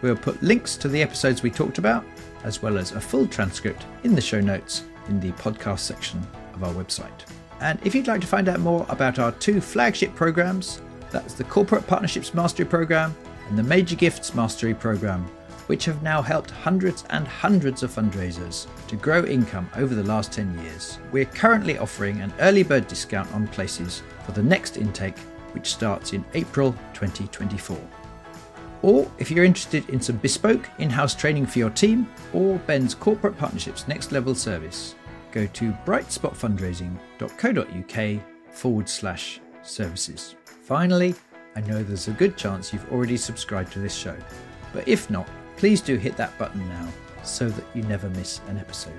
We'll 0.01 0.17
put 0.17 0.43
links 0.43 0.75
to 0.77 0.89
the 0.89 1.01
episodes 1.01 1.41
we 1.41 1.49
talked 1.49 1.77
about, 1.77 2.03
as 2.43 2.61
well 2.61 2.77
as 2.77 2.91
a 2.91 2.99
full 2.99 3.25
transcript 3.25 3.85
in 4.03 4.15
the 4.15 4.21
show 4.21 4.41
notes 4.41 4.83
in 5.07 5.19
the 5.19 5.31
podcast 5.33 5.79
section 5.79 6.25
of 6.53 6.63
our 6.63 6.73
website. 6.73 7.25
And 7.61 7.79
if 7.83 7.95
you'd 7.95 8.07
like 8.07 8.21
to 8.21 8.27
find 8.27 8.49
out 8.49 8.59
more 8.59 8.85
about 8.89 9.19
our 9.19 9.31
two 9.33 9.61
flagship 9.61 10.13
programs, 10.15 10.81
that's 11.11 11.33
the 11.33 11.43
Corporate 11.45 11.87
Partnerships 11.87 12.33
Mastery 12.33 12.65
Program 12.65 13.15
and 13.49 13.57
the 13.57 13.63
Major 13.63 13.95
Gifts 13.95 14.33
Mastery 14.33 14.73
Program, 14.73 15.23
which 15.67 15.85
have 15.85 16.03
now 16.03 16.21
helped 16.21 16.51
hundreds 16.51 17.03
and 17.09 17.27
hundreds 17.27 17.83
of 17.83 17.91
fundraisers 17.91 18.67
to 18.87 18.95
grow 18.95 19.25
income 19.25 19.69
over 19.75 19.95
the 19.95 20.03
last 20.03 20.31
10 20.33 20.59
years. 20.59 20.99
We're 21.11 21.25
currently 21.25 21.77
offering 21.77 22.21
an 22.21 22.33
early 22.39 22.63
bird 22.63 22.87
discount 22.87 23.31
on 23.33 23.47
places 23.47 24.03
for 24.25 24.33
the 24.33 24.43
next 24.43 24.77
intake, 24.77 25.17
which 25.53 25.73
starts 25.73 26.13
in 26.13 26.25
April 26.33 26.71
2024. 26.93 27.77
Or 28.85 29.11
if 29.17 29.31
you're 29.31 29.45
interested 29.45 29.89
in 29.89 29.99
some 29.99 30.17
bespoke 30.17 30.69
in 30.77 30.91
house 30.91 31.15
training 31.15 31.47
for 31.47 31.57
your 31.57 31.71
team 31.71 32.07
or 32.33 32.59
Ben's 32.59 32.93
Corporate 32.93 33.35
Partnerships 33.35 33.87
Next 33.87 34.11
Level 34.11 34.35
service, 34.35 34.93
go 35.31 35.47
to 35.47 35.71
brightspotfundraising.co.uk 35.87 38.53
forward 38.53 38.87
slash 38.87 39.41
services. 39.63 40.35
Finally, 40.45 41.15
I 41.55 41.61
know 41.61 41.81
there's 41.81 42.09
a 42.09 42.11
good 42.11 42.37
chance 42.37 42.71
you've 42.71 42.91
already 42.91 43.17
subscribed 43.17 43.73
to 43.73 43.79
this 43.79 43.95
show, 43.95 44.15
but 44.71 44.87
if 44.87 45.09
not, 45.09 45.27
please 45.57 45.81
do 45.81 45.97
hit 45.97 46.15
that 46.17 46.37
button 46.37 46.69
now 46.69 46.87
so 47.23 47.49
that 47.49 47.65
you 47.73 47.81
never 47.83 48.07
miss 48.11 48.39
an 48.49 48.59
episode. 48.59 48.93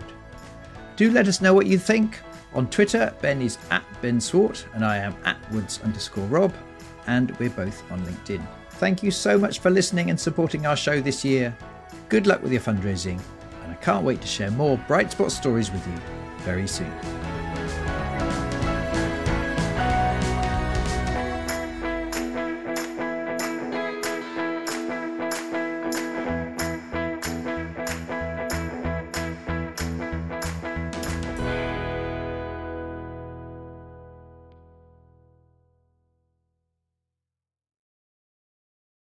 Do 0.96 1.12
let 1.12 1.28
us 1.28 1.40
know 1.40 1.54
what 1.54 1.66
you 1.66 1.78
think. 1.78 2.18
On 2.54 2.68
Twitter, 2.70 3.14
Ben 3.22 3.40
is 3.40 3.56
at 3.70 3.84
Ben 4.02 4.20
Swart 4.20 4.66
and 4.74 4.84
I 4.84 4.96
am 4.96 5.14
at 5.24 5.38
Woods 5.52 5.78
underscore 5.84 6.26
Rob, 6.26 6.52
and 7.06 7.30
we're 7.38 7.50
both 7.50 7.88
on 7.92 8.04
LinkedIn. 8.04 8.44
Thank 8.78 9.02
you 9.02 9.10
so 9.10 9.38
much 9.38 9.60
for 9.60 9.70
listening 9.70 10.10
and 10.10 10.20
supporting 10.20 10.66
our 10.66 10.76
show 10.76 11.00
this 11.00 11.24
year. 11.24 11.56
Good 12.10 12.26
luck 12.26 12.42
with 12.42 12.52
your 12.52 12.60
fundraising, 12.60 13.20
and 13.62 13.72
I 13.72 13.74
can't 13.76 14.04
wait 14.04 14.20
to 14.20 14.26
share 14.26 14.50
more 14.50 14.76
bright 14.86 15.10
spot 15.12 15.32
stories 15.32 15.72
with 15.72 15.86
you 15.86 15.98
very 16.44 16.68
soon. 16.68 16.92